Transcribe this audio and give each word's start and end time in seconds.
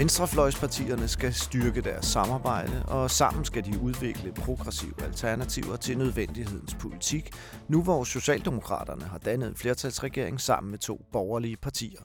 Venstrefløjspartierne 0.00 1.08
skal 1.08 1.34
styrke 1.34 1.80
deres 1.80 2.06
samarbejde, 2.06 2.84
og 2.86 3.10
sammen 3.10 3.44
skal 3.44 3.64
de 3.64 3.80
udvikle 3.80 4.32
progressive 4.32 5.02
alternativer 5.02 5.76
til 5.76 5.98
nødvendighedens 5.98 6.74
politik, 6.74 7.30
nu 7.68 7.82
hvor 7.82 8.04
Socialdemokraterne 8.04 9.04
har 9.04 9.18
dannet 9.18 9.48
en 9.48 9.54
flertalsregering 9.54 10.40
sammen 10.40 10.70
med 10.70 10.78
to 10.78 11.06
borgerlige 11.12 11.56
partier. 11.56 12.00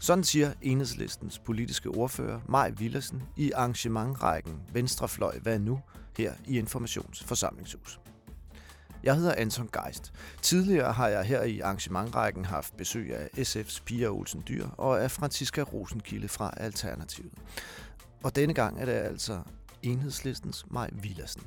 Sådan 0.00 0.24
siger 0.24 0.52
enhedslistens 0.62 1.38
politiske 1.38 1.88
ordfører 1.88 2.40
Maj 2.48 2.70
Villersen 2.70 3.22
i 3.36 3.52
arrangementrækken 3.52 4.60
Venstrefløj 4.72 5.38
Hvad 5.38 5.58
Nu 5.58 5.80
her 6.18 6.32
i 6.46 6.58
Informationsforsamlingshus. 6.58 7.99
Jeg 9.02 9.16
hedder 9.16 9.34
Anton 9.34 9.68
Geist. 9.72 10.12
Tidligere 10.42 10.92
har 10.92 11.08
jeg 11.08 11.24
her 11.24 11.42
i 11.42 11.60
arrangementrækken 11.60 12.44
haft 12.44 12.76
besøg 12.76 13.16
af 13.16 13.28
SF's 13.38 13.82
Pia 13.84 14.08
Olsen 14.08 14.42
Dyr 14.48 14.66
og 14.78 15.02
af 15.02 15.10
Franziska 15.10 15.62
Rosenkilde 15.62 16.28
fra 16.28 16.54
Alternativet. 16.56 17.32
Og 18.22 18.36
denne 18.36 18.54
gang 18.54 18.80
er 18.80 18.84
det 18.84 18.92
altså 18.92 19.40
enhedslistens 19.82 20.66
Maj 20.70 20.90
Villersen. 20.92 21.42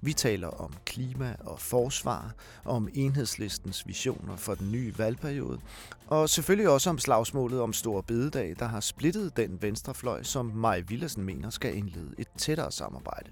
Vi 0.00 0.12
taler 0.12 0.48
om 0.48 0.74
klima 0.84 1.36
og 1.40 1.60
forsvar, 1.60 2.34
om 2.64 2.88
enhedslistens 2.94 3.86
visioner 3.86 4.36
for 4.36 4.54
den 4.54 4.72
nye 4.72 4.98
valgperiode, 4.98 5.60
og 6.06 6.28
selvfølgelig 6.28 6.68
også 6.68 6.90
om 6.90 6.98
slagsmålet 6.98 7.60
om 7.60 7.72
Store 7.72 8.02
Bededag, 8.02 8.56
der 8.58 8.66
har 8.66 8.80
splittet 8.80 9.36
den 9.36 9.62
venstrefløj, 9.62 10.22
som 10.22 10.46
Maj 10.46 10.80
Villersen 10.80 11.22
mener 11.22 11.50
skal 11.50 11.76
indlede 11.76 12.14
et 12.18 12.28
tættere 12.38 12.72
samarbejde. 12.72 13.30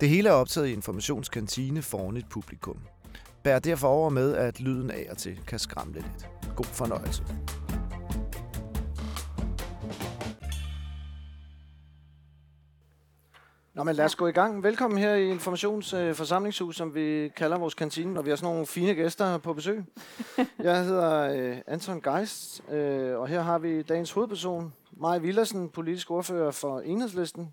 Det 0.00 0.08
hele 0.08 0.28
er 0.28 0.32
optaget 0.32 0.68
i 0.68 0.72
informationskantine 0.72 1.82
foran 1.82 2.16
et 2.16 2.28
publikum. 2.28 2.78
Bær 3.42 3.58
derfor 3.58 3.88
over 3.88 4.10
med, 4.10 4.34
at 4.34 4.60
lyden 4.60 4.90
af 4.90 5.06
og 5.10 5.18
til 5.18 5.40
kan 5.46 5.58
skræmme 5.58 5.92
lidt. 5.92 6.28
God 6.56 6.64
fornøjelse. 6.64 7.22
Nå, 13.74 13.84
men 13.84 13.96
lad 13.96 14.04
os 14.04 14.16
gå 14.16 14.26
i 14.26 14.32
gang. 14.32 14.62
Velkommen 14.62 14.98
her 14.98 15.14
i 15.14 15.30
Informationsforsamlingshus, 15.30 16.74
øh, 16.74 16.78
som 16.78 16.94
vi 16.94 17.28
kalder 17.36 17.58
vores 17.58 17.74
kantine, 17.74 18.18
og 18.18 18.24
vi 18.24 18.30
har 18.30 18.36
sådan 18.36 18.52
nogle 18.52 18.66
fine 18.66 18.94
gæster 18.94 19.38
på 19.38 19.52
besøg. 19.52 19.84
Jeg 20.58 20.84
hedder 20.84 21.20
øh, 21.20 21.58
Anton 21.66 22.00
Geist, 22.00 22.62
øh, 22.70 23.18
og 23.18 23.28
her 23.28 23.42
har 23.42 23.58
vi 23.58 23.82
dagens 23.82 24.12
hovedperson, 24.12 24.72
Maja 24.92 25.18
Villersen, 25.18 25.68
politisk 25.68 26.10
ordfører 26.10 26.50
for 26.50 26.80
Enhedslisten. 26.80 27.48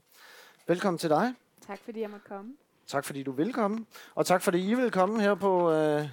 Velkommen 0.67 0.97
til 0.97 1.09
dig. 1.09 1.33
Tak 1.67 1.79
fordi 1.85 2.01
jeg 2.01 2.09
måtte 2.09 2.25
komme. 2.27 2.53
Tak 2.87 3.05
fordi 3.05 3.23
du 3.23 3.31
vil 3.31 3.53
komme. 3.53 3.85
Og 4.15 4.25
tak 4.25 4.41
fordi 4.41 4.69
I 4.69 4.73
vil 4.73 4.91
komme 4.91 5.21
her 5.21 5.35
på 5.35 5.71
øh, 5.71 6.07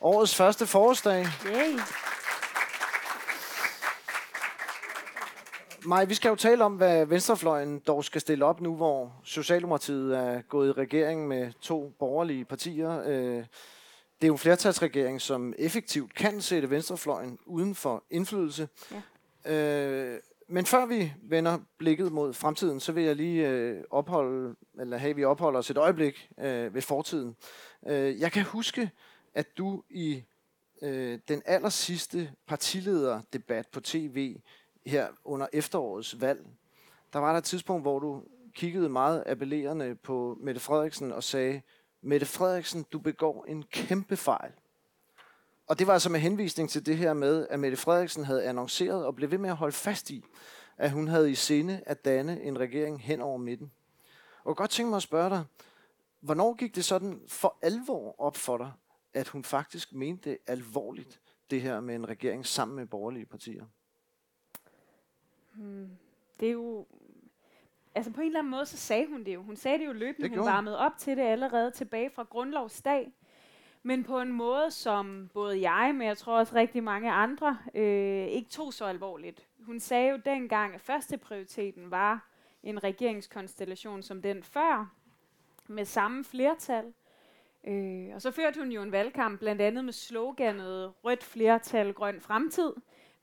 årets 0.00 0.36
første 0.36 0.66
forårsdag. 0.66 1.26
Yay. 1.46 1.78
Maj, 5.86 6.04
vi 6.04 6.14
skal 6.14 6.28
jo 6.28 6.34
tale 6.34 6.64
om, 6.64 6.74
hvad 6.74 7.06
Venstrefløjen 7.06 7.78
dog 7.78 8.04
skal 8.04 8.20
stille 8.20 8.44
op 8.44 8.60
nu, 8.60 8.76
hvor 8.76 9.12
Socialdemokratiet 9.24 10.16
er 10.16 10.40
gået 10.40 10.68
i 10.68 10.72
regering 10.72 11.28
med 11.28 11.52
to 11.60 11.92
borgerlige 11.98 12.44
partier. 12.44 13.02
Øh, 13.06 13.44
det 14.20 14.24
er 14.24 14.26
jo 14.26 14.32
en 14.32 14.38
flertalsregering, 14.38 15.20
som 15.20 15.54
effektivt 15.58 16.14
kan 16.14 16.40
sætte 16.40 16.70
Venstrefløjen 16.70 17.38
uden 17.46 17.74
for 17.74 18.04
indflydelse. 18.10 18.68
Ja. 19.44 19.52
Øh, 19.54 20.20
men 20.50 20.66
før 20.66 20.86
vi 20.86 21.12
vender 21.22 21.58
blikket 21.78 22.12
mod 22.12 22.34
fremtiden, 22.34 22.80
så 22.80 22.92
vil 22.92 23.04
jeg 23.04 23.16
lige 23.16 23.48
øh, 23.48 23.84
opholde, 23.90 24.54
eller 24.80 24.96
have 24.96 25.16
vi 25.16 25.24
opholder 25.24 25.58
os 25.58 25.70
et 25.70 25.76
øjeblik 25.76 26.30
øh, 26.38 26.74
ved 26.74 26.82
fortiden. 26.82 27.36
Øh, 27.86 28.20
jeg 28.20 28.32
kan 28.32 28.44
huske, 28.44 28.90
at 29.34 29.58
du 29.58 29.82
i 29.90 30.24
øh, 30.82 31.18
den 31.28 31.42
aller 31.46 31.68
sidste 31.68 32.32
partilederdebat 32.46 33.68
på 33.68 33.80
tv 33.80 34.36
her 34.86 35.08
under 35.24 35.46
efterårets 35.52 36.20
valg, 36.20 36.46
der 37.12 37.18
var 37.18 37.30
der 37.30 37.38
et 37.38 37.44
tidspunkt, 37.44 37.84
hvor 37.84 37.98
du 37.98 38.22
kiggede 38.54 38.88
meget 38.88 39.22
appellerende 39.26 39.94
på 39.94 40.38
Mette 40.40 40.60
Frederiksen 40.60 41.12
og 41.12 41.24
sagde, 41.24 41.62
Mette 42.02 42.26
Frederiksen, 42.26 42.84
du 42.92 42.98
begår 42.98 43.44
en 43.48 43.62
kæmpe 43.62 44.16
fejl. 44.16 44.52
Og 45.68 45.78
det 45.78 45.86
var 45.86 45.92
altså 45.92 46.10
med 46.10 46.20
henvisning 46.20 46.70
til 46.70 46.86
det 46.86 46.96
her 46.96 47.14
med, 47.14 47.46
at 47.50 47.60
Mette 47.60 47.76
Frederiksen 47.76 48.24
havde 48.24 48.44
annonceret 48.44 49.06
og 49.06 49.14
blev 49.14 49.30
ved 49.30 49.38
med 49.38 49.50
at 49.50 49.56
holde 49.56 49.72
fast 49.72 50.10
i, 50.10 50.24
at 50.76 50.90
hun 50.90 51.08
havde 51.08 51.30
i 51.30 51.34
sinde 51.34 51.82
at 51.86 52.04
danne 52.04 52.42
en 52.42 52.58
regering 52.58 53.02
hen 53.02 53.20
over 53.20 53.38
midten. 53.38 53.72
Og 54.44 54.56
godt 54.56 54.70
tænke 54.70 54.90
mig 54.90 54.96
at 54.96 55.02
spørge 55.02 55.30
dig, 55.30 55.44
hvornår 56.20 56.54
gik 56.54 56.74
det 56.74 56.84
sådan 56.84 57.20
for 57.28 57.58
alvor 57.62 58.20
op 58.20 58.36
for 58.36 58.58
dig, 58.58 58.72
at 59.14 59.28
hun 59.28 59.44
faktisk 59.44 59.92
mente 59.92 60.30
det 60.30 60.38
alvorligt, 60.46 61.20
det 61.50 61.62
her 61.62 61.80
med 61.80 61.94
en 61.94 62.08
regering 62.08 62.46
sammen 62.46 62.76
med 62.76 62.86
borgerlige 62.86 63.26
partier? 63.26 63.64
Hmm. 65.54 65.90
Det 66.40 66.48
er 66.48 66.52
jo... 66.52 66.86
Altså 67.94 68.12
på 68.12 68.20
en 68.20 68.26
eller 68.26 68.38
anden 68.38 68.50
måde, 68.50 68.66
så 68.66 68.76
sagde 68.76 69.06
hun 69.06 69.24
det 69.24 69.34
jo. 69.34 69.42
Hun 69.42 69.56
sagde 69.56 69.78
det 69.78 69.86
jo 69.86 69.92
løbende. 69.92 70.28
Det 70.28 70.38
hun 70.38 70.46
varmede 70.46 70.78
op 70.78 70.92
til 70.98 71.16
det 71.16 71.22
allerede 71.22 71.70
tilbage 71.70 72.10
fra 72.10 72.22
grundlovsdag 72.22 73.12
men 73.82 74.04
på 74.04 74.20
en 74.20 74.32
måde, 74.32 74.70
som 74.70 75.30
både 75.34 75.70
jeg, 75.70 75.94
men 75.94 76.06
jeg 76.06 76.18
tror 76.18 76.38
også 76.38 76.54
rigtig 76.54 76.82
mange 76.82 77.10
andre, 77.10 77.58
øh, 77.74 78.26
ikke 78.26 78.50
tog 78.50 78.74
så 78.74 78.84
alvorligt. 78.84 79.46
Hun 79.62 79.80
sagde 79.80 80.10
jo 80.10 80.20
dengang, 80.24 80.74
at 80.74 80.80
første 80.80 81.16
prioriteten 81.16 81.90
var 81.90 82.28
en 82.62 82.84
regeringskonstellation 82.84 84.02
som 84.02 84.22
den 84.22 84.42
før, 84.42 84.92
med 85.66 85.84
samme 85.84 86.24
flertal. 86.24 86.92
Øh, 87.64 88.08
og 88.14 88.22
så 88.22 88.30
førte 88.30 88.60
hun 88.60 88.72
jo 88.72 88.82
en 88.82 88.92
valgkamp, 88.92 89.40
blandt 89.40 89.62
andet 89.62 89.84
med 89.84 89.92
sloganet 89.92 90.92
rødt 91.04 91.24
flertal, 91.24 91.92
grøn 91.92 92.20
fremtid, 92.20 92.72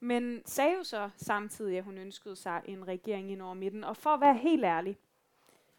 men 0.00 0.42
sagde 0.44 0.74
jo 0.74 0.82
så 0.82 1.10
samtidig, 1.16 1.78
at 1.78 1.84
hun 1.84 1.98
ønskede 1.98 2.36
sig 2.36 2.62
en 2.64 2.88
regering 2.88 3.30
ind 3.32 3.42
over 3.42 3.54
midten. 3.54 3.84
Og 3.84 3.96
for 3.96 4.10
at 4.10 4.20
være 4.20 4.34
helt 4.34 4.64
ærlig, 4.64 4.98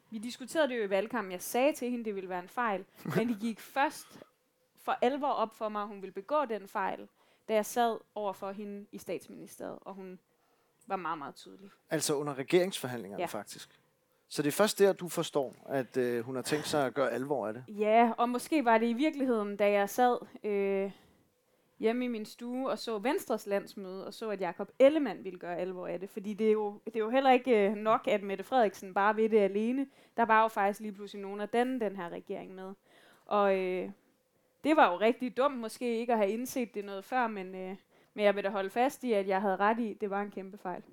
vi 0.10 0.18
diskuterede 0.18 0.68
det 0.68 0.78
jo 0.78 0.84
i 0.84 0.90
valgkampen. 0.90 1.32
Jeg 1.32 1.42
sagde 1.42 1.74
til 1.74 1.90
hende, 1.92 2.06
det 2.06 2.16
ville 2.16 2.30
være 2.30 2.40
en 2.40 2.50
fejl. 2.50 2.86
Men 3.16 3.28
det 3.30 3.40
gik 3.40 3.60
først 3.60 4.24
for 4.88 4.98
alvor 5.02 5.28
op 5.28 5.56
for 5.56 5.70
mig, 5.70 5.82
at 5.82 5.88
hun 5.88 6.02
ville 6.02 6.14
begå 6.14 6.46
den 6.46 6.68
fejl, 6.68 7.08
da 7.48 7.54
jeg 7.54 7.66
sad 7.66 7.98
over 8.16 8.34
for 8.34 8.52
hende 8.52 8.86
i 8.92 8.98
statsministeriet, 8.98 9.80
og 9.82 9.94
hun 9.94 10.20
var 10.88 10.96
meget, 10.96 11.18
meget 11.18 11.36
tydelig. 11.36 11.70
Altså 11.90 12.16
under 12.16 12.34
regeringsforhandlingerne 12.34 13.22
ja. 13.22 13.26
faktisk? 13.26 13.82
Så 14.28 14.42
det 14.42 14.48
er 14.48 14.52
først 14.52 14.80
der, 14.80 14.94
du 14.94 15.08
forstår, 15.08 15.56
at 15.66 15.98
øh, 15.98 16.26
hun 16.26 16.36
har 16.36 16.42
tænkt 16.42 16.68
sig 16.68 16.86
at 16.86 16.94
gøre 16.94 17.12
alvor 17.12 17.48
af 17.48 17.54
det? 17.54 17.64
Ja, 17.68 18.12
og 18.18 18.30
måske 18.30 18.66
var 18.66 18.78
det 18.78 18.88
i 18.88 18.94
virkeligheden, 18.94 19.58
da 19.58 19.72
jeg 19.72 19.90
sad 19.90 20.18
øh, 20.44 20.92
hjemme 21.80 22.06
i 22.06 22.08
min 22.08 22.26
stue 22.26 22.70
og 22.70 22.80
så 22.80 22.98
Venstres 22.98 23.48
landsmøde, 23.48 24.08
og 24.08 24.14
så, 24.14 24.30
at 24.30 24.42
Jakob 24.42 24.70
Ellemann 24.80 25.24
ville 25.24 25.40
gøre 25.40 25.58
alvor 25.58 25.88
af 25.88 26.00
det. 26.00 26.10
Fordi 26.10 26.34
det 26.34 26.48
er 26.48 26.52
jo, 26.52 26.80
det 26.86 26.96
er 26.96 27.00
jo 27.00 27.10
heller 27.10 27.32
ikke 27.32 27.70
øh, 27.70 27.76
nok, 27.76 28.08
at 28.08 28.24
Mette 28.24 28.44
Frederiksen 28.44 28.94
bare 28.94 29.16
ved 29.16 29.30
det 29.30 29.40
alene. 29.40 29.88
Der 30.18 30.26
var 30.26 30.42
jo 30.42 30.48
faktisk 30.48 30.80
lige 30.80 30.94
pludselig 30.94 31.22
nogen 31.22 31.42
af 31.42 31.50
den, 31.50 31.82
den 31.82 31.96
her 31.96 32.10
regering 32.10 32.56
med. 32.56 32.74
Og 33.26 33.58
øh, 33.60 33.90
det 34.68 34.76
var 34.76 34.92
jo 34.92 35.00
rigtig 35.00 35.38
dumt 35.38 35.58
måske 35.58 36.00
ikke 36.00 36.14
at 36.14 36.20
have 36.20 36.32
indset 36.32 36.74
det 36.74 36.86
noget 36.86 37.06
før, 37.06 37.28
men, 37.28 37.56
øh, 37.56 37.76
men 38.14 38.26
jeg 38.26 38.36
vil 38.36 38.44
da 38.44 38.50
holde 38.50 38.70
fast 38.70 39.04
i, 39.04 39.14
at 39.14 39.28
jeg 39.28 39.42
havde 39.42 39.56
ret 39.56 39.80
i, 39.80 39.98
det 40.02 40.10
var 40.10 40.22
en 40.22 40.32
kæmpe 40.32 40.58
fejl. 40.58 40.82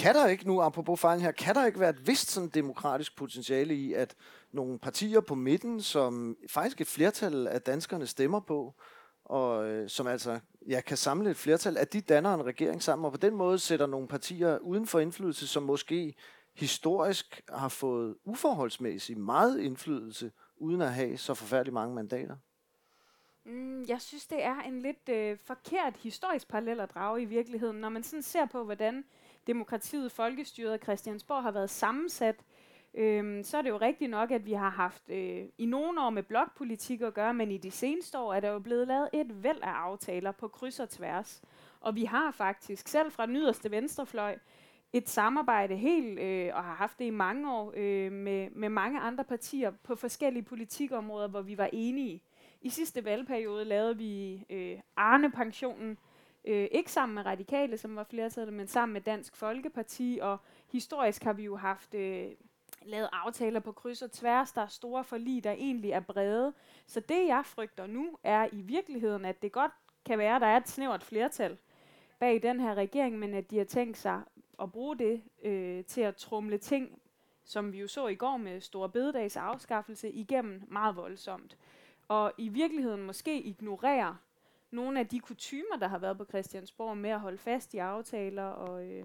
kan 0.00 0.14
der 0.14 0.26
ikke 0.26 0.46
nu, 0.46 0.62
apropos 0.62 1.00
fejlen 1.00 1.22
her, 1.22 1.32
kan 1.32 1.54
der 1.54 1.66
ikke 1.66 1.80
være 1.80 1.90
et 1.90 2.06
vist 2.06 2.30
sådan 2.30 2.48
demokratisk 2.48 3.16
potentiale 3.16 3.74
i, 3.74 3.92
at 3.92 4.14
nogle 4.52 4.78
partier 4.78 5.20
på 5.20 5.34
midten, 5.34 5.82
som 5.82 6.36
faktisk 6.50 6.80
et 6.80 6.86
flertal 6.86 7.46
af 7.46 7.62
danskerne 7.62 8.06
stemmer 8.06 8.40
på, 8.40 8.74
og 9.24 9.68
øh, 9.68 9.88
som 9.88 10.06
altså 10.06 10.40
ja, 10.68 10.80
kan 10.80 10.96
samle 10.96 11.30
et 11.30 11.36
flertal, 11.36 11.76
at 11.76 11.92
de 11.92 12.00
danner 12.00 12.34
en 12.34 12.46
regering 12.46 12.82
sammen, 12.82 13.06
og 13.06 13.12
på 13.12 13.18
den 13.18 13.34
måde 13.34 13.58
sætter 13.58 13.86
nogle 13.86 14.08
partier 14.08 14.58
uden 14.58 14.86
for 14.86 15.00
indflydelse, 15.00 15.46
som 15.46 15.62
måske 15.62 16.14
historisk 16.54 17.42
har 17.48 17.68
fået 17.68 18.16
uforholdsmæssigt 18.24 19.18
meget 19.18 19.60
indflydelse 19.60 20.30
uden 20.56 20.82
at 20.82 20.92
have 20.92 21.16
så 21.16 21.34
forfærdeligt 21.34 21.74
mange 21.74 21.94
mandater? 21.94 22.36
Mm, 23.44 23.84
jeg 23.88 24.00
synes, 24.00 24.26
det 24.26 24.44
er 24.44 24.60
en 24.60 24.80
lidt 24.80 25.08
øh, 25.08 25.38
forkert 25.44 25.96
historisk 25.96 26.48
parallel 26.48 26.80
at 26.80 26.94
drage 26.94 27.22
i 27.22 27.24
virkeligheden. 27.24 27.76
Når 27.76 27.88
man 27.88 28.02
sådan 28.02 28.22
ser 28.22 28.46
på, 28.46 28.64
hvordan 28.64 29.04
demokratiet, 29.46 30.12
folkestyret 30.12 30.72
og 30.72 30.78
Christiansborg 30.82 31.42
har 31.42 31.50
været 31.50 31.70
sammensat, 31.70 32.44
øhm, 32.94 33.42
så 33.42 33.58
er 33.58 33.62
det 33.62 33.70
jo 33.70 33.76
rigtigt 33.76 34.10
nok, 34.10 34.30
at 34.30 34.46
vi 34.46 34.52
har 34.52 34.70
haft 34.70 35.10
øh, 35.10 35.44
i 35.58 35.66
nogle 35.66 36.00
år 36.00 36.10
med 36.10 36.22
blokpolitik 36.22 37.00
at 37.00 37.14
gøre, 37.14 37.34
men 37.34 37.50
i 37.50 37.58
de 37.58 37.70
seneste 37.70 38.18
år 38.18 38.34
er 38.34 38.40
der 38.40 38.48
jo 38.48 38.58
blevet 38.58 38.88
lavet 38.88 39.08
et 39.12 39.42
væld 39.42 39.60
af 39.62 39.70
aftaler 39.70 40.32
på 40.32 40.48
kryds 40.48 40.80
og 40.80 40.90
tværs. 40.90 41.42
Og 41.80 41.94
vi 41.94 42.04
har 42.04 42.30
faktisk, 42.30 42.88
selv 42.88 43.12
fra 43.12 43.26
den 43.26 43.36
yderste 43.36 43.70
venstrefløj, 43.70 44.38
et 44.92 45.08
samarbejde 45.08 45.76
helt, 45.76 46.18
øh, 46.18 46.50
og 46.54 46.64
har 46.64 46.74
haft 46.74 46.98
det 46.98 47.04
i 47.04 47.10
mange 47.10 47.52
år, 47.52 47.72
øh, 47.76 48.12
med, 48.12 48.50
med 48.50 48.68
mange 48.68 49.00
andre 49.00 49.24
partier 49.24 49.70
på 49.82 49.94
forskellige 49.94 50.42
politikområder, 50.42 51.28
hvor 51.28 51.42
vi 51.42 51.58
var 51.58 51.70
enige. 51.72 52.22
I 52.60 52.68
sidste 52.68 53.04
valgperiode 53.04 53.64
lavede 53.64 53.96
vi 53.96 54.44
øh, 54.50 54.78
Arne-pensionen, 54.96 55.98
øh, 56.44 56.68
ikke 56.72 56.92
sammen 56.92 57.14
med 57.14 57.26
Radikale, 57.26 57.78
som 57.78 57.96
var 57.96 58.04
flertallet, 58.04 58.54
men 58.54 58.66
sammen 58.66 58.92
med 58.92 59.00
Dansk 59.00 59.36
Folkeparti, 59.36 60.18
og 60.22 60.38
historisk 60.72 61.24
har 61.24 61.32
vi 61.32 61.44
jo 61.44 61.56
haft 61.56 61.94
øh, 61.94 62.26
lavet 62.82 63.08
aftaler 63.12 63.60
på 63.60 63.72
kryds 63.72 64.02
og 64.02 64.12
tværs, 64.12 64.52
der 64.52 64.62
er 64.62 64.66
store 64.66 65.04
forlig, 65.04 65.44
der 65.44 65.52
egentlig 65.52 65.90
er 65.90 66.00
brede. 66.00 66.52
Så 66.86 67.00
det, 67.00 67.26
jeg 67.26 67.42
frygter 67.44 67.86
nu, 67.86 68.18
er 68.22 68.48
i 68.52 68.60
virkeligheden, 68.60 69.24
at 69.24 69.42
det 69.42 69.52
godt 69.52 69.72
kan 70.04 70.18
være, 70.18 70.34
at 70.34 70.40
der 70.40 70.46
er 70.46 70.56
et 70.56 70.68
snævert 70.68 71.02
flertal, 71.02 71.58
bag 72.18 72.42
den 72.42 72.60
her 72.60 72.74
regering, 72.74 73.18
men 73.18 73.34
at 73.34 73.50
de 73.50 73.58
har 73.58 73.64
tænkt 73.64 73.96
sig 73.96 74.22
at 74.62 74.72
bruge 74.72 74.98
det 74.98 75.22
øh, 75.42 75.84
til 75.84 76.00
at 76.00 76.16
trumle 76.16 76.58
ting, 76.58 77.02
som 77.44 77.72
vi 77.72 77.80
jo 77.80 77.88
så 77.88 78.06
i 78.06 78.14
går 78.14 78.36
med 78.36 78.60
Store 78.60 78.88
Bededags 78.88 79.36
afskaffelse, 79.36 80.10
igennem 80.10 80.62
meget 80.68 80.96
voldsomt. 80.96 81.56
Og 82.08 82.32
i 82.38 82.48
virkeligheden 82.48 83.02
måske 83.02 83.42
ignorere 83.42 84.16
nogle 84.70 85.00
af 85.00 85.06
de 85.06 85.20
kutymer, 85.20 85.76
der 85.80 85.88
har 85.88 85.98
været 85.98 86.18
på 86.18 86.24
Christiansborg 86.24 86.96
med 86.96 87.10
at 87.10 87.20
holde 87.20 87.38
fast 87.38 87.74
i 87.74 87.78
aftaler 87.78 88.44
og, 88.44 88.86
øh, 88.86 89.04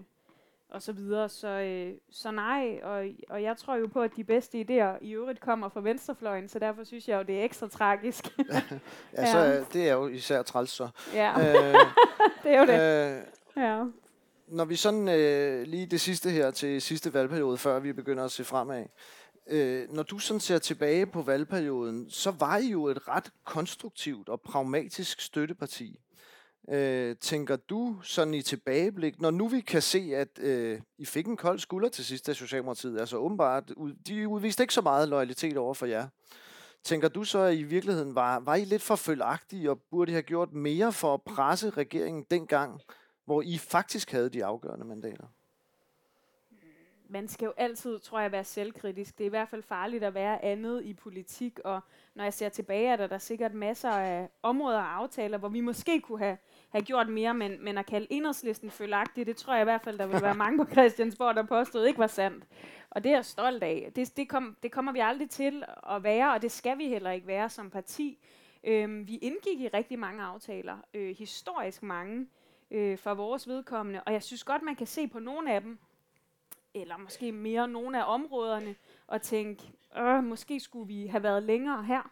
og 0.68 0.82
så 0.82 0.92
videre. 0.92 1.28
Så, 1.28 1.48
øh, 1.48 1.94
så 2.10 2.30
nej, 2.30 2.80
og, 2.82 3.06
og 3.28 3.42
jeg 3.42 3.56
tror 3.56 3.76
jo 3.76 3.86
på, 3.86 4.02
at 4.02 4.16
de 4.16 4.24
bedste 4.24 4.60
idéer 4.60 4.98
i 5.00 5.12
øvrigt 5.12 5.40
kommer 5.40 5.68
fra 5.68 5.80
venstrefløjen, 5.80 6.48
så 6.48 6.58
derfor 6.58 6.84
synes 6.84 7.08
jeg 7.08 7.18
jo, 7.18 7.22
det 7.22 7.40
er 7.40 7.44
ekstra 7.44 7.68
tragisk. 7.68 8.28
ja, 9.16 9.32
så 9.32 9.38
ja. 9.38 9.64
det 9.72 9.88
er 9.88 9.92
jo 9.92 10.08
især 10.08 10.42
træls 10.42 10.70
så. 10.70 10.88
Ja, 11.14 11.32
øh, 11.38 11.74
det 12.42 12.52
er 12.52 12.60
jo 12.60 12.66
det. 12.66 13.16
Øh, 13.56 13.62
ja. 13.62 13.84
Når 14.52 14.64
vi 14.64 14.76
sådan 14.76 15.08
øh, 15.08 15.62
lige 15.62 15.86
det 15.86 16.00
sidste 16.00 16.30
her 16.30 16.50
til 16.50 16.82
sidste 16.82 17.14
valgperiode, 17.14 17.58
før 17.58 17.80
vi 17.80 17.92
begynder 17.92 18.24
at 18.24 18.32
se 18.32 18.44
fremad, 18.44 18.84
øh, 19.46 19.92
når 19.92 20.02
du 20.02 20.18
sådan 20.18 20.40
ser 20.40 20.58
tilbage 20.58 21.06
på 21.06 21.22
valgperioden, 21.22 22.10
så 22.10 22.30
var 22.30 22.56
I 22.56 22.68
jo 22.68 22.86
et 22.86 23.08
ret 23.08 23.30
konstruktivt 23.44 24.28
og 24.28 24.40
pragmatisk 24.40 25.20
støtteparti. 25.20 26.00
Øh, 26.70 27.16
tænker 27.16 27.56
du 27.56 27.96
sådan 28.02 28.34
i 28.34 28.42
tilbageblik, 28.42 29.20
når 29.20 29.30
nu 29.30 29.48
vi 29.48 29.60
kan 29.60 29.82
se, 29.82 30.12
at 30.14 30.38
øh, 30.38 30.80
I 30.98 31.04
fik 31.04 31.26
en 31.26 31.36
kold 31.36 31.58
skulder 31.58 31.88
til 31.88 32.04
sidst 32.04 32.28
af 32.28 32.36
Socialdemokratiet, 32.36 33.00
altså 33.00 33.16
åbenbart, 33.16 33.72
de 34.06 34.28
udviste 34.28 34.62
ikke 34.62 34.74
så 34.74 34.82
meget 34.82 35.08
loyalitet 35.08 35.56
over 35.56 35.74
for 35.74 35.86
jer. 35.86 36.08
Tænker 36.84 37.08
du 37.08 37.24
så, 37.24 37.38
at 37.38 37.54
i 37.54 37.62
virkeligheden 37.62 38.14
var, 38.14 38.40
var 38.40 38.54
I 38.54 38.64
lidt 38.64 38.82
for 38.82 38.96
følagtige 38.96 39.70
og 39.70 39.80
burde 39.90 40.12
have 40.12 40.22
gjort 40.22 40.52
mere 40.52 40.92
for 40.92 41.14
at 41.14 41.22
presse 41.22 41.70
regeringen 41.70 42.26
dengang, 42.30 42.80
hvor 43.24 43.42
I 43.42 43.58
faktisk 43.58 44.10
havde 44.10 44.28
de 44.28 44.44
afgørende 44.44 44.84
mandater? 44.84 45.26
man 47.12 47.28
skal 47.28 47.46
jo 47.46 47.52
altid, 47.56 47.98
tror 47.98 48.20
jeg, 48.20 48.32
være 48.32 48.44
selvkritisk. 48.44 49.18
Det 49.18 49.24
er 49.24 49.26
i 49.26 49.30
hvert 49.30 49.48
fald 49.48 49.62
farligt 49.62 50.04
at 50.04 50.14
være 50.14 50.44
andet 50.44 50.84
i 50.84 50.94
politik, 50.94 51.58
og 51.64 51.80
når 52.14 52.24
jeg 52.24 52.34
ser 52.34 52.48
tilbage, 52.48 52.88
er 52.88 52.96
der, 52.96 53.06
der 53.06 53.18
sikkert 53.18 53.54
masser 53.54 53.90
af 53.90 54.28
områder 54.42 54.78
og 54.78 54.96
aftaler, 54.96 55.38
hvor 55.38 55.48
vi 55.48 55.60
måske 55.60 56.00
kunne 56.00 56.18
have, 56.18 56.36
have 56.70 56.82
gjort 56.82 57.08
mere, 57.08 57.34
men, 57.34 57.64
men 57.64 57.78
at 57.78 57.86
kalde 57.86 58.06
enhedslisten 58.10 58.70
følagtigt, 58.70 59.26
det 59.26 59.36
tror 59.36 59.54
jeg 59.54 59.62
i 59.62 59.64
hvert 59.64 59.82
fald, 59.82 59.98
der 59.98 60.06
vil 60.06 60.22
være 60.22 60.34
mange 60.44 60.64
på 60.64 60.70
Christiansborg, 60.70 61.34
der 61.34 61.42
påstod 61.42 61.84
ikke 61.84 61.98
var 61.98 62.06
sandt. 62.06 62.44
Og 62.90 63.04
det 63.04 63.10
er 63.12 63.16
jeg 63.16 63.24
stolt 63.24 63.62
af. 63.62 63.92
Det, 63.96 64.16
det, 64.16 64.28
kom, 64.28 64.56
det 64.62 64.72
kommer 64.72 64.92
vi 64.92 64.98
aldrig 64.98 65.30
til 65.30 65.64
at 65.90 66.02
være, 66.02 66.32
og 66.32 66.42
det 66.42 66.52
skal 66.52 66.78
vi 66.78 66.88
heller 66.88 67.10
ikke 67.10 67.26
være 67.26 67.50
som 67.50 67.70
parti. 67.70 68.18
Øhm, 68.64 69.08
vi 69.08 69.16
indgik 69.16 69.60
i 69.60 69.68
rigtig 69.68 69.98
mange 69.98 70.22
aftaler, 70.22 70.76
øh, 70.94 71.16
historisk 71.16 71.82
mange 71.82 72.26
øh, 72.72 72.98
for 72.98 73.14
vores 73.14 73.48
vedkommende, 73.48 74.02
og 74.02 74.12
jeg 74.12 74.22
synes 74.22 74.44
godt, 74.44 74.62
man 74.62 74.76
kan 74.76 74.86
se 74.86 75.08
på 75.08 75.18
nogle 75.18 75.52
af 75.52 75.60
dem, 75.60 75.78
eller 76.74 76.96
måske 76.96 77.32
mere 77.32 77.68
nogle 77.68 77.98
af 77.98 78.14
områderne, 78.14 78.74
og 79.06 79.22
tænke, 79.22 79.72
øh, 79.98 80.24
måske 80.24 80.60
skulle 80.60 80.86
vi 80.86 81.06
have 81.06 81.22
været 81.22 81.42
længere 81.42 81.84
her. 81.84 82.10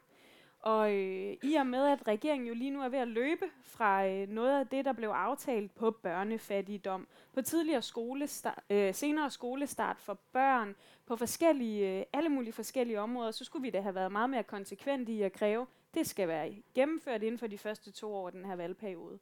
Og 0.61 0.93
øh, 0.95 1.37
i 1.43 1.55
og 1.55 1.67
med, 1.67 1.87
at 1.87 2.09
regeringen 2.09 2.49
jo 2.49 2.55
lige 2.55 2.71
nu 2.71 2.83
er 2.83 2.89
ved 2.89 2.99
at 2.99 3.09
løbe 3.09 3.45
fra 3.63 4.07
øh, 4.07 4.29
noget 4.29 4.61
af 4.61 4.67
det, 4.67 4.85
der 4.85 4.93
blev 4.93 5.09
aftalt 5.09 5.75
på 5.75 5.91
børnefattigdom, 5.91 7.07
på 7.35 7.43
tidligere 7.43 7.83
skolestart, 7.83 8.63
øh, 8.71 8.95
senere 8.95 9.31
skolestart 9.31 10.01
for 10.01 10.19
børn, 10.33 10.77
på 11.07 11.17
forskellige, 11.17 11.99
øh, 11.99 12.05
alle 12.13 12.29
mulige 12.29 12.53
forskellige 12.53 13.01
områder, 13.01 13.31
så 13.31 13.45
skulle 13.45 13.63
vi 13.63 13.71
da 13.71 13.81
have 13.81 13.95
været 13.95 14.13
meget 14.13 14.31
mere 14.31 14.43
konsekvente 14.43 15.13
i 15.13 15.23
at 15.23 15.33
kræve, 15.33 15.67
det 15.95 16.07
skal 16.07 16.29
være 16.29 16.55
gennemført 16.75 17.23
inden 17.23 17.39
for 17.39 17.47
de 17.47 17.59
første 17.59 17.93
to 17.93 18.15
år 18.15 18.27
af 18.27 18.33
den 18.33 18.45
her 18.45 18.57
valgperiode. 18.57 19.19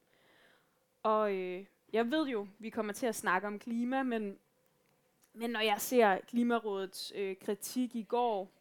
Og 1.02 1.34
øh, 1.34 1.64
jeg 1.92 2.10
ved 2.10 2.26
jo, 2.26 2.46
vi 2.58 2.70
kommer 2.70 2.92
til 2.92 3.06
at 3.06 3.14
snakke 3.14 3.46
om 3.46 3.58
klima, 3.58 4.02
men 4.02 4.38
men 5.38 5.50
når 5.50 5.60
jeg 5.60 5.80
ser 5.80 6.18
Klimarådets 6.28 7.12
øh, 7.16 7.36
kritik 7.44 7.96
i 7.96 8.02
går 8.02 8.52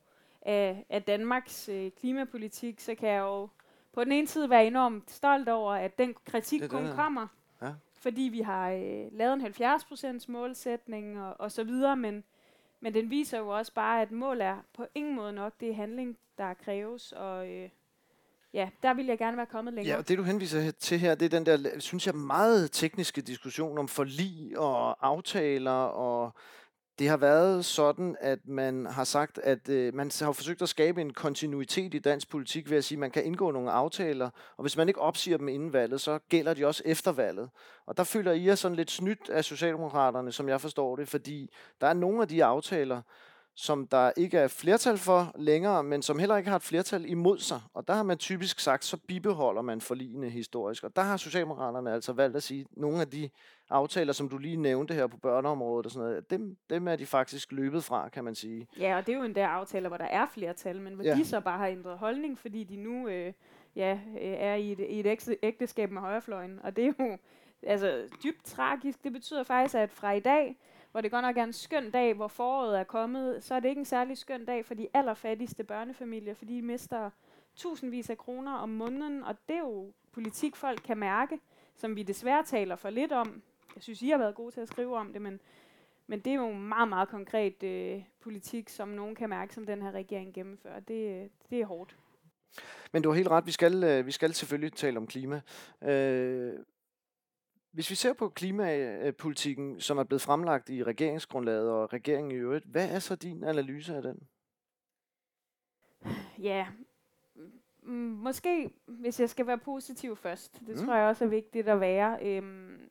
af, 0.42 0.86
af 0.90 1.04
Danmarks 1.04 1.70
øh, 1.70 1.92
klimapolitik, 1.92 2.80
så 2.80 2.96
kan 2.96 3.10
jeg 3.10 3.20
jo 3.20 3.50
på 3.94 4.04
den 4.04 4.12
ene 4.12 4.28
side 4.28 4.50
være 4.50 4.68
enormt 4.68 5.12
stolt 5.12 5.50
over, 5.50 5.74
at 5.74 5.98
den 5.98 6.16
kritik 6.26 6.62
det 6.62 6.70
kun 6.70 6.86
det, 6.86 6.96
kommer, 6.96 7.28
ja. 7.62 7.74
fordi 7.96 8.22
vi 8.22 8.42
har 8.42 8.72
øh, 8.72 9.08
lavet 9.12 9.34
en 9.34 9.42
70% 10.22 10.26
målsætning 10.28 11.22
og, 11.22 11.36
og 11.40 11.52
så 11.52 11.64
videre, 11.64 11.96
men, 11.96 12.24
men 12.80 12.94
den 12.94 13.10
viser 13.10 13.38
jo 13.38 13.48
også 13.48 13.74
bare, 13.74 14.02
at 14.02 14.12
mål 14.12 14.42
er 14.42 14.58
på 14.74 14.86
ingen 14.96 15.16
måde 15.16 15.34
nok. 15.34 15.54
Det 15.60 15.70
er 15.70 15.74
handling, 15.74 16.18
der 16.38 16.54
kræves, 16.54 17.12
og 17.12 17.50
øh, 17.50 17.70
ja, 18.58 18.70
der 18.84 18.94
vil 18.94 19.06
jeg 19.06 19.18
gerne 19.18 19.38
være 19.38 19.46
kommet 19.46 19.74
længere. 19.74 19.94
Ja, 19.94 19.98
og 19.98 20.08
det 20.08 20.18
du 20.18 20.24
henviser 20.24 20.72
til 20.72 21.00
her, 21.00 21.16
det 21.16 21.26
er 21.26 21.40
den 21.40 21.46
der, 21.46 21.80
synes 21.80 22.08
jeg, 22.08 22.16
meget 22.16 22.72
tekniske 22.72 23.22
diskussion 23.22 23.78
om 23.78 23.88
forlig 23.88 24.58
og 24.58 25.08
aftaler 25.08 25.72
og 25.72 26.34
det 27.00 27.10
har 27.10 27.18
været 27.18 27.66
sådan, 27.66 28.16
at 28.20 28.40
man 28.48 28.86
har 28.86 29.04
sagt, 29.04 29.38
at 29.44 29.70
øh, 29.70 29.94
man 29.94 30.12
har 30.22 30.32
forsøgt 30.32 30.62
at 30.62 30.70
skabe 30.70 31.02
en 31.02 31.14
kontinuitet 31.14 31.94
i 31.94 32.00
dansk 32.00 32.30
politik 32.30 32.70
ved 32.70 32.78
at 32.78 32.84
sige, 32.84 32.96
at 32.96 33.00
man 33.00 33.12
kan 33.12 33.26
indgå 33.26 33.52
nogle 33.52 33.72
aftaler, 33.72 34.30
og 34.58 34.62
hvis 34.62 34.78
man 34.78 34.88
ikke 34.88 35.02
opsiger 35.02 35.38
dem 35.38 35.48
inden 35.48 35.74
valget, 35.74 36.02
så 36.02 36.20
gælder 36.30 36.54
de 36.54 36.66
også 36.66 36.84
efter 36.86 37.12
valget. 37.12 37.50
Og 37.86 37.98
der 37.98 38.04
føler 38.04 38.32
I 38.32 38.46
jer 38.46 38.56
sådan 38.56 38.76
lidt 38.76 38.92
snydt 38.92 39.30
af 39.30 39.46
Socialdemokraterne, 39.46 40.32
som 40.32 40.50
jeg 40.50 40.62
forstår 40.62 40.96
det, 40.96 41.08
fordi 41.08 41.50
der 41.82 41.88
er 41.88 41.94
nogle 41.94 42.22
af 42.22 42.28
de 42.28 42.46
aftaler, 42.46 43.02
som 43.60 43.88
der 43.88 44.12
ikke 44.18 44.38
er 44.38 44.48
flertal 44.48 44.98
for 44.98 45.32
længere, 45.36 45.84
men 45.84 46.02
som 46.02 46.20
heller 46.20 46.38
ikke 46.38 46.50
har 46.50 46.56
et 46.56 46.64
flertal 46.64 47.10
imod 47.10 47.40
sig. 47.40 47.62
Og 47.74 47.88
der 47.88 47.94
har 47.94 48.04
man 48.04 48.18
typisk 48.18 48.60
sagt, 48.60 48.86
så 48.86 48.98
bibeholder 48.98 49.62
man 49.62 49.82
forligende 49.82 50.30
historisk. 50.30 50.84
Og 50.84 50.96
der 50.96 51.02
har 51.02 51.18
Socialdemokraterne 51.18 51.94
altså 51.94 52.14
valgt 52.14 52.38
at 52.38 52.44
sige, 52.44 52.62
at 52.62 52.68
nogle 52.78 53.02
af 53.02 53.08
de 53.08 53.30
aftaler, 53.70 54.14
som 54.14 54.30
du 54.30 54.38
lige 54.38 54.56
nævnte 54.56 54.94
her 54.94 55.08
på 55.08 55.18
børneområdet 55.18 55.86
og 55.86 55.92
sådan 55.92 56.08
noget, 56.08 56.30
dem, 56.30 56.58
dem 56.70 56.88
er 56.88 56.96
de 56.96 57.06
faktisk 57.06 57.52
løbet 57.52 57.84
fra, 57.84 58.10
kan 58.10 58.24
man 58.24 58.36
sige. 58.36 58.68
Ja, 58.80 58.98
og 58.98 59.08
det 59.08 59.14
er 59.14 59.18
jo 59.18 59.24
en 59.24 59.36
der 59.36 59.48
aftaler, 59.48 59.88
hvor 59.90 59.98
der 59.98 60.06
er 60.06 60.26
flertal, 60.34 60.82
men 60.82 60.94
hvor 60.94 61.04
ja. 61.04 61.16
de 61.16 61.26
så 61.26 61.40
bare 61.40 61.58
har 61.58 61.68
ændret 61.68 61.98
holdning, 61.98 62.40
fordi 62.40 62.64
de 62.64 62.76
nu 62.76 63.08
øh, 63.08 63.34
ja, 63.76 64.00
øh, 64.22 64.36
er 64.38 64.56
i 64.56 64.72
et, 64.72 64.80
i 64.80 65.00
et 65.00 65.38
ægteskab 65.44 65.92
med 65.92 66.02
højrefløjen. 66.02 66.60
Og 66.64 66.76
det 66.76 66.86
er 66.86 66.94
jo 67.00 67.18
altså, 67.64 68.02
dybt 68.24 68.46
tragisk. 68.46 69.04
Det 69.04 69.14
betyder 69.14 69.44
faktisk, 69.44 69.76
at 69.76 69.92
fra 69.92 70.12
i 70.12 70.20
dag, 70.20 70.58
hvor 70.98 71.02
det 71.02 71.12
godt 71.12 71.26
nok 71.26 71.38
er 71.38 71.44
en 71.44 71.54
skøn 71.54 71.92
dag, 71.92 72.14
hvor 72.14 72.28
foråret 72.28 72.80
er 72.80 72.84
kommet, 72.84 73.44
så 73.44 73.56
er 73.56 73.60
det 73.60 73.70
ikke 73.70 73.80
en 73.80 73.86
særlig 73.86 74.18
skøn 74.18 74.46
dag 74.46 74.66
for 74.66 74.74
de 74.74 74.88
allerfattigste 74.94 75.64
børnefamilier, 75.64 76.34
fordi 76.34 76.56
de 76.56 76.62
mister 76.62 77.10
tusindvis 77.56 78.10
af 78.10 78.18
kroner 78.18 78.54
om 78.54 78.70
måneden, 78.70 79.24
og 79.24 79.36
det 79.48 79.56
er 79.56 79.60
jo 79.60 79.92
politik, 80.12 80.56
folk 80.56 80.82
kan 80.86 80.98
mærke, 80.98 81.40
som 81.76 81.96
vi 81.96 82.04
desværre 82.04 82.44
taler 82.44 82.76
for 82.76 82.90
lidt 82.90 83.12
om. 83.12 83.42
Jeg 83.76 83.84
synes, 83.84 84.02
I 84.02 84.10
har 84.10 84.18
været 84.18 84.36
gode 84.36 84.52
til 84.52 84.62
at 84.62 84.68
skrive 84.68 84.98
om 84.98 85.14
det, 85.14 85.22
men, 85.22 85.40
men 86.08 86.20
det 86.20 86.32
er 86.32 86.36
jo 86.36 86.52
meget, 86.52 86.90
meget 86.90 87.10
konkret 87.10 87.64
øh, 87.64 88.04
politik, 88.20 88.70
som 88.70 88.88
nogen 88.88 89.16
kan 89.16 89.30
mærke, 89.30 89.54
som 89.54 89.66
den 89.66 89.82
her 89.82 89.92
regering 89.92 90.34
gennemfører. 90.34 90.80
Det, 90.80 91.24
øh, 91.24 91.30
det 91.50 91.62
er 91.62 91.66
hårdt. 91.66 91.96
Men 92.92 93.04
du 93.04 93.10
har 93.10 93.16
helt 93.16 93.30
ret, 93.30 93.46
vi 93.46 93.52
skal, 93.52 93.84
øh, 93.84 94.06
vi 94.06 94.12
skal 94.12 94.34
selvfølgelig 94.34 94.74
tale 94.74 94.98
om 94.98 95.08
klima. 95.08 95.42
Øh, 95.82 96.54
hvis 97.78 97.90
vi 97.90 97.96
ser 97.96 98.14
på 98.14 98.30
klimapolitikken, 98.30 99.80
som 99.80 99.98
er 99.98 100.04
blevet 100.04 100.22
fremlagt 100.22 100.70
i 100.70 100.84
regeringsgrundlaget 100.84 101.72
og 101.72 101.94
regeringen 101.94 102.32
i 102.32 102.36
øvrigt, 102.36 102.66
hvad 102.66 102.90
er 102.90 103.00
så 103.00 103.16
din 103.16 103.44
analyse 103.44 103.96
af 103.96 104.02
den? 104.02 104.28
Ja, 106.40 106.68
måske, 108.28 108.70
hvis 108.86 109.20
jeg 109.20 109.30
skal 109.30 109.48
være 109.48 109.58
positiv 109.58 110.16
først, 110.16 110.60
det 110.68 110.80
mm. 110.80 110.86
tror 110.86 110.96
jeg 110.96 111.08
også 111.08 111.26
er 111.26 111.30
vigtigt 111.30 111.68
at 111.68 111.80
være, 111.80 112.18
øhm, 112.22 112.90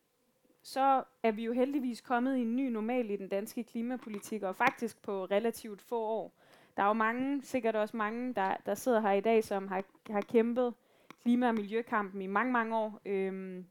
så 0.63 1.05
er 1.23 1.33
vi 1.33 1.45
jo 1.45 1.53
heldigvis 1.53 2.01
kommet 2.01 2.37
i 2.37 2.41
en 2.41 2.57
ny 2.57 2.69
normal 2.69 3.11
i 3.11 3.17
den 3.17 3.29
danske 3.29 3.65
klimapolitik, 3.65 4.43
og 4.43 4.57
faktisk 4.57 5.03
på 5.03 5.25
relativt 5.25 5.83
få 5.83 6.01
år. 6.01 6.39
Der 6.77 6.83
er 6.83 6.87
jo 6.87 6.93
mange, 6.93 7.43
sikkert 7.43 7.77
også 7.77 7.97
mange, 7.97 8.35
der, 8.35 8.57
der 8.67 8.75
sidder 8.75 9.01
her 9.01 9.13
i 9.13 9.21
dag, 9.21 9.45
som 9.45 9.69
har, 9.69 9.85
har 10.11 10.21
kæmpet 10.21 10.75
klima- 11.23 11.49
og 11.49 11.55
miljøkampen 11.55 12.23
i 12.23 12.27
mange, 12.27 12.53
mange 12.53 12.77
år. 12.77 13.01
Øhm, 13.05 13.67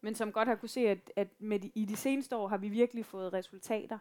men 0.00 0.14
som 0.14 0.32
godt 0.32 0.48
har 0.48 0.54
kunne 0.54 0.68
se, 0.68 0.88
at, 0.88 1.12
at 1.16 1.28
med 1.38 1.58
de, 1.58 1.70
i 1.74 1.84
de 1.84 1.96
seneste 1.96 2.36
år 2.36 2.48
har 2.48 2.56
vi 2.56 2.68
virkelig 2.68 3.04
fået 3.06 3.32
resultater. 3.32 3.98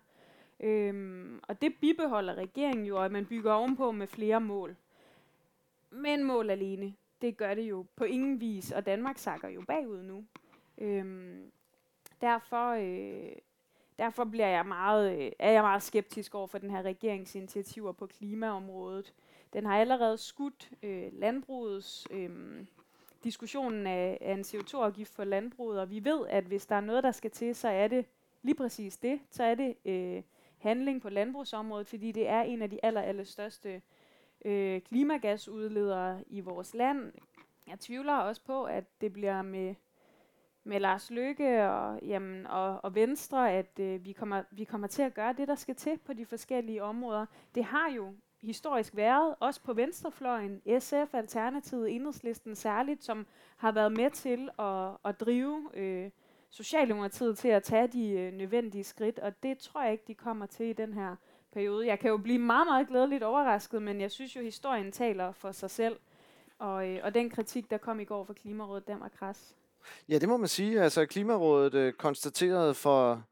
Øhm, 0.60 1.40
og 1.44 1.62
det 1.62 1.76
bibeholder 1.82 2.36
regeringen 2.36 2.86
jo, 2.86 2.98
at 2.98 3.12
man 3.12 3.26
bygger 3.26 3.54
ovenpå 3.54 3.92
med 3.92 4.08
flere 4.08 4.42
mål. 4.42 4.76
Men 5.90 6.24
mål 6.24 6.50
alene, 6.50 6.94
det 7.22 7.38
gør 7.38 7.54
det 7.54 7.62
jo 7.62 7.86
på 7.96 8.04
ingen 8.04 8.42
vis, 8.42 8.72
og 8.72 8.86
Danmark 8.86 9.18
sakker 9.18 9.48
jo 9.48 9.62
bagud 9.68 10.04
nu. 10.04 10.26
Øhm, 10.78 11.52
derfor, 12.22 12.70
øh, 12.72 13.32
derfor 14.00 14.24
bliver 14.24 14.48
jeg 14.48 14.66
meget, 14.66 15.18
øh, 15.18 15.32
er 15.40 15.52
jeg 15.52 15.64
meget 15.64 15.84
skeptisk 15.84 16.36
over 16.36 16.48
for 16.48 16.58
den 16.58 16.70
her 16.70 16.82
regeringsinitiativer 16.82 17.92
på 17.92 18.06
klimaområdet. 18.06 19.14
Den 19.54 19.66
har 19.66 19.78
allerede 19.78 20.18
skudt 20.18 20.72
øh, 20.84 21.08
landbrugets 21.14 22.08
øh, 22.12 22.30
diskussionen 23.26 23.88
af, 23.88 24.18
af 24.22 24.34
en 24.34 24.42
CO2-afgift 24.42 25.16
for 25.16 25.24
landbruget, 25.24 25.80
og 25.80 25.90
vi 25.90 26.06
ved, 26.06 26.28
at 26.28 26.44
hvis 26.44 26.66
der 26.66 26.76
er 26.76 26.82
noget, 26.82 27.04
der 27.04 27.12
skal 27.12 27.32
til, 27.32 27.56
så 27.56 27.68
er 27.68 27.88
det 27.88 28.06
lige 28.42 28.56
præcis 28.56 28.98
det. 28.98 29.20
Så 29.30 29.44
er 29.44 29.56
det 29.56 29.76
øh, 29.86 30.24
handling 30.58 31.02
på 31.02 31.10
landbrugsområdet, 31.10 31.88
fordi 31.88 32.12
det 32.12 32.28
er 32.28 32.42
en 32.42 32.62
af 32.62 32.70
de 32.70 32.80
aller, 32.84 33.02
aller 33.02 33.24
største 33.24 33.82
øh, 34.46 34.82
klimagasudledere 34.82 36.24
i 36.28 36.40
vores 36.40 36.74
land. 36.74 37.14
Jeg 37.68 37.80
tvivler 37.80 38.14
også 38.14 38.42
på, 38.44 38.64
at 38.64 39.02
det 39.02 39.14
bliver 39.14 39.42
med 39.42 39.76
med 40.68 40.80
Lars 40.80 41.12
Løkke 41.12 41.70
og, 41.70 42.00
jamen, 42.02 42.48
og, 42.48 42.80
og 42.84 42.96
Venstre, 42.96 43.52
at 43.52 43.80
øh, 43.80 44.06
vi, 44.06 44.12
kommer, 44.12 44.44
vi 44.52 44.64
kommer 44.64 44.88
til 44.88 45.02
at 45.02 45.14
gøre 45.14 45.34
det, 45.34 45.48
der 45.48 45.56
skal 45.56 45.76
til 45.76 45.98
på 45.98 46.14
de 46.14 46.26
forskellige 46.26 46.84
områder. 46.84 47.26
Det 47.56 47.64
har 47.64 47.92
jo 47.92 48.14
historisk 48.46 48.96
været, 48.96 49.36
også 49.40 49.62
på 49.62 49.74
venstrefløjen, 49.74 50.62
SF, 50.80 51.14
Alternativet, 51.14 51.96
Enhedslisten 51.96 52.56
særligt, 52.56 53.04
som 53.04 53.28
har 53.58 53.72
været 53.72 53.92
med 53.92 54.12
til 54.12 54.50
at, 54.60 55.10
at 55.10 55.20
drive 55.20 55.70
øh, 55.74 56.10
Socialdemokratiet 56.50 57.38
til 57.38 57.48
at 57.48 57.64
tage 57.64 57.88
de 57.88 58.10
øh, 58.10 58.34
nødvendige 58.34 58.84
skridt, 58.84 59.20
og 59.20 59.44
det 59.44 59.58
tror 59.58 59.84
jeg 59.84 59.92
ikke, 59.92 60.04
de 60.08 60.14
kommer 60.14 60.46
til 60.46 60.66
i 60.66 60.74
den 60.74 60.94
her 60.94 61.16
periode. 61.54 61.88
Jeg 61.88 62.00
kan 62.00 62.10
jo 62.10 62.18
blive 62.18 62.40
meget, 62.40 62.68
meget 62.68 62.88
glædeligt 62.88 63.24
overrasket, 63.24 63.82
men 63.82 64.02
jeg 64.02 64.12
synes 64.12 64.36
jo, 64.36 64.42
historien 64.42 64.92
taler 64.92 65.32
for 65.32 65.52
sig 65.52 65.70
selv. 65.70 66.00
Og, 66.60 66.88
øh, 66.90 67.00
og 67.04 67.14
den 67.14 67.30
kritik, 67.30 67.72
der 67.72 67.78
kom 67.78 68.00
i 68.00 68.04
går 68.04 68.24
fra 68.24 68.34
Klimarådet, 68.34 68.88
den 68.88 69.00
var 69.00 69.10
kras. 69.10 69.56
Ja, 70.10 70.18
det 70.18 70.30
må 70.30 70.38
man 70.38 70.48
sige. 70.48 70.82
Altså, 70.82 71.06
Klimarådet 71.06 71.74
øh, 71.74 71.94
konstaterede 71.94 72.74
for 72.74 73.24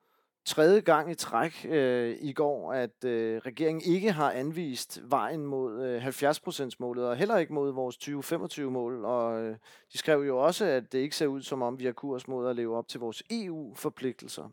tredje 0.46 0.82
gang 0.82 1.12
i 1.12 1.16
træk 1.16 1.66
øh, 1.70 2.18
i 2.22 2.34
går, 2.34 2.74
at 2.74 3.04
øh, 3.06 3.42
regeringen 3.46 3.94
ikke 3.94 4.12
har 4.12 4.32
anvist 4.32 5.02
vejen 5.04 5.46
mod 5.46 5.84
øh, 5.84 6.08
70%-målet, 6.08 7.06
og 7.06 7.16
heller 7.16 7.38
ikke 7.38 7.54
mod 7.54 7.72
vores 7.72 7.98
2025-mål. 7.98 9.06
Og 9.06 9.42
øh, 9.42 9.56
de 9.94 9.98
skrev 9.98 10.22
jo 10.22 10.38
også, 10.38 10.66
at 10.66 10.92
det 10.92 11.00
ikke 11.00 11.16
ser 11.16 11.28
ud 11.28 11.42
som 11.42 11.62
om, 11.62 11.80
vi 11.80 11.86
har 11.86 11.92
kurs 11.92 12.28
mod 12.28 12.50
at 12.50 12.56
leve 12.56 12.78
op 12.78 12.88
til 12.88 13.00
vores 13.00 13.24
EU-forpligtelser. 13.30 14.50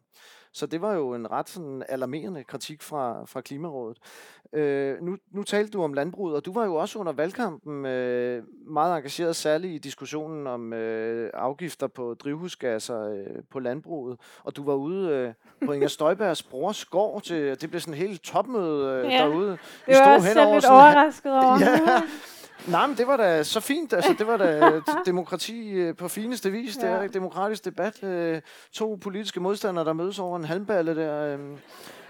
Så 0.52 0.66
det 0.66 0.82
var 0.82 0.94
jo 0.94 1.14
en 1.14 1.30
ret 1.30 1.48
sådan 1.48 1.82
alarmerende 1.88 2.44
kritik 2.44 2.82
fra, 2.82 3.24
fra 3.24 3.40
Klimarådet. 3.40 3.98
Øh, 4.52 5.02
nu, 5.02 5.16
nu 5.30 5.42
talte 5.42 5.70
du 5.70 5.82
om 5.82 5.92
landbruget, 5.92 6.36
og 6.36 6.44
du 6.44 6.52
var 6.52 6.64
jo 6.64 6.74
også 6.74 6.98
under 6.98 7.12
valgkampen 7.12 7.86
øh, 7.86 8.42
meget 8.66 8.96
engageret, 8.96 9.36
særligt 9.36 9.74
i 9.74 9.78
diskussionen 9.78 10.46
om 10.46 10.72
øh, 10.72 11.30
afgifter 11.34 11.86
på 11.86 12.14
drivhusgasser 12.14 13.10
øh, 13.10 13.42
på 13.50 13.58
landbruget. 13.58 14.18
Og 14.44 14.56
du 14.56 14.64
var 14.64 14.74
ude 14.74 15.08
øh, 15.10 15.32
på 15.66 15.72
Inger 15.72 15.88
Støjbergs 15.98 16.42
brors 16.42 16.84
gård 16.84 17.22
til, 17.22 17.60
det 17.60 17.70
blev 17.70 17.80
sådan 17.80 17.94
en 17.94 17.98
helt 17.98 18.22
topmøde 18.22 19.04
øh, 19.04 19.12
ja, 19.12 19.18
derude. 19.18 19.58
Vi 19.86 19.92
det 19.92 20.00
var 20.00 20.14
også 20.14 20.26
selv 20.32 20.54
lidt 20.54 20.66
overrasket 20.66 21.32
over. 21.32 21.58
Ja, 21.86 22.02
Nej, 22.68 22.86
men 22.86 22.96
det 22.96 23.06
var 23.06 23.16
da 23.16 23.42
så 23.42 23.60
fint. 23.60 23.92
Altså, 23.92 24.14
det 24.18 24.26
var 24.26 24.36
da 24.36 24.80
demokrati 25.06 25.70
øh, 25.70 25.96
på 25.96 26.08
fineste 26.08 26.50
vis. 26.50 26.76
Ja. 26.76 26.80
Det 26.82 27.04
er 27.04 27.08
demokratisk 27.08 27.64
debat. 27.64 28.04
Øh, 28.04 28.40
to 28.72 28.98
politiske 29.02 29.40
modstandere, 29.40 29.84
der 29.84 29.92
mødes 29.92 30.18
over 30.18 30.36
en 30.36 30.44
halmballe 30.44 30.96
der. 30.96 31.38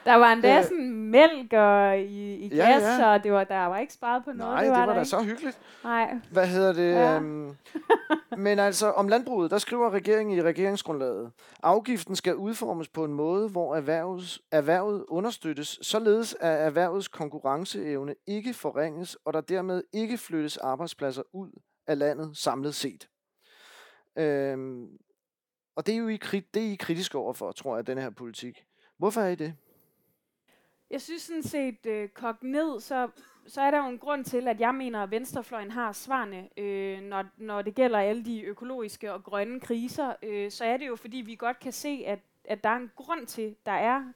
Der 0.05 0.15
var 0.15 0.33
endda 0.33 0.59
øh, 0.59 0.65
sådan 0.65 0.91
mælk 0.91 1.53
og 1.53 1.99
i, 1.99 2.35
i 2.35 2.55
ja, 2.55 2.71
gas, 2.71 2.83
ja. 2.83 3.13
og 3.13 3.25
det 3.25 3.33
var, 3.33 3.45
der 3.45 3.65
var 3.65 3.79
ikke 3.79 3.93
sparet 3.93 4.25
på 4.25 4.33
noget. 4.33 4.55
Nej, 4.55 4.63
det 4.63 4.71
var, 4.71 4.79
det 4.79 4.89
var 4.89 4.95
da 4.95 5.05
så 5.05 5.23
hyggeligt. 5.23 5.59
Nej. 5.85 6.15
Hvad 6.31 6.47
hedder 6.47 6.73
det? 6.73 6.91
Ja. 6.93 7.17
Øhm, 7.17 7.57
men 8.45 8.59
altså, 8.59 8.91
om 8.91 9.09
landbruget, 9.09 9.51
der 9.51 9.59
skriver 9.59 9.91
regeringen 9.91 10.39
i 10.39 10.43
regeringsgrundlaget, 10.43 11.33
afgiften 11.63 12.17
skal 12.17 12.35
udformes 12.35 12.89
på 12.89 13.05
en 13.05 13.13
måde, 13.13 13.49
hvor 13.49 13.77
erhvervets, 13.77 14.41
erhvervet 14.53 15.05
understøttes, 15.09 15.79
således 15.83 16.37
at 16.41 16.67
erhvervets 16.67 17.09
konkurrenceevne 17.09 18.15
ikke 18.27 18.55
forringes, 18.55 19.15
og 19.25 19.33
der 19.33 19.41
dermed 19.41 19.83
ikke 19.93 20.19
flyttes 20.19 20.57
arbejdspladser 20.57 21.23
ud 21.33 21.51
af 21.87 21.99
landet 21.99 22.37
samlet 22.37 22.75
set. 22.75 23.09
Øhm, 24.19 24.87
og 25.77 25.87
det 25.87 25.95
er 25.95 25.99
jo 25.99 26.09
I, 26.09 26.17
det 26.55 26.67
er 26.67 26.73
I 26.73 26.75
kritisk 26.75 27.15
overfor, 27.15 27.53
tror 27.53 27.77
jeg, 27.77 27.87
den 27.87 27.99
her 27.99 28.11
politik. 28.11 28.65
Hvorfor 28.99 29.21
er 29.21 29.29
I 29.29 29.35
det? 29.35 29.55
Jeg 30.91 31.01
synes 31.01 31.23
sådan 31.23 31.43
set, 31.43 31.87
øh, 31.87 32.09
kogt 32.09 32.43
ned, 32.43 32.81
så, 32.81 33.09
så 33.47 33.61
er 33.61 33.71
der 33.71 33.79
jo 33.79 33.89
en 33.89 33.99
grund 33.99 34.25
til, 34.25 34.49
at 34.49 34.61
jeg 34.61 34.75
mener, 34.75 35.03
at 35.03 35.11
venstrefløjen 35.11 35.71
har 35.71 35.93
svarene, 35.93 36.49
øh, 36.57 37.01
når, 37.01 37.25
når 37.37 37.63
det 37.63 37.75
gælder 37.75 37.99
alle 37.99 38.25
de 38.25 38.43
økologiske 38.43 39.13
og 39.13 39.25
grønne 39.25 39.61
kriser. 39.61 40.15
Øh, 40.23 40.51
så 40.51 40.65
er 40.65 40.77
det 40.77 40.87
jo, 40.87 40.97
fordi 40.97 41.17
vi 41.17 41.35
godt 41.35 41.59
kan 41.61 41.73
se, 41.73 42.03
at, 42.07 42.19
at 42.45 42.65
der 42.65 42.71
er 42.71 42.77
en 42.77 42.91
grund 42.97 43.27
til, 43.27 43.57
der 43.67 43.73
er 43.73 44.13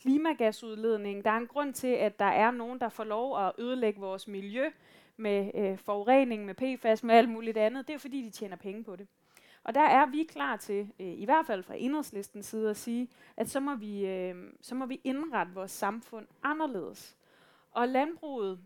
klimagasudledning. 0.00 1.24
Der 1.24 1.30
er 1.30 1.36
en 1.36 1.46
grund 1.46 1.74
til, 1.74 1.88
at 1.88 2.18
der 2.18 2.24
er 2.24 2.50
nogen, 2.50 2.80
der 2.80 2.88
får 2.88 3.04
lov 3.04 3.46
at 3.46 3.52
ødelægge 3.58 4.00
vores 4.00 4.28
miljø 4.28 4.70
med 5.16 5.50
øh, 5.54 5.78
forurening, 5.78 6.44
med 6.44 6.54
PFAS, 6.54 7.02
med 7.02 7.14
alt 7.14 7.28
muligt 7.28 7.56
andet. 7.56 7.88
Det 7.88 7.94
er 7.94 7.98
fordi, 7.98 8.22
de 8.22 8.30
tjener 8.30 8.56
penge 8.56 8.84
på 8.84 8.96
det. 8.96 9.06
Og 9.66 9.74
der 9.74 9.80
er 9.80 10.06
vi 10.06 10.22
klar 10.22 10.56
til, 10.56 10.92
øh, 11.00 11.06
i 11.06 11.24
hvert 11.24 11.46
fald 11.46 11.62
fra 11.62 11.74
enhedslistens 11.76 12.46
side, 12.46 12.70
at 12.70 12.76
sige, 12.76 13.08
at 13.36 13.48
så 13.48 13.60
må 13.60 13.74
vi, 13.74 14.06
øh, 14.06 14.34
så 14.60 14.74
må 14.74 14.86
vi 14.86 15.00
indrette 15.04 15.54
vores 15.54 15.70
samfund 15.70 16.26
anderledes. 16.42 17.16
Og 17.72 17.88
landbruget 17.88 18.60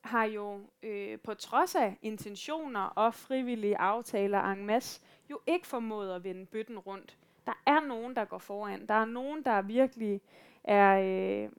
har 0.00 0.24
jo 0.24 0.60
øh, 0.82 1.18
på 1.18 1.34
trods 1.34 1.74
af 1.74 1.98
intentioner 2.02 2.80
og 2.80 3.14
frivillige 3.14 3.78
aftaler 3.78 4.42
en 4.42 4.66
masse, 4.66 5.00
jo 5.30 5.40
ikke 5.46 5.66
formået 5.66 6.14
at 6.14 6.24
vende 6.24 6.46
bøtten 6.46 6.78
rundt. 6.78 7.18
Der 7.46 7.62
er 7.66 7.80
nogen, 7.86 8.16
der 8.16 8.24
går 8.24 8.38
foran. 8.38 8.86
Der 8.86 8.94
er 8.94 9.04
nogen, 9.04 9.42
der 9.42 9.62
virkelig 9.62 10.20
er, 10.64 10.98
øh, 10.98 11.50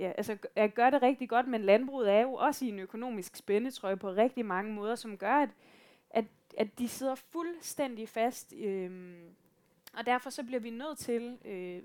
ja, 0.00 0.12
altså, 0.16 0.36
er, 0.56 0.66
gør 0.66 0.90
det 0.90 1.02
rigtig 1.02 1.28
godt, 1.28 1.48
men 1.48 1.62
landbruget 1.62 2.12
er 2.12 2.20
jo 2.20 2.34
også 2.34 2.64
i 2.64 2.68
en 2.68 2.78
økonomisk 2.78 3.36
spændetrøje 3.36 3.96
på 3.96 4.10
rigtig 4.10 4.46
mange 4.46 4.72
måder, 4.72 4.94
som 4.94 5.16
gør, 5.16 5.34
at 5.34 5.50
at, 6.56 6.78
de 6.78 6.88
sidder 6.88 7.14
fuldstændig 7.14 8.08
fast. 8.08 8.54
Øh, 8.56 9.14
og 9.94 10.06
derfor 10.06 10.30
så 10.30 10.44
bliver 10.44 10.60
vi 10.60 10.70
nødt 10.70 10.98
til, 10.98 11.38
øh, 11.44 11.82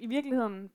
i 0.00 0.06
virkeligheden, 0.06 0.70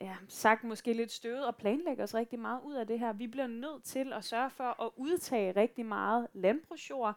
ja, 0.00 0.16
sagt 0.28 0.64
måske 0.64 0.92
lidt 0.92 1.12
støvet, 1.12 1.46
og 1.46 1.56
planlægge 1.56 2.02
os 2.02 2.14
rigtig 2.14 2.38
meget 2.38 2.60
ud 2.64 2.74
af 2.74 2.86
det 2.86 2.98
her. 2.98 3.12
Vi 3.12 3.26
bliver 3.26 3.46
nødt 3.46 3.84
til 3.84 4.12
at 4.12 4.24
sørge 4.24 4.50
for 4.50 4.82
at 4.82 4.90
udtage 4.96 5.52
rigtig 5.52 5.86
meget 5.86 6.26
landbrugsjord, 6.32 7.14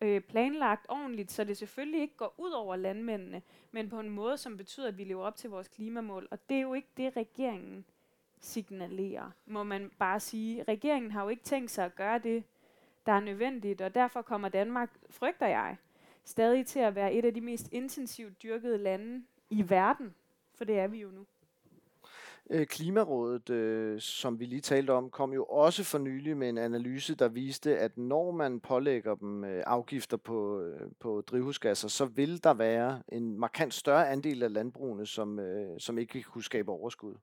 øh, 0.00 0.20
planlagt 0.20 0.86
ordentligt, 0.88 1.32
så 1.32 1.44
det 1.44 1.56
selvfølgelig 1.56 2.00
ikke 2.00 2.16
går 2.16 2.34
ud 2.38 2.50
over 2.50 2.76
landmændene, 2.76 3.42
men 3.72 3.88
på 3.88 4.00
en 4.00 4.10
måde, 4.10 4.36
som 4.36 4.56
betyder, 4.56 4.88
at 4.88 4.98
vi 4.98 5.04
lever 5.04 5.24
op 5.24 5.36
til 5.36 5.50
vores 5.50 5.68
klimamål. 5.68 6.28
Og 6.30 6.48
det 6.48 6.56
er 6.56 6.60
jo 6.60 6.74
ikke 6.74 6.88
det, 6.96 7.16
regeringen 7.16 7.84
signalerer, 8.40 9.30
må 9.46 9.62
man 9.62 9.90
bare 9.98 10.20
sige. 10.20 10.62
Regeringen 10.62 11.10
har 11.10 11.22
jo 11.22 11.28
ikke 11.28 11.42
tænkt 11.42 11.70
sig 11.70 11.84
at 11.84 11.94
gøre 11.94 12.18
det, 12.18 12.44
der 13.08 13.14
er 13.14 13.20
nødvendigt, 13.20 13.80
og 13.80 13.94
derfor 13.94 14.22
kommer 14.22 14.48
Danmark, 14.48 14.90
frygter 15.10 15.46
jeg, 15.46 15.76
stadig 16.24 16.66
til 16.66 16.80
at 16.80 16.94
være 16.94 17.12
et 17.12 17.24
af 17.24 17.34
de 17.34 17.40
mest 17.40 17.68
intensivt 17.72 18.42
dyrkede 18.42 18.78
lande 18.78 19.24
i 19.50 19.70
verden, 19.70 20.14
for 20.54 20.64
det 20.64 20.78
er 20.78 20.86
vi 20.86 21.00
jo 21.00 21.10
nu. 21.10 21.26
Øh, 22.50 22.66
Klimarådet, 22.66 23.50
øh, 23.50 24.00
som 24.00 24.40
vi 24.40 24.44
lige 24.44 24.60
talte 24.60 24.90
om, 24.90 25.10
kom 25.10 25.32
jo 25.32 25.44
også 25.44 25.84
for 25.84 25.98
nylig 25.98 26.36
med 26.36 26.48
en 26.48 26.58
analyse, 26.58 27.14
der 27.14 27.28
viste, 27.28 27.78
at 27.78 27.98
når 27.98 28.30
man 28.30 28.60
pålægger 28.60 29.14
dem 29.14 29.44
øh, 29.44 29.62
afgifter 29.66 30.16
på, 30.16 30.60
øh, 30.60 30.80
på 31.00 31.20
drivhusgasser, 31.26 31.88
så 31.88 32.04
vil 32.04 32.44
der 32.44 32.54
være 32.54 33.02
en 33.08 33.38
markant 33.38 33.74
større 33.74 34.08
andel 34.08 34.42
af 34.42 34.52
landbrugene, 34.52 35.06
som, 35.06 35.38
øh, 35.38 35.80
som 35.80 35.98
ikke 35.98 36.22
kunne 36.22 36.44
skabe 36.44 36.72
overskud. 36.72 37.14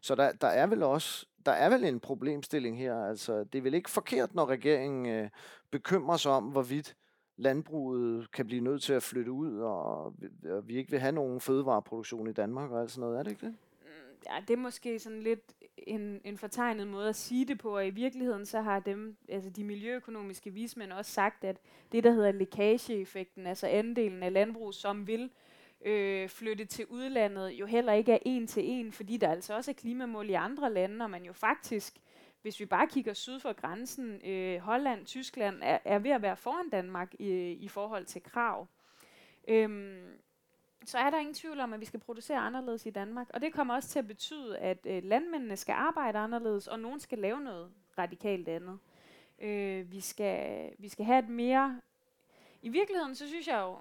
Så 0.00 0.14
der, 0.14 0.32
der 0.32 0.48
er 0.48 0.66
vel 0.66 0.82
også 0.82 1.26
der 1.46 1.52
er 1.52 1.68
vel 1.68 1.84
en 1.84 2.00
problemstilling 2.00 2.78
her. 2.78 3.04
Altså, 3.04 3.44
det 3.44 3.58
er 3.58 3.62
vel 3.62 3.74
ikke 3.74 3.90
forkert, 3.90 4.34
når 4.34 4.46
regeringen 4.46 5.06
øh, 5.06 5.28
bekymrer 5.70 6.16
sig 6.16 6.32
om, 6.32 6.44
hvorvidt 6.44 6.96
landbruget 7.36 8.30
kan 8.32 8.46
blive 8.46 8.60
nødt 8.60 8.82
til 8.82 8.92
at 8.92 9.02
flytte 9.02 9.32
ud, 9.32 9.58
og, 9.58 10.04
og 10.50 10.68
vi 10.68 10.76
ikke 10.76 10.90
vil 10.90 11.00
have 11.00 11.12
nogen 11.12 11.40
fødevareproduktion 11.40 12.28
i 12.28 12.32
Danmark 12.32 12.70
og 12.70 12.80
alt 12.80 12.90
sådan 12.90 13.00
noget. 13.00 13.18
Er 13.18 13.22
det 13.22 13.30
ikke 13.30 13.46
det? 13.46 13.54
Ja, 14.26 14.40
det 14.48 14.54
er 14.54 14.58
måske 14.58 14.98
sådan 14.98 15.22
lidt 15.22 15.52
en, 15.76 16.20
en 16.24 16.38
fortegnet 16.38 16.86
måde 16.86 17.08
at 17.08 17.16
sige 17.16 17.44
det 17.44 17.58
på, 17.58 17.76
og 17.76 17.86
i 17.86 17.90
virkeligheden 17.90 18.46
så 18.46 18.60
har 18.60 18.80
dem, 18.80 19.16
altså 19.28 19.50
de 19.50 19.64
miljøøkonomiske 19.64 20.50
vismænd 20.50 20.92
også 20.92 21.12
sagt, 21.12 21.44
at 21.44 21.56
det, 21.92 22.04
der 22.04 22.10
hedder 22.10 22.32
lækageeffekten, 22.32 23.46
altså 23.46 23.66
andelen 23.66 24.22
af 24.22 24.32
landbrug, 24.32 24.74
som 24.74 25.06
vil 25.06 25.30
øh, 25.84 26.28
flytte 26.28 26.64
til 26.64 26.86
udlandet, 26.86 27.50
jo 27.50 27.66
heller 27.66 27.92
ikke 27.92 28.12
er 28.12 28.18
en 28.26 28.46
til 28.46 28.62
en, 28.66 28.92
fordi 28.92 29.16
der 29.16 29.28
altså 29.28 29.54
også 29.54 29.70
er 29.70 29.74
klimamål 29.74 30.30
i 30.30 30.32
andre 30.32 30.72
lande, 30.72 31.04
og 31.04 31.10
man 31.10 31.24
jo 31.24 31.32
faktisk, 31.32 31.94
hvis 32.42 32.60
vi 32.60 32.66
bare 32.66 32.86
kigger 32.86 33.12
syd 33.12 33.40
for 33.40 33.52
grænsen, 33.52 34.26
øh, 34.26 34.58
Holland, 34.58 35.06
Tyskland, 35.06 35.58
er, 35.62 35.78
er 35.84 35.98
ved 35.98 36.10
at 36.10 36.22
være 36.22 36.36
foran 36.36 36.68
Danmark 36.68 37.14
i, 37.18 37.32
i 37.50 37.68
forhold 37.68 38.04
til 38.04 38.22
krav. 38.22 38.66
Øhm, 39.48 40.06
så 40.84 40.98
er 40.98 41.10
der 41.10 41.18
ingen 41.18 41.34
tvivl 41.34 41.60
om, 41.60 41.72
at 41.72 41.80
vi 41.80 41.84
skal 41.84 42.00
producere 42.00 42.38
anderledes 42.38 42.86
i 42.86 42.90
Danmark. 42.90 43.30
Og 43.34 43.40
det 43.40 43.52
kommer 43.52 43.74
også 43.74 43.88
til 43.88 43.98
at 43.98 44.06
betyde, 44.06 44.58
at 44.58 44.86
øh, 44.86 45.04
landmændene 45.04 45.56
skal 45.56 45.72
arbejde 45.72 46.18
anderledes, 46.18 46.68
og 46.68 46.80
nogen 46.80 47.00
skal 47.00 47.18
lave 47.18 47.40
noget 47.40 47.70
radikalt 47.98 48.48
andet. 48.48 48.78
Øh, 49.38 49.92
vi, 49.92 50.00
skal, 50.00 50.70
vi 50.78 50.88
skal 50.88 51.04
have 51.04 51.18
et 51.18 51.28
mere... 51.28 51.80
I 52.62 52.68
virkeligheden, 52.68 53.14
så 53.14 53.28
synes 53.28 53.48
jeg 53.48 53.60
jo, 53.60 53.76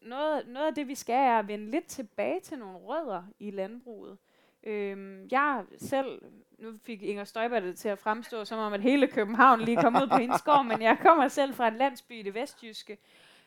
noget, 0.00 0.48
noget 0.48 0.66
af 0.66 0.74
det, 0.74 0.88
vi 0.88 0.94
skal, 0.94 1.14
er 1.14 1.38
at 1.38 1.48
vende 1.48 1.70
lidt 1.70 1.86
tilbage 1.86 2.40
til 2.40 2.58
nogle 2.58 2.78
rødder 2.78 3.22
i 3.38 3.50
landbruget. 3.50 4.18
Øh, 4.62 5.26
jeg 5.32 5.64
selv, 5.76 6.22
nu 6.58 6.72
fik 6.82 7.02
Inger 7.02 7.24
Støjberg 7.24 7.62
det 7.62 7.78
til 7.78 7.88
at 7.88 7.98
fremstå, 7.98 8.44
som 8.44 8.58
om 8.58 8.72
at 8.72 8.82
hele 8.82 9.06
København 9.06 9.60
lige 9.60 9.76
kom 9.76 9.96
ud 9.96 10.08
på 10.08 10.16
hendes 10.16 10.42
gård, 10.42 10.66
men 10.66 10.82
jeg 10.82 10.98
kommer 11.02 11.28
selv 11.28 11.54
fra 11.54 11.68
en 11.68 11.76
landsby 11.76 12.12
i 12.12 12.22
det 12.22 12.34
vestjyske, 12.34 12.98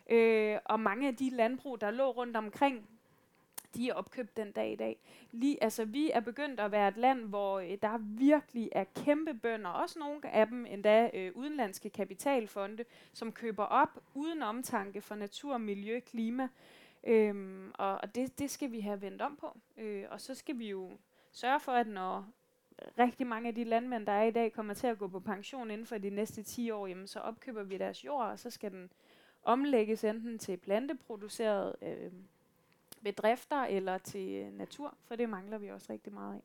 Øh, 0.09 0.57
og 0.65 0.79
mange 0.79 1.07
af 1.07 1.15
de 1.15 1.29
landbrug, 1.29 1.81
der 1.81 1.91
lå 1.91 2.11
rundt 2.11 2.37
omkring, 2.37 2.89
de 3.75 3.89
er 3.89 3.93
opkøbt 3.93 4.37
den 4.37 4.51
dag 4.51 4.71
i 4.71 4.75
dag. 4.75 4.99
Lige, 5.31 5.63
altså, 5.63 5.85
vi 5.85 6.11
er 6.11 6.19
begyndt 6.19 6.59
at 6.59 6.71
være 6.71 6.87
et 6.87 6.97
land, 6.97 7.21
hvor 7.21 7.59
øh, 7.59 7.77
der 7.81 7.97
virkelig 7.97 8.69
er 8.71 8.83
kæmpe 9.05 9.33
bønder, 9.33 9.69
også 9.69 9.99
nogle 9.99 10.29
af 10.29 10.47
dem 10.47 10.65
endda 10.65 11.09
øh, 11.13 11.31
udenlandske 11.35 11.89
kapitalfonde, 11.89 12.85
som 13.13 13.31
køber 13.31 13.63
op 13.63 13.99
uden 14.13 14.43
omtanke 14.43 15.01
for 15.01 15.15
natur, 15.15 15.57
miljø, 15.57 15.99
klima. 15.99 16.47
Øhm, 17.03 17.71
og 17.73 17.97
og 18.03 18.15
det, 18.15 18.39
det 18.39 18.51
skal 18.51 18.71
vi 18.71 18.79
have 18.79 19.01
vendt 19.01 19.21
om 19.21 19.35
på. 19.35 19.57
Øh, 19.77 20.05
og 20.09 20.21
så 20.21 20.35
skal 20.35 20.59
vi 20.59 20.69
jo 20.69 20.97
sørge 21.31 21.59
for, 21.59 21.71
at 21.71 21.87
når 21.87 22.25
rigtig 22.99 23.27
mange 23.27 23.47
af 23.47 23.55
de 23.55 23.63
landmænd, 23.63 24.05
der 24.05 24.11
er 24.11 24.23
i 24.23 24.31
dag, 24.31 24.53
kommer 24.53 24.73
til 24.73 24.87
at 24.87 24.97
gå 24.97 25.07
på 25.07 25.19
pension 25.19 25.71
inden 25.71 25.87
for 25.87 25.97
de 25.97 26.09
næste 26.09 26.43
10 26.43 26.71
år, 26.71 26.87
jamen, 26.87 27.07
så 27.07 27.19
opkøber 27.19 27.63
vi 27.63 27.77
deres 27.77 28.05
jord, 28.05 28.25
og 28.25 28.39
så 28.39 28.49
skal 28.49 28.71
den 28.71 28.91
omlægges 29.47 30.03
enten 30.03 30.39
til 30.39 30.57
planteproduceret 30.57 31.75
øh, 31.81 32.11
bedrifter 33.03 33.63
eller 33.63 33.97
til 33.97 34.29
øh, 34.29 34.57
natur, 34.57 34.93
for 35.05 35.15
det 35.15 35.29
mangler 35.29 35.57
vi 35.57 35.67
også 35.71 35.87
rigtig 35.89 36.13
meget 36.13 36.33
af. 36.33 36.41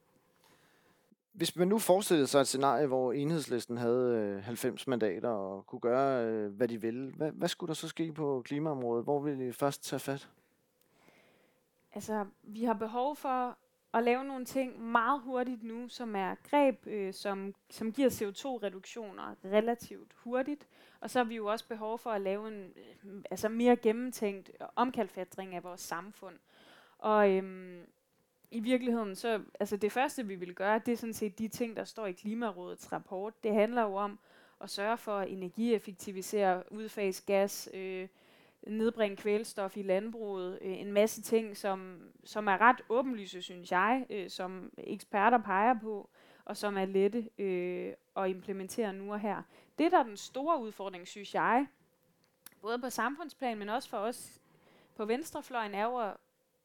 Hvis 1.33 1.57
man 1.57 1.69
nu 1.69 1.79
forestillede 1.79 2.27
sig 2.27 2.41
et 2.41 2.47
scenarie, 2.47 2.87
hvor 2.87 3.13
enhedslisten 3.13 3.77
havde 3.77 4.37
øh, 4.39 4.45
90 4.45 4.87
mandater 4.87 5.29
og 5.29 5.67
kunne 5.67 5.81
gøre, 5.81 6.27
øh, 6.27 6.53
hvad 6.53 6.69
de 6.69 6.81
ville, 6.81 7.13
hvad, 7.13 7.33
hvad 7.33 7.49
skulle 7.49 7.69
der 7.69 7.75
så 7.75 7.89
ske 7.89 8.13
på 8.13 8.43
klimaområdet? 8.45 9.05
Hvor 9.05 9.21
ville 9.21 9.49
I 9.49 9.53
først 9.53 9.85
tage 9.85 10.01
fat? 10.01 10.29
Altså, 11.95 12.27
vi 12.43 12.65
har 12.65 12.75
behov 12.75 13.17
for 13.17 13.59
at 13.95 14.05
lave 14.05 14.25
nogle 14.25 14.45
ting 14.45 14.83
meget 14.83 15.21
hurtigt 15.21 15.63
nu, 15.63 15.89
som 15.89 16.17
er 16.17 16.35
greb, 16.51 16.87
øh, 16.87 17.15
som, 17.15 17.55
som 17.71 17.93
giver 17.93 18.11
CO2-reduktioner 18.11 19.35
relativt 19.45 20.13
hurtigt. 20.17 20.69
Og 21.01 21.11
så 21.11 21.19
har 21.19 21.25
vi 21.25 21.37
jo 21.37 21.47
også 21.47 21.69
behov 21.69 21.99
for 21.99 22.11
at 22.11 22.21
lave 22.21 22.49
en 22.49 22.73
øh, 22.77 23.23
altså 23.31 23.49
mere 23.49 23.77
gennemtænkt 23.77 24.51
omkalfatring 24.77 25.55
af 25.55 25.65
vores 25.65 25.81
samfund. 25.81 26.35
Og 26.99 27.31
øhm, 27.31 27.81
i 28.51 28.61
virkeligheden, 28.61 29.17
så 29.17 29.41
altså 29.61 29.77
det 29.77 29.93
første, 29.93 30.27
vi 30.27 30.35
vil 30.35 30.55
gøre, 30.55 30.81
det 30.87 30.93
er 30.93 30.97
sådan 30.97 31.15
set 31.15 31.39
de 31.39 31.49
ting, 31.49 31.77
der 31.77 31.85
står 31.85 32.07
i 32.07 32.13
Klimarådets 32.13 32.93
rapport. 32.93 33.45
Det 33.45 33.55
handler 33.55 33.83
jo 33.83 33.95
om 33.95 34.19
at 34.61 34.71
sørge 34.71 34.97
for 34.97 35.19
at 35.19 35.31
energieffektivisere, 35.31 36.73
udfase 36.73 37.23
gas, 37.27 37.69
øh, 37.75 38.09
nedbringe 38.67 39.17
kvælstof 39.17 39.77
i 39.77 39.83
landbruget, 39.83 40.59
øh, 40.63 40.81
en 40.81 40.93
masse 40.93 41.23
ting, 41.23 41.57
som, 41.57 42.01
som 42.25 42.49
er 42.49 42.61
ret 42.61 42.83
åbenlyse, 42.89 43.43
synes 43.43 43.73
jeg, 43.73 44.07
øh, 44.11 44.31
som 44.31 44.73
eksperter 44.79 45.39
peger 45.39 45.75
på, 45.83 46.09
og 46.45 46.57
som 46.57 46.77
er 46.77 46.85
lette 46.85 47.29
øh, 47.39 47.93
at 48.17 48.31
implementere 48.31 48.93
nu 48.93 49.13
og 49.13 49.21
her. 49.21 49.43
Det, 49.79 49.93
der 49.93 49.99
er 49.99 50.03
den 50.03 50.17
store 50.17 50.61
udfordring, 50.61 51.09
synes 51.09 51.35
jeg, 51.35 51.67
både 52.61 52.79
på 52.79 52.91
samfundsplan, 52.91 53.59
men 53.59 53.69
også 53.69 53.89
for 53.89 53.99
os 53.99 54.41
på 54.97 55.05
venstrefløjen, 55.05 55.75
er 55.75 55.85
jo 55.85 55.99
at, 55.99 56.17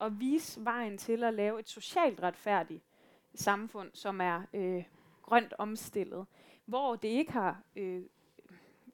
at 0.02 0.20
vise 0.20 0.66
vejen 0.66 0.98
til 0.98 1.24
at 1.24 1.34
lave 1.34 1.60
et 1.60 1.70
socialt 1.70 2.24
retfærdigt 2.24 2.84
samfund, 3.36 3.92
som 3.94 4.22
er 4.22 4.42
øh, 4.54 4.84
grønt 5.22 5.54
omstillet, 5.58 6.26
hvor 6.66 6.96
det 6.96 7.08
ikke 7.08 7.32
har 7.32 7.62
øh, 7.76 8.04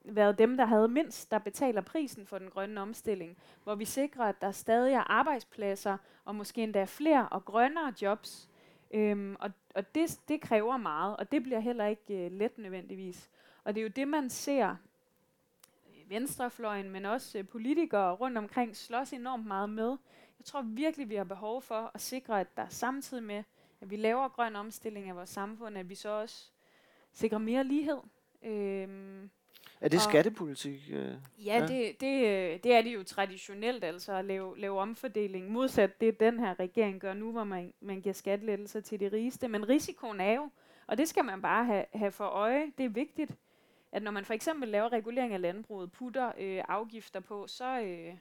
været 0.04 0.38
dem, 0.38 0.58
der 0.58 0.66
havde 0.66 0.88
mindst, 0.88 1.32
der 1.32 1.40
betaler 1.40 1.82
prisen 1.82 2.26
for 2.26 2.40
den 2.40 2.50
grønne 2.50 2.82
omstilling, 2.82 3.38
hvor 3.64 3.76
vi 3.76 3.86
sikrer, 3.86 4.26
at 4.26 4.42
der 4.42 4.52
stadig 4.52 4.94
er 4.94 5.12
arbejdspladser, 5.12 5.98
og 6.26 6.36
måske 6.36 6.64
endda 6.64 6.84
flere 6.84 7.30
og 7.30 7.46
grønnere 7.46 7.94
jobs. 8.02 8.50
Øhm, 8.92 9.36
og 9.40 9.52
og 9.76 9.96
det, 9.96 10.20
det 10.28 10.42
kræver 10.42 10.78
meget, 10.78 11.18
og 11.18 11.32
det 11.32 11.44
bliver 11.44 11.60
heller 11.60 11.86
ikke 11.86 12.26
øh, 12.26 12.32
let 12.32 12.58
nødvendigvis. 12.58 13.30
Og 13.64 13.76
det 13.76 13.82
er 13.82 13.84
jo 13.84 13.92
det, 13.96 14.08
man 14.08 14.30
ser 14.30 14.76
venstrefløjen, 16.08 16.90
men 16.90 17.06
også 17.06 17.38
øh, 17.38 17.48
politikere 17.48 18.14
rundt 18.14 18.38
omkring 18.38 18.76
slås 18.76 19.14
enormt 19.14 19.46
meget 19.46 19.70
med. 19.70 19.90
Jeg 20.40 20.46
tror 20.46 20.62
virkelig, 20.62 21.10
vi 21.10 21.16
har 21.16 21.24
behov 21.24 21.62
for 21.62 21.92
at 21.94 22.02
sikre, 22.02 22.40
at 22.40 22.58
der 22.58 22.68
samtidig 22.70 23.24
med, 23.24 23.44
at 23.82 23.90
vi 23.90 23.96
laver 23.96 24.28
grøn 24.28 24.56
omstilling 24.56 25.10
af 25.10 25.16
vores 25.16 25.30
samfund, 25.30 25.78
at 25.78 25.90
vi 25.90 25.96
så 25.96 26.10
også 26.10 26.52
sikrer 27.14 27.38
mere 27.38 27.64
lighed. 27.64 28.00
Øhm, 28.44 29.30
er 29.84 29.90
det 29.90 30.02
skattepolitik? 30.02 30.90
Øh? 30.92 31.16
Ja, 31.46 31.58
ja. 31.58 31.68
Det, 31.68 32.02
det, 32.02 32.25
øh, 32.25 32.60
det 32.63 32.74
er 32.74 32.82
det 32.82 32.93
jo 32.93 33.04
traditionelt, 33.04 33.84
altså 33.84 34.13
at 34.13 34.26
lave, 34.26 34.60
lave 34.60 34.80
omfordeling. 34.80 35.52
Modsat 35.52 36.02
det, 36.02 36.19
den 36.19 36.39
her 36.39 36.60
regering 36.60 37.00
gør 37.00 37.13
nu, 37.13 37.32
hvor 37.32 37.43
man, 37.43 37.74
man 37.82 38.02
giver 38.02 38.13
skattelettelser 38.13 38.80
til 38.80 39.00
de 39.00 39.08
rigeste. 39.08 39.48
Men 39.48 39.69
risikoen 39.69 40.22
er 40.22 40.32
jo, 40.34 40.50
og 40.88 40.98
det 40.98 41.08
skal 41.08 41.26
man 41.26 41.41
bare 41.41 41.65
have, 41.65 41.86
have 41.93 42.12
for 42.12 42.26
øje, 42.26 42.72
det 42.78 42.86
er 42.86 42.89
vigtigt, 42.89 43.32
at 43.91 44.04
når 44.04 44.12
man 44.12 44.26
for 44.26 44.34
eksempel 44.34 44.69
laver 44.69 44.93
regulering 44.93 45.34
af 45.34 45.41
landbruget, 45.41 45.91
putter 45.91 46.32
øh, 46.39 46.63
afgifter 46.67 47.19
på, 47.19 47.48
så, 47.48 47.82
øh, 47.82 48.13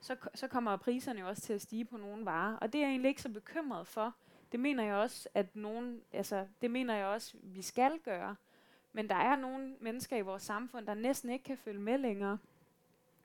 så, 0.00 0.16
så 0.34 0.48
kommer 0.48 0.76
priserne 0.76 1.20
jo 1.20 1.28
også 1.28 1.42
til 1.42 1.52
at 1.52 1.60
stige 1.60 1.84
på 1.84 1.96
nogle 1.96 2.24
varer. 2.24 2.56
Og 2.56 2.72
det 2.72 2.78
er 2.78 2.82
jeg 2.82 2.90
egentlig 2.90 3.08
ikke 3.08 3.22
så 3.22 3.28
bekymret 3.28 3.86
for. 3.86 4.14
Det 4.52 4.60
mener 4.60 4.84
jeg 4.84 4.94
også, 4.94 5.28
at 5.34 5.56
nogen, 5.56 6.00
altså, 6.12 6.46
det 6.60 6.70
mener 6.70 6.94
jeg 6.96 7.06
også, 7.06 7.34
vi 7.42 7.62
skal 7.62 7.98
gøre. 8.04 8.36
Men 8.96 9.08
der 9.08 9.14
er 9.14 9.36
nogle 9.36 9.74
mennesker 9.80 10.16
i 10.16 10.20
vores 10.20 10.42
samfund, 10.42 10.86
der 10.86 10.94
næsten 10.94 11.30
ikke 11.30 11.44
kan 11.44 11.56
følge 11.64 11.80
med 11.80 11.98
længere. 11.98 12.38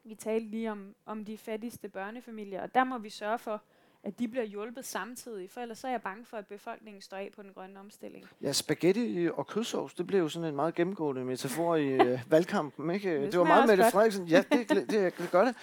Vi 0.04 0.16
talte 0.16 0.48
lige 0.48 0.72
om, 0.72 0.96
om 1.06 1.26
de 1.26 1.38
fattigste 1.38 1.90
børnefamilier, 1.90 2.62
og 2.62 2.76
der 2.76 2.84
må 2.84 2.98
vi 2.98 3.10
sørge 3.10 3.40
for, 3.40 3.62
at 4.04 4.20
de 4.20 4.28
bliver 4.28 4.46
hjulpet 4.46 4.86
samtidig, 4.86 5.50
for 5.50 5.62
ellers 5.62 5.78
så 5.78 5.88
er 5.88 5.92
jeg 5.92 6.02
bange 6.02 6.26
for, 6.26 6.38
at 6.38 6.48
befolkningen 6.48 7.02
står 7.02 7.18
af 7.18 7.30
på 7.36 7.42
den 7.42 7.54
grønne 7.54 7.80
omstilling. 7.80 8.26
Ja, 8.42 8.52
spaghetti 8.52 9.30
og 9.34 9.48
kødsovs, 9.48 9.94
det 9.94 10.08
blev 10.08 10.20
jo 10.20 10.30
sådan 10.30 10.50
en 10.50 10.56
meget 10.56 10.76
gennemgående 10.76 11.26
metafor 11.26 11.76
i 11.76 11.88
øh, 11.88 12.20
valgkampen, 12.32 12.92
ikke? 12.92 13.22
Det, 13.22 13.32
det 13.32 13.40
var 13.40 13.46
meget 13.46 13.70
Mette 13.70 13.84
Frederiksen. 13.92 14.28
Ja, 14.28 14.44
det, 14.52 14.70
det, 14.70 14.90
det, 14.92 15.18
det 15.18 15.32
gør 15.32 15.46
det. 15.46 15.56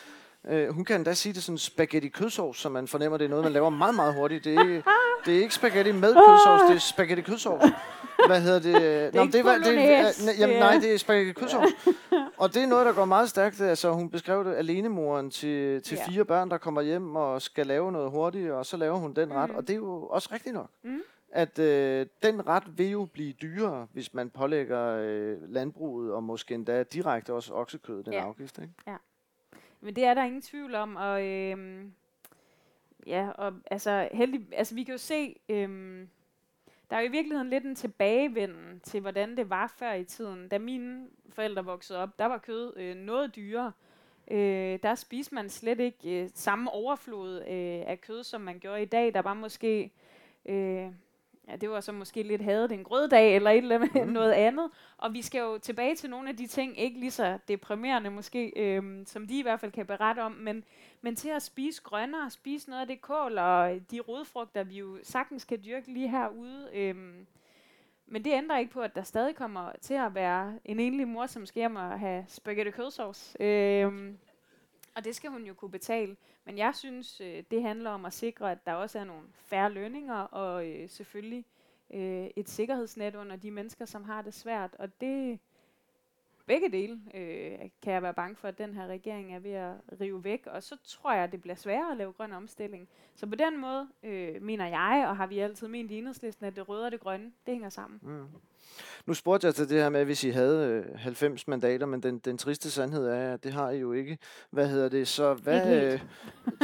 Uh, 0.43 0.75
hun 0.75 0.85
kan 0.85 1.05
da 1.05 1.15
sige 1.15 1.33
det 1.33 1.43
sådan 1.43 1.59
spaghetti 1.59 2.09
kødsovs, 2.09 2.59
så 2.59 2.69
man 2.69 2.89
fornemmer, 2.89 3.19
det 3.19 3.25
er 3.25 3.29
noget, 3.29 3.45
man 3.45 3.53
laver 3.53 3.71
meget, 3.71 3.95
meget 3.95 4.15
hurtigt. 4.15 4.45
Det 4.45 4.55
er, 4.55 4.83
det 5.25 5.37
er 5.37 5.43
ikke 5.43 5.55
spaghetti 5.55 5.93
med 5.93 6.15
kødsovs, 6.15 6.63
det 6.69 6.77
er 6.77 6.79
spaghetti 6.79 7.23
kødsovs. 7.23 7.65
Hvad 8.29 8.41
hedder 8.41 8.61
det? 8.61 8.75
det 9.13 9.15
Nå, 9.15 9.25
det, 9.25 9.45
var, 9.45 9.59
det, 9.59 9.91
er, 9.91 10.13
jamen, 10.39 10.57
nej, 10.57 10.79
det 10.79 10.95
er 10.95 10.99
spaghetti. 10.99 11.45
Og 12.39 12.55
det 12.55 12.63
er 12.63 12.67
noget, 12.67 12.87
der 12.87 12.93
går 12.93 13.05
meget 13.05 13.29
stærkt. 13.29 13.61
Altså, 13.61 13.93
hun 13.93 14.11
beskrev 14.11 14.45
det 14.45 14.55
alenemoren 14.55 15.31
til, 15.31 15.83
til 15.83 15.97
ja. 15.97 16.11
fire 16.11 16.25
børn, 16.25 16.51
der 16.51 16.59
kommer 16.59 16.83
hjem 16.83 17.17
og 17.17 17.43
skal 17.43 17.67
lave 17.67 17.93
noget 17.93 18.11
hurtigt, 18.11 18.51
og 18.51 18.67
så 18.67 18.77
laver 18.77 18.97
hun 18.97 19.13
den 19.13 19.33
ret. 19.33 19.51
Mm. 19.51 19.57
Og 19.57 19.69
det 19.69 19.73
er 19.73 19.77
jo 19.77 20.07
også 20.07 20.29
rigtigt 20.33 20.55
nok. 20.55 20.71
Mm 20.83 21.01
at 21.31 21.59
øh, 21.59 22.07
den 22.23 22.47
ret 22.47 22.79
vil 22.79 22.91
jo 22.91 23.05
blive 23.05 23.33
dyrere, 23.33 23.87
hvis 23.93 24.15
man 24.15 24.31
pålægger 24.31 24.99
øh, 25.03 25.53
landbruget 25.53 26.13
og 26.13 26.25
måske 26.25 26.55
endda 26.55 26.83
direkte 26.83 27.35
også 27.35 27.55
oksekød 27.55 28.03
den 28.03 28.13
ja. 28.13 28.25
afgift. 28.25 28.59
Ikke? 28.59 28.73
Ja. 28.87 28.97
Men 29.81 29.97
det 29.97 30.05
er 30.05 30.15
der 30.15 30.25
ingen 30.25 30.43
tvivl 30.43 30.75
om, 30.75 30.97
og 30.97 31.27
øh, 31.27 31.85
ja, 33.07 33.31
og 33.31 33.53
altså, 33.71 34.09
heldig, 34.13 34.47
altså 34.53 34.75
vi 34.75 34.85
kan 34.85 34.93
jo 34.93 34.99
se, 34.99 35.37
øh, 35.49 36.01
der 36.91 36.97
er 36.97 37.01
jo 37.01 37.07
i 37.07 37.11
virkeligheden 37.11 37.51
lidt 37.51 37.65
en 37.65 37.75
tilbagevenden 37.75 38.81
til, 38.81 39.01
hvordan 39.01 39.37
det 39.37 39.51
var 39.51 39.75
før 39.79 39.93
i 39.93 40.05
tiden. 40.05 40.49
Da 40.49 40.59
mine 40.59 41.07
forældre 41.31 41.65
voksede 41.65 41.99
op, 41.99 42.19
der 42.19 42.27
var 42.27 42.39
kød 42.39 42.73
øh, 42.77 42.97
noget 42.97 43.37
dyrere. 43.37 43.73
Øh, 44.31 44.79
der 44.83 44.95
spiste 44.95 45.35
man 45.35 45.49
slet 45.49 45.81
ikke 45.81 46.23
øh, 46.23 46.31
samme 46.35 46.71
overflod 46.71 47.37
øh, 47.41 47.91
af 47.91 48.01
kød, 48.01 48.25
som 48.25 48.41
man 48.41 48.59
gjorde 48.59 48.83
i 48.83 48.87
dag. 48.87 49.15
Der 49.15 49.23
var 49.23 49.35
måske 49.35 49.91
øh, 50.47 50.93
Ja, 51.49 51.57
det 51.57 51.71
var 51.71 51.81
så 51.81 51.93
måske 51.93 52.23
lidt 52.23 52.43
hadet 52.43 52.73
en 52.73 52.85
grøddag 52.85 53.37
eller 53.37 53.51
et 53.51 53.59
eller 53.59 53.75
andet, 53.75 54.07
mm. 54.07 54.13
noget 54.13 54.33
andet. 54.33 54.71
Og 54.99 55.15
vi 55.15 55.23
skal 55.23 55.39
jo 55.39 55.59
tilbage 55.59 55.95
til 55.95 56.11
nogle 56.11 56.29
af 56.29 56.37
de 56.37 56.47
ting, 56.47 56.79
ikke 56.79 57.01
lige 57.01 57.11
så 57.11 57.39
deprimerende 57.49 58.11
måske, 58.11 58.53
øhm, 58.57 59.05
som 59.07 59.27
de 59.27 59.39
i 59.39 59.43
hvert 59.43 59.61
fald 59.61 59.73
kan 59.73 59.87
berette 59.87 60.21
om, 60.21 60.33
men, 60.33 60.65
men 61.01 61.17
til 61.17 61.29
at 61.29 61.43
spise 61.43 61.83
grønnere, 61.83 62.31
spise 62.31 62.71
noget 62.71 62.81
af 62.81 62.87
det 62.87 63.01
kål 63.01 63.39
og 63.39 63.81
de 63.91 64.01
rodfrugter, 64.01 64.65
vi 64.65 64.79
jo 64.79 64.99
sagtens 65.03 65.45
kan 65.45 65.65
dyrke 65.65 65.93
lige 65.93 66.09
herude. 66.09 66.71
Øhm, 66.73 67.27
men 68.07 68.25
det 68.25 68.33
ændrer 68.33 68.59
ikke 68.59 68.73
på, 68.73 68.81
at 68.81 68.95
der 68.95 69.03
stadig 69.03 69.35
kommer 69.37 69.73
til 69.81 69.95
at 69.95 70.15
være 70.15 70.59
en 70.65 70.81
enlig 70.81 71.09
mor, 71.09 71.27
som 71.27 71.47
skal 71.47 71.61
hjem 71.61 71.77
og 71.77 72.01
have 72.01 72.25
spaghetti 72.29 72.71
kødsovs. 72.71 73.37
Øhm, 73.41 74.19
og 74.97 75.05
det 75.05 75.15
skal 75.15 75.31
hun 75.31 75.45
jo 75.45 75.55
kunne 75.55 75.71
betale. 75.71 76.17
Men 76.45 76.59
jeg 76.59 76.75
synes, 76.75 77.21
øh, 77.21 77.43
det 77.51 77.63
handler 77.63 77.91
om 77.91 78.05
at 78.05 78.13
sikre, 78.13 78.53
at 78.53 78.67
der 78.67 78.73
også 78.73 78.99
er 78.99 79.05
nogle 79.05 79.23
færre 79.35 79.73
lønninger, 79.73 80.15
og 80.15 80.69
øh, 80.69 80.89
selvfølgelig 80.89 81.45
øh, 81.95 82.27
et 82.37 82.49
sikkerhedsnet 82.49 83.15
under 83.15 83.37
de 83.37 83.51
mennesker, 83.51 83.85
som 83.85 84.05
har 84.05 84.23
det 84.23 84.35
svært. 84.35 84.77
Og 84.79 85.01
det, 85.01 85.39
begge 86.49 86.69
dele 86.73 87.01
øh, 87.15 87.59
kan 87.83 87.93
jeg 87.93 88.03
være 88.03 88.15
bange 88.15 88.37
for, 88.37 88.49
at 88.49 88.59
den 88.59 88.75
her 88.75 88.87
regering 88.87 89.35
er 89.35 89.39
ved 89.39 89.51
at 89.51 89.75
rive 90.01 90.25
væk, 90.25 90.47
og 90.47 90.63
så 90.63 90.77
tror 90.85 91.13
jeg, 91.13 91.25
at 91.25 91.33
det 91.33 91.41
bliver 91.41 91.55
sværere 91.55 91.91
at 91.91 91.97
lave 91.97 92.13
grøn 92.13 92.33
omstilling. 92.33 92.89
Så 93.15 93.27
på 93.27 93.35
den 93.35 93.61
måde 93.61 93.89
øh, 94.03 94.43
mener 94.43 94.67
jeg, 94.67 95.07
og 95.09 95.17
har 95.17 95.27
vi 95.27 95.39
altid 95.39 95.69
ment 95.69 95.91
i 95.91 95.99
enhedslisten, 95.99 96.47
at 96.47 96.57
det 96.57 96.69
røde 96.69 96.85
og 96.85 96.93
det 96.93 97.01
grønne, 97.01 97.27
det 97.47 97.55
hænger 97.55 97.69
sammen. 97.69 98.01
Mm. 98.03 98.27
Nu 99.07 99.15
spurgte 99.15 99.47
jeg 99.47 99.55
til 99.55 99.69
det 99.69 99.83
her 99.83 99.89
med, 99.89 100.05
hvis 100.05 100.25
I 100.25 100.31
havde 100.31 100.85
øh, 100.93 100.99
90 100.99 101.49
mandater, 101.49 101.87
men 101.87 102.03
den, 102.03 102.19
den 102.19 102.39
triste 102.39 102.71
sandhed 102.71 103.07
er, 103.07 103.35
at 103.35 103.45
det 103.45 103.53
har 103.53 103.71
I 103.71 103.79
jo 103.79 103.93
ikke. 103.93 104.19
Hvad 104.51 104.69
hedder 104.69 104.89
det? 104.89 105.09
Så 105.09 105.35
hvad, 105.35 105.93
øh, 105.93 106.01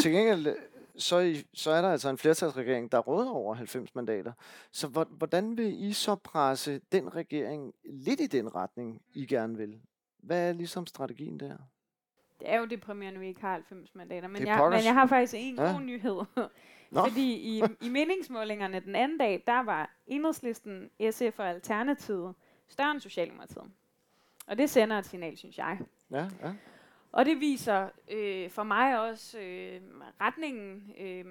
til 0.03 0.13
gengæld, 0.13 0.57
så, 0.97 1.19
I, 1.19 1.45
så 1.55 1.71
er 1.71 1.83
der 1.83 1.91
altså 1.91 2.09
en 2.09 2.19
flertalsregering, 2.19 2.93
der 2.93 2.99
råder 2.99 3.31
over 3.31 3.55
90 3.55 3.95
mandater. 3.95 4.33
Så 4.73 5.07
hvordan 5.11 5.57
vil 5.57 5.83
I 5.83 5.93
så 5.93 6.15
presse 6.15 6.81
den 6.93 7.15
regering 7.15 7.75
lidt 7.85 8.21
i 8.21 8.27
den 8.27 8.55
retning, 8.55 9.03
I 9.15 9.27
gerne 9.27 9.57
vil? 9.57 9.81
Hvad 10.19 10.49
er 10.49 10.53
ligesom 10.53 10.87
strategien 10.87 11.41
der? 11.41 11.57
Det 12.41 12.51
er 12.51 12.59
jo 12.59 12.65
deprimerende, 12.65 13.17
at 13.17 13.21
vi 13.21 13.29
ikke 13.29 13.41
har 13.41 13.53
90 13.53 13.95
mandater, 13.95 14.29
men, 14.29 14.47
jeg, 14.47 14.71
men 14.71 14.85
jeg 14.85 14.95
har 14.95 15.07
faktisk 15.07 15.35
en 15.37 15.55
ja. 15.55 15.73
god 15.73 15.81
nyhed. 15.81 16.23
Nå. 16.91 17.09
Fordi 17.09 17.33
i, 17.33 17.63
i 17.81 17.89
meningsmålingerne 17.89 18.81
den 18.81 18.97
anden 18.97 19.19
dag, 19.19 19.43
der 19.47 19.63
var 19.63 19.91
enhedslisten, 20.07 20.91
SF 21.11 21.39
og 21.39 21.49
Alternativet 21.49 22.35
større 22.69 22.91
end 22.91 23.01
Socialdemokratiet. 23.01 23.65
Og 24.47 24.59
det 24.59 24.71
sender 24.71 24.99
et 24.99 25.07
signal, 25.07 25.37
synes 25.37 25.59
jeg. 25.59 25.79
Ja, 26.11 26.29
ja. 26.43 26.53
Og 27.15 27.25
det 27.25 27.41
viser 27.41 27.89
øh, 28.11 28.51
for 28.51 28.63
mig 28.63 29.01
også 29.01 29.39
øh, 29.39 29.81
retningen 30.21 30.93
øh, 31.01 31.25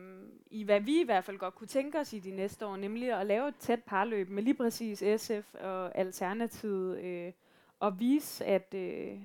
i, 0.52 0.64
hvad 0.64 0.80
vi 0.80 1.02
i 1.02 1.06
hvert 1.06 1.24
fald 1.24 1.38
godt 1.38 1.56
kunne 1.56 1.68
tænke 1.68 2.00
os 2.00 2.14
i 2.14 2.20
de 2.20 2.32
næste 2.32 2.66
år, 2.66 2.78
nemlig 2.78 3.14
at 3.14 3.26
lave 3.26 3.48
et 3.48 3.56
tæt 3.56 3.84
parløb 3.84 4.30
med 4.30 4.44
lige 4.44 4.54
præcis 4.54 5.04
SF 5.18 5.54
og 5.54 5.98
Alternativet, 5.98 7.00
øh, 7.00 7.32
og 7.80 8.00
vise, 8.00 8.46
at 8.46 8.74
øh, 8.74 9.18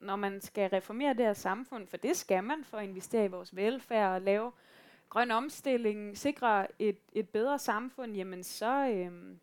når 0.00 0.16
man 0.16 0.40
skal 0.40 0.70
reformere 0.70 1.14
det 1.14 1.26
her 1.26 1.32
samfund, 1.32 1.86
for 1.86 1.96
det 1.96 2.16
skal 2.16 2.44
man 2.44 2.64
for 2.64 2.76
at 2.76 2.84
investere 2.84 3.24
i 3.24 3.28
vores 3.28 3.56
velfærd 3.56 4.14
og 4.14 4.20
lave 4.20 4.52
grøn 5.08 5.30
omstilling, 5.30 6.18
sikre 6.18 6.66
et, 6.78 6.98
et 7.12 7.28
bedre 7.28 7.58
samfund, 7.58 8.12
jamen 8.12 8.42
så, 8.42 8.88
øh, 8.88 9.36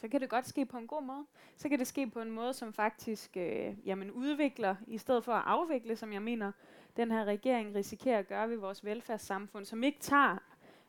så 0.00 0.08
kan 0.08 0.20
det 0.20 0.28
godt 0.28 0.46
ske 0.46 0.66
på 0.66 0.78
en 0.78 0.86
god 0.86 1.02
måde. 1.02 1.26
Så 1.56 1.68
kan 1.68 1.78
det 1.78 1.86
ske 1.86 2.06
på 2.06 2.20
en 2.20 2.30
måde, 2.30 2.52
som 2.52 2.72
faktisk 2.72 3.36
øh, 3.36 3.74
jamen 3.84 4.10
udvikler, 4.10 4.76
i 4.86 4.98
stedet 4.98 5.24
for 5.24 5.32
at 5.32 5.42
afvikle, 5.46 5.96
som 5.96 6.12
jeg 6.12 6.22
mener, 6.22 6.52
den 6.96 7.10
her 7.10 7.24
regering 7.24 7.74
risikerer 7.74 8.18
at 8.18 8.28
gøre 8.28 8.50
ved 8.50 8.56
vores 8.56 8.84
velfærdssamfund, 8.84 9.64
som 9.64 9.82
ikke 9.82 9.98
tager 10.00 10.38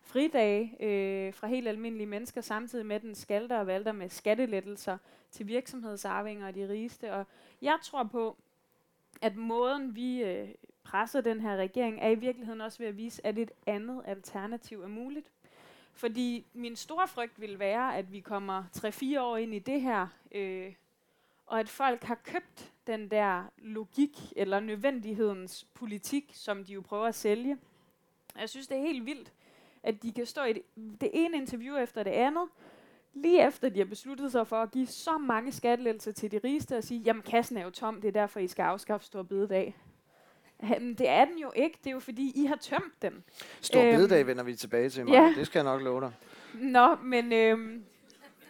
fridage 0.01 0.75
øh, 0.79 1.33
fra 1.33 1.47
helt 1.47 1.67
almindelige 1.67 2.07
mennesker, 2.07 2.41
samtidig 2.41 2.85
med 2.85 2.99
den 2.99 3.15
skalter 3.15 3.57
og 3.57 3.67
valter 3.67 3.91
med 3.91 4.09
skattelettelser 4.09 4.97
til 5.31 5.47
virksomhedsarvinger 5.47 6.47
og 6.47 6.55
de 6.55 6.69
rigeste. 6.69 7.13
Og 7.13 7.25
jeg 7.61 7.77
tror 7.83 8.03
på, 8.03 8.37
at 9.21 9.35
måden 9.35 9.95
vi 9.95 10.23
øh, 10.23 10.49
presser 10.83 11.21
den 11.21 11.41
her 11.41 11.55
regering, 11.55 11.99
er 12.01 12.09
i 12.09 12.15
virkeligheden 12.15 12.61
også 12.61 12.77
ved 12.77 12.87
at 12.87 12.97
vise, 12.97 13.25
at 13.25 13.37
et 13.37 13.51
andet 13.65 14.01
alternativ 14.05 14.81
er 14.81 14.87
muligt. 14.87 15.31
Fordi 15.93 16.45
min 16.53 16.75
store 16.75 17.07
frygt 17.07 17.41
vil 17.41 17.59
være, 17.59 17.97
at 17.97 18.11
vi 18.11 18.19
kommer 18.19 18.63
3-4 18.77 19.19
år 19.21 19.37
ind 19.37 19.53
i 19.53 19.59
det 19.59 19.81
her, 19.81 20.07
øh, 20.31 20.73
og 21.45 21.59
at 21.59 21.69
folk 21.69 22.03
har 22.03 22.15
købt 22.15 22.71
den 22.87 23.11
der 23.11 23.43
logik 23.57 24.17
eller 24.35 24.59
nødvendighedens 24.59 25.67
politik, 25.73 26.31
som 26.33 26.63
de 26.63 26.73
jo 26.73 26.81
prøver 26.81 27.07
at 27.07 27.15
sælge. 27.15 27.57
Jeg 28.39 28.49
synes, 28.49 28.67
det 28.67 28.77
er 28.77 28.81
helt 28.81 29.05
vildt, 29.05 29.33
at 29.83 30.03
de 30.03 30.11
kan 30.11 30.25
stå 30.25 30.43
i 30.43 30.53
det, 30.53 30.63
det 31.01 31.09
ene 31.13 31.37
interview 31.37 31.77
efter 31.77 32.03
det 32.03 32.11
andet, 32.11 32.49
lige 33.13 33.47
efter 33.47 33.69
de 33.69 33.79
har 33.79 33.85
besluttet 33.85 34.31
sig 34.31 34.47
for 34.47 34.55
at 34.55 34.71
give 34.71 34.87
så 34.87 35.17
mange 35.17 35.51
skattelettelser 35.51 36.11
til 36.11 36.31
de 36.31 36.37
rigeste 36.43 36.77
og 36.77 36.83
sige, 36.83 37.01
jamen 37.01 37.23
kassen 37.23 37.57
er 37.57 37.63
jo 37.63 37.69
tom, 37.69 38.01
det 38.01 38.07
er 38.07 38.11
derfor, 38.11 38.39
I 38.39 38.47
skal 38.47 38.63
afskaffe 38.63 39.05
stor 39.05 39.23
bededag. 39.23 39.75
Jamen, 40.69 40.93
det 40.93 41.09
er 41.09 41.25
den 41.25 41.37
jo 41.37 41.51
ikke. 41.55 41.77
Det 41.83 41.89
er 41.89 41.93
jo 41.93 41.99
fordi, 41.99 42.31
I 42.35 42.45
har 42.45 42.55
tømt 42.55 43.01
den. 43.01 43.13
Stor 43.61 43.81
øhm, 43.81 43.95
bededag 43.95 44.27
vender 44.27 44.43
vi 44.43 44.55
tilbage 44.55 44.89
til, 44.89 45.05
mig. 45.05 45.13
Ja. 45.13 45.33
Det 45.37 45.45
skal 45.45 45.59
jeg 45.59 45.63
nok 45.63 45.81
love 45.81 46.01
dig. 46.01 46.11
Nå, 46.53 46.95
men 47.03 47.33
øhm, 47.33 47.83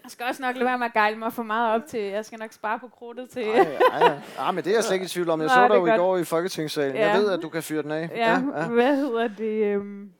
jeg 0.04 0.12
skal 0.12 0.26
også 0.26 0.42
nok 0.42 0.56
lade 0.56 0.66
være 0.66 0.78
med 0.78 0.86
at 0.86 0.94
gejle 0.94 1.18
mig 1.18 1.34
for 1.34 1.44
meget 1.44 1.76
op 1.76 1.88
til. 1.88 2.00
Jeg 2.00 2.26
skal 2.26 2.40
nok 2.40 2.54
spare 2.54 2.80
på 2.80 2.88
krudtet 2.88 3.30
til... 3.30 3.44
Ej, 3.44 3.78
ej, 3.92 4.08
ej. 4.08 4.20
ej 4.38 4.52
men 4.52 4.64
det 4.64 4.72
er 4.72 4.76
jeg 4.76 4.84
slet 4.84 4.96
ikke 4.96 5.06
i 5.06 5.08
tvivl 5.08 5.30
om. 5.30 5.42
Jeg 5.42 5.48
Nå, 5.48 5.54
så 5.54 5.68
dig 5.68 5.76
jo 5.76 5.80
godt. 5.80 5.94
i 5.94 5.98
går 5.98 6.18
i 6.18 6.24
Folketingssalen. 6.24 6.96
Ja. 6.96 7.10
Jeg 7.10 7.20
ved, 7.20 7.32
at 7.32 7.42
du 7.42 7.50
kan 7.50 7.64
fyre 7.64 7.84
den 7.84 7.92
af. 7.92 8.10
Ja, 8.16 8.32
ja, 8.32 8.62
ja. 8.62 8.68
hvad 8.68 8.96
hedder 8.96 9.28
det? 9.28 9.66
Øhm 9.66 10.12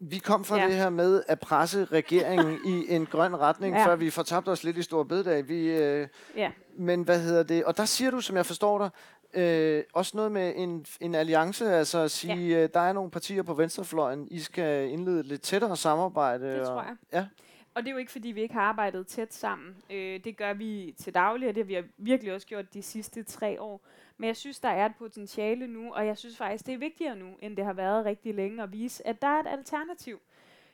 vi 0.00 0.18
kom 0.18 0.44
fra 0.44 0.58
ja. 0.58 0.66
det 0.66 0.74
her 0.74 0.90
med 0.90 1.22
at 1.28 1.40
presse 1.40 1.84
regeringen 1.84 2.58
i 2.66 2.94
en 2.94 3.06
grøn 3.06 3.36
retning, 3.36 3.76
ja. 3.76 3.86
før 3.86 3.96
vi 3.96 4.10
fortabte 4.10 4.48
os 4.48 4.64
lidt 4.64 4.76
i 4.76 4.82
Stor 4.82 5.02
Bededag. 5.02 5.48
Vi, 5.48 5.68
øh, 5.68 6.08
ja. 6.36 6.50
Men 6.78 7.02
hvad 7.02 7.20
hedder 7.20 7.42
det? 7.42 7.64
Og 7.64 7.76
der 7.76 7.84
siger 7.84 8.10
du, 8.10 8.20
som 8.20 8.36
jeg 8.36 8.46
forstår 8.46 8.78
dig, 8.78 8.90
øh, 9.34 9.84
også 9.92 10.16
noget 10.16 10.32
med 10.32 10.52
en, 10.56 10.86
en 11.00 11.14
alliance, 11.14 11.72
altså 11.72 11.98
at 11.98 12.10
sige, 12.10 12.48
ja. 12.48 12.62
øh, 12.62 12.68
der 12.74 12.80
er 12.80 12.92
nogle 12.92 13.10
partier 13.10 13.42
på 13.42 13.54
venstrefløjen, 13.54 14.28
I 14.30 14.38
skal 14.38 14.90
indlede 14.90 15.22
lidt 15.22 15.42
tættere 15.42 15.76
samarbejde. 15.76 16.58
Det 16.58 16.66
tror 16.66 16.82
jeg. 16.82 16.96
ja. 17.12 17.26
Og 17.74 17.82
det 17.82 17.88
er 17.88 17.92
jo 17.92 17.98
ikke, 17.98 18.12
fordi 18.12 18.28
vi 18.28 18.40
ikke 18.40 18.54
har 18.54 18.60
arbejdet 18.60 19.06
tæt 19.06 19.34
sammen. 19.34 19.76
Øh, 19.90 20.24
det 20.24 20.36
gør 20.36 20.52
vi 20.52 20.94
til 20.98 21.14
daglig, 21.14 21.48
og 21.48 21.54
det 21.54 21.64
har 21.64 21.82
vi 21.82 21.88
virkelig 21.96 22.34
også 22.34 22.46
gjort 22.46 22.74
de 22.74 22.82
sidste 22.82 23.22
tre 23.22 23.60
år. 23.60 23.80
Men 24.16 24.26
jeg 24.26 24.36
synes, 24.36 24.60
der 24.60 24.68
er 24.68 24.86
et 24.86 24.92
potentiale 24.98 25.66
nu, 25.66 25.92
og 25.92 26.06
jeg 26.06 26.18
synes 26.18 26.36
faktisk, 26.36 26.66
det 26.66 26.74
er 26.74 26.78
vigtigere 26.78 27.16
nu, 27.16 27.26
end 27.42 27.56
det 27.56 27.64
har 27.64 27.72
været 27.72 28.04
rigtig 28.04 28.34
længe 28.34 28.62
at 28.62 28.72
vise, 28.72 29.06
at 29.06 29.22
der 29.22 29.28
er 29.28 29.40
et 29.40 29.46
alternativ. 29.46 30.20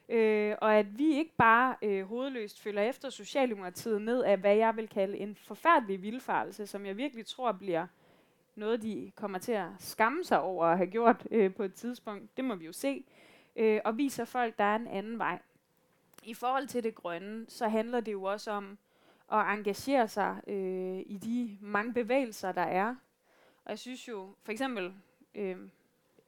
Øh, 0.08 0.54
og 0.60 0.74
at 0.74 0.98
vi 0.98 1.14
ikke 1.14 1.32
bare 1.38 1.76
øh, 1.82 2.04
hovedløst 2.04 2.62
følger 2.62 2.82
efter 2.82 3.10
Socialdemokratiet 3.10 4.02
ned 4.02 4.22
af, 4.22 4.38
hvad 4.38 4.56
jeg 4.56 4.76
vil 4.76 4.88
kalde 4.88 5.18
en 5.18 5.36
forfærdelig 5.46 6.02
vildfarelse, 6.02 6.66
som 6.66 6.86
jeg 6.86 6.96
virkelig 6.96 7.26
tror 7.26 7.52
bliver 7.52 7.86
noget, 8.54 8.82
de 8.82 9.12
kommer 9.14 9.38
til 9.38 9.52
at 9.52 9.68
skamme 9.78 10.24
sig 10.24 10.40
over 10.40 10.66
at 10.66 10.76
have 10.76 10.90
gjort 10.90 11.26
øh, 11.30 11.54
på 11.54 11.62
et 11.62 11.74
tidspunkt. 11.74 12.36
Det 12.36 12.44
må 12.44 12.54
vi 12.54 12.66
jo 12.66 12.72
se. 12.72 13.04
Øh, 13.56 13.80
og 13.84 13.98
viser 13.98 14.24
folk, 14.24 14.58
der 14.58 14.64
er 14.64 14.76
en 14.76 14.86
anden 14.86 15.18
vej. 15.18 15.38
I 16.22 16.34
forhold 16.34 16.66
til 16.66 16.84
det 16.84 16.94
grønne, 16.94 17.46
så 17.48 17.68
handler 17.68 18.00
det 18.00 18.12
jo 18.12 18.22
også 18.22 18.50
om 18.50 18.78
at 19.32 19.38
engagere 19.38 20.08
sig 20.08 20.40
øh, 20.46 21.00
i 21.06 21.18
de 21.24 21.58
mange 21.60 21.92
bevægelser, 21.92 22.52
der 22.52 22.62
er. 22.62 22.88
Og 23.64 23.70
jeg 23.70 23.78
synes 23.78 24.08
jo, 24.08 24.34
for 24.42 24.52
eksempel, 24.52 24.92
øh, 25.34 25.56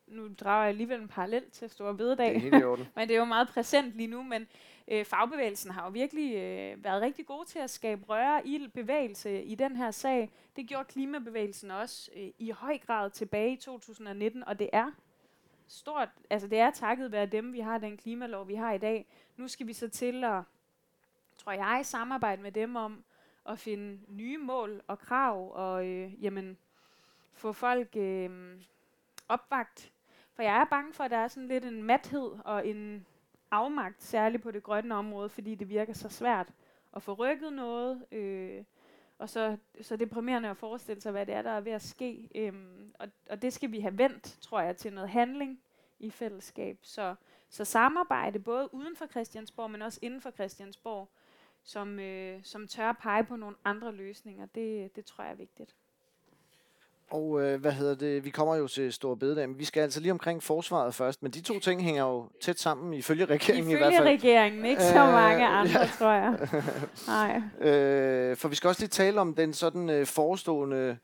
nu 0.06 0.28
drager 0.40 0.62
jeg 0.62 0.68
alligevel 0.68 1.00
en 1.00 1.08
parallel 1.08 1.50
til 1.50 1.70
Store 1.70 1.96
Bededag, 1.96 2.34
det 2.34 2.54
er 2.54 2.76
men 2.96 3.08
det 3.08 3.14
er 3.14 3.18
jo 3.18 3.24
meget 3.24 3.48
præsent 3.48 3.96
lige 3.96 4.06
nu, 4.06 4.22
men 4.22 4.46
øh, 4.88 5.04
fagbevægelsen 5.04 5.70
har 5.70 5.84
jo 5.84 5.90
virkelig 5.90 6.34
øh, 6.34 6.84
været 6.84 7.02
rigtig 7.02 7.26
god 7.26 7.44
til 7.44 7.58
at 7.58 7.70
skabe 7.70 8.04
røre 8.08 8.46
i 8.46 8.68
bevægelse 8.74 9.42
i 9.42 9.54
den 9.54 9.76
her 9.76 9.90
sag. 9.90 10.30
Det 10.56 10.68
gjorde 10.68 10.84
klimabevægelsen 10.84 11.70
også 11.70 12.10
øh, 12.16 12.30
i 12.38 12.50
høj 12.50 12.78
grad 12.78 13.10
tilbage 13.10 13.52
i 13.52 13.56
2019, 13.56 14.44
og 14.44 14.58
det 14.58 14.70
er 14.72 14.90
stort, 15.66 16.08
altså 16.30 16.48
det 16.48 16.58
er 16.58 16.70
takket 16.70 17.12
være 17.12 17.26
dem, 17.26 17.52
vi 17.52 17.60
har 17.60 17.78
den 17.78 17.96
klimalov, 17.96 18.48
vi 18.48 18.54
har 18.54 18.72
i 18.72 18.78
dag. 18.78 19.06
Nu 19.36 19.48
skal 19.48 19.66
vi 19.66 19.72
så 19.72 19.88
til 19.88 20.24
at, 20.24 20.42
tror 21.36 21.52
jeg, 21.52 21.86
samarbejde 21.86 22.42
med 22.42 22.52
dem 22.52 22.76
om 22.76 23.04
at 23.48 23.58
finde 23.58 24.00
nye 24.08 24.38
mål 24.38 24.82
og 24.86 24.98
krav, 24.98 25.52
og 25.54 25.86
øh, 25.86 26.24
jamen, 26.24 26.58
få 27.32 27.52
folk 27.52 27.96
øh, 27.96 28.60
opvagt. 29.28 29.92
For 30.34 30.42
jeg 30.42 30.60
er 30.60 30.64
bange 30.64 30.92
for, 30.92 31.04
at 31.04 31.10
der 31.10 31.16
er 31.16 31.28
sådan 31.28 31.48
lidt 31.48 31.64
en 31.64 31.82
mathed 31.82 32.30
og 32.44 32.66
en 32.66 33.06
afmagt, 33.54 34.02
særligt 34.02 34.42
på 34.42 34.50
det 34.50 34.62
grønne 34.62 34.94
område, 34.94 35.28
fordi 35.28 35.54
det 35.54 35.68
virker 35.68 35.92
så 35.92 36.08
svært 36.08 36.48
at 36.96 37.02
få 37.02 37.12
rykket 37.12 37.52
noget. 37.52 38.04
Øh, 38.12 38.64
og 39.18 39.28
så, 39.28 39.56
så 39.82 39.96
deprimerende 39.96 40.48
at 40.48 40.56
forestille 40.56 41.00
sig, 41.00 41.12
hvad 41.12 41.26
det 41.26 41.34
er, 41.34 41.42
der 41.42 41.50
er 41.50 41.60
ved 41.60 41.72
at 41.72 41.82
ske. 41.82 42.28
Øhm, 42.34 42.94
og, 42.98 43.08
og 43.30 43.42
det 43.42 43.52
skal 43.52 43.72
vi 43.72 43.80
have 43.80 43.98
vendt, 43.98 44.38
tror 44.40 44.60
jeg, 44.60 44.76
til 44.76 44.92
noget 44.92 45.10
handling 45.10 45.60
i 45.98 46.10
fællesskab. 46.10 46.78
Så, 46.82 47.14
så 47.48 47.64
samarbejde 47.64 48.38
både 48.38 48.74
uden 48.74 48.96
for 48.96 49.06
Christiansborg, 49.06 49.70
men 49.70 49.82
også 49.82 49.98
inden 50.02 50.20
for 50.20 50.30
Christiansborg, 50.30 51.08
som, 51.62 51.98
øh, 51.98 52.44
som 52.44 52.68
tør 52.68 52.92
pege 52.92 53.24
på 53.24 53.36
nogle 53.36 53.56
andre 53.64 53.92
løsninger, 53.92 54.46
det, 54.46 54.96
det 54.96 55.04
tror 55.04 55.24
jeg 55.24 55.30
er 55.30 55.36
vigtigt. 55.36 55.76
Og 57.10 57.42
øh, 57.42 57.60
hvad 57.60 57.72
hedder 57.72 57.94
det? 57.94 58.24
Vi 58.24 58.30
kommer 58.30 58.56
jo 58.56 58.68
til 58.68 58.92
Store 58.92 59.16
Bededag, 59.16 59.48
men 59.48 59.58
vi 59.58 59.64
skal 59.64 59.80
altså 59.80 60.00
lige 60.00 60.12
omkring 60.12 60.42
forsvaret 60.42 60.94
først. 60.94 61.22
Men 61.22 61.32
de 61.32 61.40
to 61.40 61.60
ting 61.60 61.82
hænger 61.82 62.02
jo 62.04 62.28
tæt 62.40 62.60
sammen, 62.60 62.94
ifølge 62.94 63.24
regeringen 63.24 63.70
ifølge 63.70 63.74
i 63.74 63.78
hvert 63.78 63.94
fald. 63.94 64.08
Ifølge 64.08 64.34
regeringen, 64.34 64.64
ikke 64.64 64.82
så 64.82 64.94
mange 64.94 65.44
øh, 65.44 65.58
andre, 65.58 65.80
ja. 65.80 65.86
tror 65.98 66.12
jeg. 66.12 66.48
Nej. 67.06 67.42
Øh, 67.70 68.36
for 68.36 68.48
vi 68.48 68.54
skal 68.54 68.68
også 68.68 68.82
lige 68.82 68.88
tale 68.88 69.20
om 69.20 69.34
den 69.34 69.52
sådan 69.52 69.90
øh, 69.90 70.06
forestående 70.06 70.96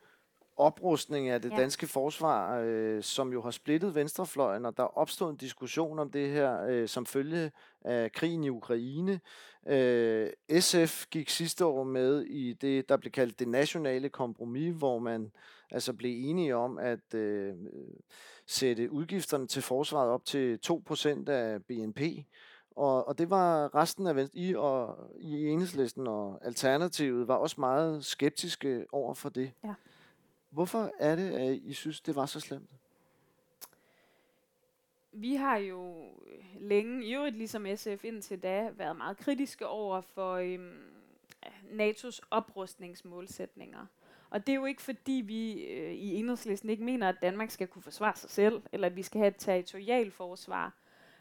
oprustning 0.60 1.28
af 1.28 1.42
det 1.42 1.50
ja. 1.50 1.56
danske 1.56 1.86
forsvar, 1.86 2.60
øh, 2.64 3.02
som 3.02 3.32
jo 3.32 3.42
har 3.42 3.50
splittet 3.50 3.94
venstrefløjen, 3.94 4.66
og 4.66 4.76
der 4.76 4.82
er 4.82 4.98
opstået 4.98 5.30
en 5.30 5.36
diskussion 5.36 5.98
om 5.98 6.10
det 6.10 6.30
her 6.30 6.66
øh, 6.68 6.88
som 6.88 7.06
følge 7.06 7.50
af 7.84 8.12
krigen 8.12 8.44
i 8.44 8.48
Ukraine. 8.48 9.20
Øh, 9.66 10.30
SF 10.60 11.06
gik 11.10 11.30
sidste 11.30 11.64
år 11.64 11.84
med 11.84 12.22
i 12.22 12.52
det, 12.52 12.88
der 12.88 12.96
blev 12.96 13.12
kaldt 13.12 13.38
det 13.38 13.48
nationale 13.48 14.08
kompromis, 14.08 14.74
hvor 14.76 14.98
man 14.98 15.32
altså 15.70 15.92
blev 15.92 16.28
enige 16.30 16.56
om 16.56 16.78
at 16.78 17.14
øh, 17.14 17.54
sætte 18.46 18.92
udgifterne 18.92 19.46
til 19.46 19.62
forsvaret 19.62 20.10
op 20.10 20.24
til 20.24 20.58
2% 20.66 21.30
af 21.30 21.64
BNP. 21.64 22.00
Og, 22.76 23.08
og 23.08 23.18
det 23.18 23.30
var 23.30 23.74
resten 23.74 24.06
af 24.06 24.16
Venstre, 24.16 24.38
I 24.38 24.54
og 24.54 25.10
i 25.20 25.46
enhedslisten 25.46 26.06
og 26.06 26.38
Alternativet 26.42 27.28
var 27.28 27.34
også 27.34 27.60
meget 27.60 28.04
skeptiske 28.04 28.86
over 28.92 29.14
for 29.14 29.28
det. 29.28 29.52
Ja. 29.64 29.74
Hvorfor 30.50 30.90
er 30.98 31.16
det, 31.16 31.30
at 31.30 31.56
I 31.56 31.72
synes, 31.72 32.00
det 32.00 32.16
var 32.16 32.26
så 32.26 32.40
slemt? 32.40 32.70
Vi 35.12 35.34
har 35.34 35.56
jo 35.56 36.04
længe, 36.60 37.04
i 37.04 37.14
øvrigt 37.14 37.36
ligesom 37.36 37.66
SF 37.76 38.04
indtil 38.04 38.42
da, 38.42 38.70
været 38.76 38.96
meget 38.96 39.16
kritiske 39.16 39.66
over 39.66 40.00
for 40.00 40.34
øhm, 40.34 40.90
NATO's 41.72 42.20
oprustningsmålsætninger. 42.30 43.86
Og 44.30 44.46
det 44.46 44.52
er 44.52 44.56
jo 44.56 44.64
ikke 44.64 44.82
fordi, 44.82 45.22
vi 45.26 45.62
øh, 45.62 45.92
i 45.92 46.14
enhedslisten 46.14 46.70
ikke 46.70 46.84
mener, 46.84 47.08
at 47.08 47.22
Danmark 47.22 47.50
skal 47.50 47.66
kunne 47.66 47.82
forsvare 47.82 48.16
sig 48.16 48.30
selv, 48.30 48.62
eller 48.72 48.86
at 48.86 48.96
vi 48.96 49.02
skal 49.02 49.18
have 49.18 49.28
et 49.28 49.36
territorial 49.38 50.10
forsvar. 50.10 50.72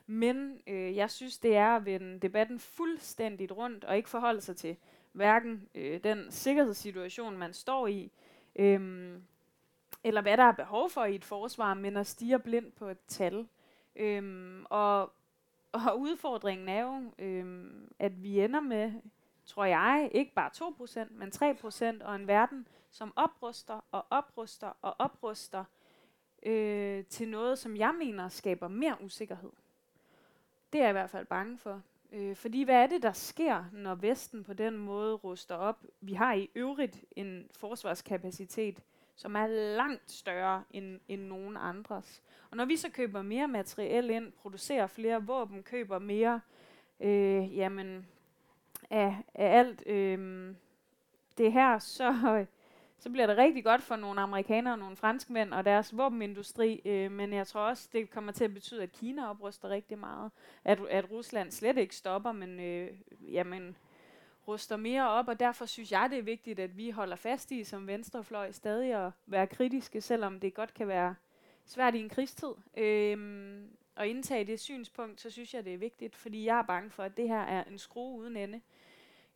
Men 0.08 0.62
øh, 0.68 0.96
jeg 0.96 1.12
synes, 1.12 1.38
det 1.38 1.56
er 1.56 1.76
at 1.76 1.86
vende 1.86 2.20
debatten 2.20 2.60
fuldstændigt 2.60 3.52
rundt, 3.52 3.84
og 3.84 3.98
ikke 3.98 4.10
forholde 4.10 4.42
sig 4.42 4.58
til 4.58 4.76
hverken 5.12 5.70
øh, 5.76 6.04
den 6.04 6.32
sikkerhedssituation, 6.32 7.38
man 7.38 7.54
står 7.54 7.88
i, 7.88 8.12
øh, 8.56 9.12
eller 10.04 10.22
hvad 10.22 10.38
der 10.38 10.44
er 10.44 10.52
behov 10.52 10.90
for 10.90 11.06
i 11.06 11.16
et 11.16 11.26
forsvar, 11.26 11.74
men 11.74 11.98
at 11.98 12.08
stige 12.08 12.40
blind 12.40 12.72
på 12.72 12.88
et 12.88 13.00
tal. 13.08 13.48
Øh, 13.96 14.64
og 14.70 15.14
og 15.72 16.00
udfordringen 16.00 16.70
er 16.70 16.82
jo, 16.82 17.02
øh, 17.20 17.72
at 18.00 18.24
vi 18.24 18.40
ender 18.40 18.60
med, 18.60 18.92
tror 19.46 19.66
jeg, 19.66 20.10
ikke 20.12 20.34
bare 20.34 20.50
2%, 20.54 21.08
men 21.12 21.32
3% 22.00 22.06
og 22.06 22.16
en 22.16 22.28
verden, 22.28 22.68
som 22.92 23.14
opruster 23.16 23.86
og 23.92 24.06
opruster 24.10 24.72
og 24.82 24.96
opruster 25.00 25.64
øh, 26.44 27.06
til 27.06 27.30
noget, 27.30 27.60
som 27.60 27.78
jeg 27.78 27.96
mener 28.00 28.30
skaber 28.30 28.68
mere 28.68 28.98
usikkerhed. 29.02 29.52
Det 30.74 30.80
er 30.80 30.84
jeg 30.84 30.92
i 30.92 31.00
hvert 31.00 31.10
fald 31.10 31.26
bange 31.26 31.58
for. 31.58 31.82
Øh, 32.12 32.36
fordi 32.36 32.64
hvad 32.64 32.76
er 32.76 32.88
det, 32.88 33.04
der 33.04 33.12
sker, 33.12 33.66
når 33.74 33.96
Vesten 33.96 34.44
på 34.44 34.54
den 34.54 34.78
måde 34.78 35.16
ruster 35.16 35.56
op? 35.56 35.86
Vi 36.02 36.14
har 36.14 36.34
i 36.34 36.50
øvrigt 36.56 37.04
en 37.16 37.50
forsvarskapacitet, 37.56 38.84
som 39.16 39.36
er 39.36 39.48
langt 39.48 40.12
større 40.12 40.64
end, 40.72 41.00
end 41.08 41.22
nogen 41.22 41.58
andres. 41.58 42.24
Og 42.52 42.58
når 42.58 42.66
vi 42.66 42.78
så 42.78 42.90
køber 42.90 43.22
mere 43.22 43.48
materiel 43.48 44.10
ind, 44.10 44.32
producerer 44.32 44.88
flere 44.88 45.26
våben, 45.26 45.64
køber 45.64 46.00
mere 46.00 46.42
øh, 47.00 47.58
jamen, 47.58 48.08
af, 48.90 49.18
af 49.36 49.58
alt 49.58 49.84
øh, 49.88 50.56
det 51.38 51.52
her, 51.52 51.80
så, 51.80 52.46
så 53.00 53.10
bliver 53.10 53.28
det 53.28 53.38
rigtig 53.38 53.64
godt 53.64 53.82
for 53.82 53.96
nogle 53.96 54.22
amerikanere 54.22 54.74
og 54.74 54.80
nogle 54.80 54.96
franskmænd 54.96 55.54
og 55.54 55.66
deres 55.66 55.98
våbenindustri, 55.98 56.82
øh, 56.86 57.12
men 57.12 57.34
jeg 57.34 57.48
tror 57.48 57.62
også, 57.62 57.90
det 57.94 58.10
kommer 58.10 58.32
til 58.32 58.44
at 58.44 58.54
betyde, 58.54 58.84
at 58.84 58.92
Kina 58.92 59.30
opruster 59.30 59.70
rigtig 59.70 59.98
meget. 59.98 60.32
At, 60.64 60.80
at 60.90 61.12
Rusland 61.12 61.52
slet 61.52 61.78
ikke 61.78 61.96
stopper, 61.96 62.32
men 62.32 62.60
øh, 62.60 62.90
jamen, 63.22 63.78
ruster 64.48 64.78
mere 64.78 65.10
op, 65.10 65.28
og 65.28 65.40
derfor 65.40 65.66
synes 65.66 65.92
jeg, 65.92 66.08
det 66.10 66.18
er 66.18 66.24
vigtigt, 66.24 66.60
at 66.60 66.78
vi 66.78 66.90
holder 66.90 67.16
fast 67.16 67.52
i 67.52 67.64
som 67.64 67.88
venstrefløj 67.88 68.52
stadig 68.52 68.94
at 69.06 69.12
være 69.26 69.48
kritiske, 69.48 70.02
selvom 70.02 70.40
det 70.40 70.54
godt 70.54 70.74
kan 70.74 70.88
være 70.88 71.16
svært 71.66 71.96
i 71.96 72.00
en 72.00 72.10
krigstid. 72.10 72.54
Øhm, 72.78 73.70
og 73.96 74.08
indtage 74.08 74.46
det 74.46 74.60
synspunkt, 74.60 75.22
så 75.22 75.30
synes 75.30 75.54
jeg, 75.54 75.66
det 75.66 75.74
er 75.74 75.78
vigtigt, 75.78 76.16
fordi 76.16 76.46
jeg 76.46 76.58
er 76.58 76.64
bange 76.64 76.90
for, 76.90 77.04
at 77.04 77.18
det 77.18 77.28
her 77.28 77.42
er 77.42 77.64
en 77.64 77.78
skrue 77.78 78.20
uden 78.20 78.38
ende. 78.38 78.62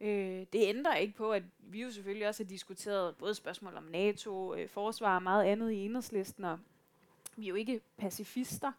Øh, 0.03 0.45
det 0.53 0.67
ændrer 0.67 0.95
ikke 0.95 1.15
på, 1.15 1.31
at 1.31 1.43
vi 1.59 1.81
jo 1.81 1.91
selvfølgelig 1.91 2.27
også 2.27 2.43
har 2.43 2.47
diskuteret 2.47 3.15
både 3.15 3.35
spørgsmål 3.35 3.77
om 3.77 3.83
NATO, 3.83 4.55
øh, 4.55 4.69
forsvar 4.69 5.15
og 5.15 5.23
meget 5.23 5.43
andet 5.43 5.71
i 5.71 5.85
enhedslisten, 5.85 6.43
og 6.43 6.59
vi 7.35 7.45
er 7.45 7.49
jo 7.49 7.55
ikke 7.55 7.81
pacifister, 7.97 8.71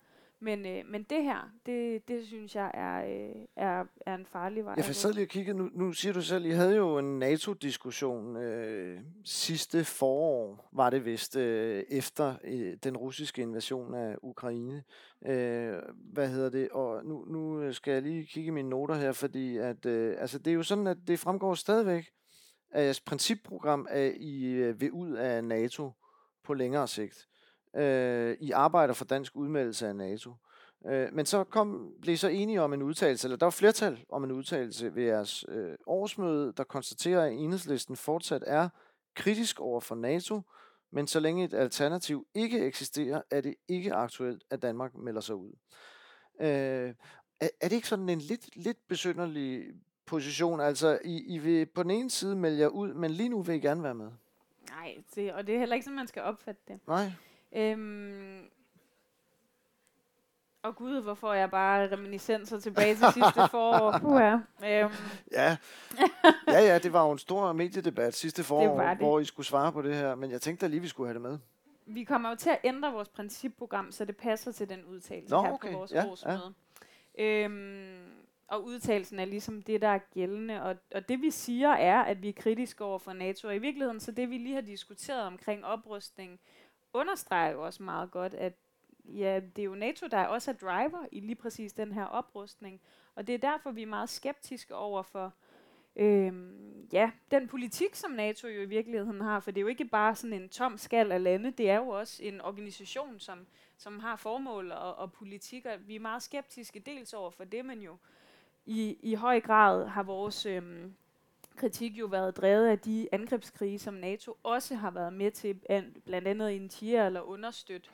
men, 0.45 0.67
øh, 0.67 0.83
men 0.87 1.03
det 1.03 1.23
her, 1.23 1.51
det, 1.67 2.09
det 2.09 2.27
synes 2.27 2.55
jeg 2.55 2.71
er, 2.75 3.05
øh, 3.05 3.45
er, 3.57 3.85
er 4.07 4.15
en 4.15 4.27
farlig 4.27 4.65
vej. 4.65 4.75
Jeg 4.77 4.85
får 4.85 5.13
lige 5.13 5.25
og 5.25 5.29
kigge. 5.29 5.55
Nu, 5.55 5.71
nu 5.73 5.93
siger 5.93 6.13
du 6.13 6.23
selv, 6.23 6.45
I 6.45 6.51
havde 6.51 6.77
jo 6.77 6.99
en 6.99 7.19
NATO-diskussion 7.19 8.37
øh, 8.37 9.01
sidste 9.25 9.85
forår, 9.85 10.69
var 10.73 10.91
det 10.91 11.05
vist, 11.05 11.37
øh, 11.37 11.85
efter 11.91 12.35
øh, 12.45 12.77
den 12.85 12.97
russiske 12.97 13.43
invasion 13.43 13.95
af 13.95 14.17
Ukraine. 14.23 14.83
Øh, 15.27 15.75
hvad 16.13 16.29
hedder 16.29 16.51
det? 16.51 16.69
Og 16.69 17.05
nu, 17.05 17.25
nu 17.25 17.73
skal 17.73 17.93
jeg 17.93 18.03
lige 18.03 18.27
kigge 18.27 18.53
mine 18.53 18.69
noter 18.69 18.95
her, 18.95 19.13
fordi 19.13 19.57
at, 19.57 19.87
øh, 19.87 20.17
altså, 20.19 20.39
det 20.39 20.51
er 20.51 20.55
jo 20.55 20.63
sådan, 20.63 20.87
at 20.87 20.99
det 21.07 21.19
fremgår 21.19 21.55
stadigvæk 21.55 22.11
af 22.71 22.85
jeres 22.85 23.01
principprogram, 23.01 23.87
at 23.91 24.13
I 24.17 24.47
øh, 24.47 24.81
vil 24.81 24.93
ud 24.93 25.13
af 25.13 25.45
NATO 25.45 25.91
på 26.45 26.55
længere 26.55 26.89
sigt 26.89 27.29
øh, 27.77 28.37
i 28.41 28.51
arbejder 28.51 28.95
for 28.95 29.05
dansk 29.05 29.37
udmeldelse 29.37 29.89
af 29.89 29.97
NATO. 29.97 30.33
Øh, 30.87 31.09
men 31.13 31.27
så 31.27 31.45
kom, 31.45 31.93
blev 32.01 32.15
I 32.15 32.17
så 32.17 32.29
enige 32.29 32.63
om 32.63 32.73
en 32.73 32.83
udtalelse, 32.83 33.27
eller 33.27 33.37
der 33.37 33.47
var 33.47 33.51
flertal 33.51 34.05
om 34.09 34.25
en 34.25 34.33
udtalelse 34.33 34.95
ved 34.95 35.03
jeres 35.03 35.45
øh, 35.49 35.75
årsmøde, 35.87 36.53
der 36.57 36.65
konstaterer, 36.65 37.25
at 37.25 37.33
enhedslisten 37.33 37.97
fortsat 37.97 38.45
er 38.47 38.69
kritisk 39.15 39.61
over 39.61 39.81
for 39.81 39.95
NATO, 39.95 40.43
men 40.91 41.07
så 41.07 41.21
længe 41.21 41.45
et 41.45 41.55
alternativ 41.55 42.27
ikke 42.35 42.67
eksisterer, 42.67 43.23
er 43.31 43.41
det 43.41 43.55
ikke 43.69 43.95
aktuelt, 43.95 44.45
at 44.51 44.63
Danmark 44.63 44.95
melder 44.95 45.21
sig 45.21 45.35
ud. 45.35 45.53
Øh, 46.41 46.95
er, 47.41 47.49
er 47.61 47.69
det 47.69 47.73
ikke 47.73 47.89
sådan 47.89 48.09
en 48.09 48.19
lidt, 48.19 48.57
lidt 48.57 48.89
besynderlig 48.89 49.65
position? 50.07 50.61
Altså, 50.61 50.99
I, 51.05 51.35
I 51.35 51.39
vil 51.39 51.67
på 51.67 51.83
den 51.83 51.91
ene 51.91 52.11
side 52.11 52.37
melde 52.37 52.59
jer 52.59 52.69
ud, 52.69 52.95
men 52.95 53.11
lige 53.11 53.29
nu 53.29 53.43
vil 53.43 53.55
I 53.55 53.59
gerne 53.59 53.83
være 53.83 53.95
med. 53.95 54.11
Nej, 54.71 54.97
det, 55.15 55.33
og 55.33 55.47
det 55.47 55.55
er 55.55 55.59
heller 55.59 55.75
ikke 55.75 55.85
sådan, 55.85 55.97
man 55.97 56.07
skal 56.07 56.23
opfatte 56.23 56.61
det. 56.69 56.81
Nej. 56.87 57.11
Øhm, 57.55 58.51
og 60.63 60.77
gud, 60.77 61.01
hvor 61.01 61.15
får 61.15 61.35
jeg 61.35 61.51
bare 61.51 61.93
reminiscenser 61.93 62.59
tilbage 62.59 62.95
til 62.95 63.07
sidste 63.13 63.41
forår. 63.51 63.99
Puha. 63.99 64.33
Øhm. 64.33 64.93
Ja. 65.33 65.57
ja, 66.49 66.61
ja, 66.61 66.79
det 66.79 66.93
var 66.93 67.07
jo 67.07 67.13
en 67.13 67.19
stor 67.19 67.53
mediedebat 67.53 68.15
sidste 68.15 68.45
forår, 68.45 68.81
det 68.81 68.91
det. 68.91 68.97
hvor 68.97 69.21
I 69.21 69.25
skulle 69.25 69.47
svare 69.47 69.73
på 69.73 69.83
det 69.83 69.95
her, 69.95 70.15
men 70.15 70.31
jeg 70.31 70.41
tænkte 70.41 70.67
da 70.67 70.71
lige, 70.71 70.81
vi 70.81 70.89
skulle 70.89 71.09
have 71.09 71.15
det 71.15 71.23
med. 71.23 71.39
Vi 71.87 72.05
kommer 72.05 72.29
jo 72.29 72.37
til 72.37 72.51
at 72.51 72.59
ændre 72.65 72.93
vores 72.93 73.09
principprogram, 73.09 73.93
så 73.93 74.05
det 74.05 74.17
passer 74.17 74.53
til 74.53 74.69
den 74.69 74.85
udtalelse 74.85 75.35
Nå, 75.35 75.43
her 75.43 75.53
okay. 75.53 75.73
på 75.73 75.79
vores 75.79 75.93
ja, 75.93 76.07
årsmøde. 76.07 76.55
Ja. 77.19 77.45
Øhm, 77.45 78.15
og 78.49 78.65
udtalelsen 78.65 79.19
er 79.19 79.25
ligesom 79.25 79.63
det, 79.63 79.83
der 79.83 79.89
er 79.89 79.99
gældende. 80.15 80.63
Og, 80.63 80.77
og 80.95 81.09
det 81.09 81.21
vi 81.21 81.31
siger 81.31 81.69
er, 81.69 82.03
at 82.03 82.23
vi 82.23 82.29
er 82.29 82.33
kritiske 82.33 82.85
over 82.85 82.99
for 82.99 83.13
NATO. 83.13 83.49
Og 83.49 83.57
i 83.57 83.59
virkeligheden, 83.59 84.01
så 84.01 84.13
det 84.13 84.31
vi 84.31 84.39
lige 84.39 84.55
har 84.55 84.61
diskuteret 84.61 85.23
omkring 85.23 85.65
oprustning, 85.65 86.41
understreger 86.95 87.53
jo 87.53 87.65
også 87.65 87.83
meget 87.83 88.11
godt, 88.11 88.35
at 88.35 88.53
ja, 89.05 89.41
det 89.57 89.63
er 89.63 89.67
jo 89.67 89.75
NATO, 89.75 90.07
der 90.07 90.27
også 90.27 90.51
er 90.51 90.55
driver 90.55 91.07
i 91.13 91.21
lige 91.21 91.35
præcis 91.35 91.73
den 91.73 91.93
her 91.93 92.05
oprustning. 92.05 92.81
Og 93.15 93.27
det 93.27 93.35
er 93.35 93.39
derfor, 93.39 93.71
vi 93.71 93.83
er 93.83 93.87
meget 93.87 94.09
skeptiske 94.09 94.75
over 94.75 95.03
for 95.03 95.33
øhm, 95.97 96.89
ja, 96.93 97.11
den 97.31 97.49
politik, 97.49 97.95
som 97.95 98.11
NATO 98.11 98.49
jo 98.49 98.61
i 98.61 98.67
virkeligheden 98.67 99.21
har. 99.21 99.41
For 99.41 99.51
det 99.51 99.59
er 99.59 99.63
jo 99.63 99.69
ikke 99.69 99.85
bare 99.85 100.15
sådan 100.15 100.43
en 100.43 100.49
tom 100.49 100.79
skal 100.79 101.13
af 101.13 101.23
lande, 101.23 101.51
det 101.51 101.71
er 101.71 101.77
jo 101.77 101.89
også 101.89 102.23
en 102.23 102.41
organisation, 102.41 103.21
som, 103.21 103.47
som 103.77 103.99
har 103.99 104.17
formål 104.17 104.73
og, 104.73 104.97
og 104.97 105.13
politik. 105.13 105.67
Og 105.67 105.89
vi 105.89 105.97
er 105.97 106.01
meget 106.01 106.23
skeptiske 106.23 106.81
dels 106.81 107.13
over 107.13 107.31
for 107.31 107.45
det, 107.45 107.65
men 107.65 107.81
jo 107.81 107.97
i, 108.67 108.99
i 109.03 109.15
høj 109.15 109.41
grad 109.41 109.87
har 109.87 110.03
vores 110.03 110.47
øhm, 110.47 110.95
kritik 111.57 111.99
jo 111.99 112.07
været 112.07 112.37
drevet 112.37 112.69
af 112.69 112.79
de 112.79 113.09
angrebskrige, 113.13 113.79
som 113.79 113.95
NATO 113.95 114.37
også 114.43 114.75
har 114.75 114.91
været 114.91 115.13
med 115.13 115.31
til, 115.31 115.55
blandt 116.05 116.29
andet 116.29 116.51
initiere 116.51 117.07
eller 117.07 117.21
understøtte, 117.21 117.91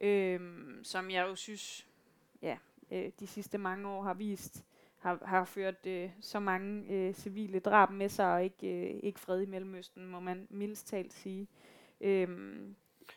øh, 0.00 0.40
som 0.82 1.10
jeg 1.10 1.26
jo 1.28 1.34
synes, 1.34 1.86
ja, 2.42 2.56
øh, 2.90 3.10
de 3.20 3.26
sidste 3.26 3.58
mange 3.58 3.88
år 3.88 4.02
har 4.02 4.14
vist, 4.14 4.64
har, 4.98 5.18
har 5.24 5.44
ført 5.44 5.86
øh, 5.86 6.10
så 6.20 6.40
mange 6.40 6.92
øh, 6.92 7.14
civile 7.14 7.58
drab 7.58 7.90
med 7.90 8.08
sig, 8.08 8.32
og 8.34 8.44
ikke, 8.44 8.66
øh, 8.66 9.00
ikke 9.02 9.20
fred 9.20 9.42
i 9.42 9.46
Mellemøsten, 9.46 10.06
må 10.06 10.20
man 10.20 10.46
mildest 10.50 10.86
talt 10.86 11.12
sige. 11.12 11.48
Øh, 12.00 12.28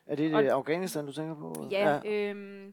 er 0.06 0.16
det, 0.16 0.32
det 0.32 0.50
Afghanistan, 0.50 1.06
du 1.06 1.12
tænker 1.12 1.36
på? 1.36 1.68
Ja, 1.72 2.00
ja. 2.04 2.32
Øh, 2.34 2.72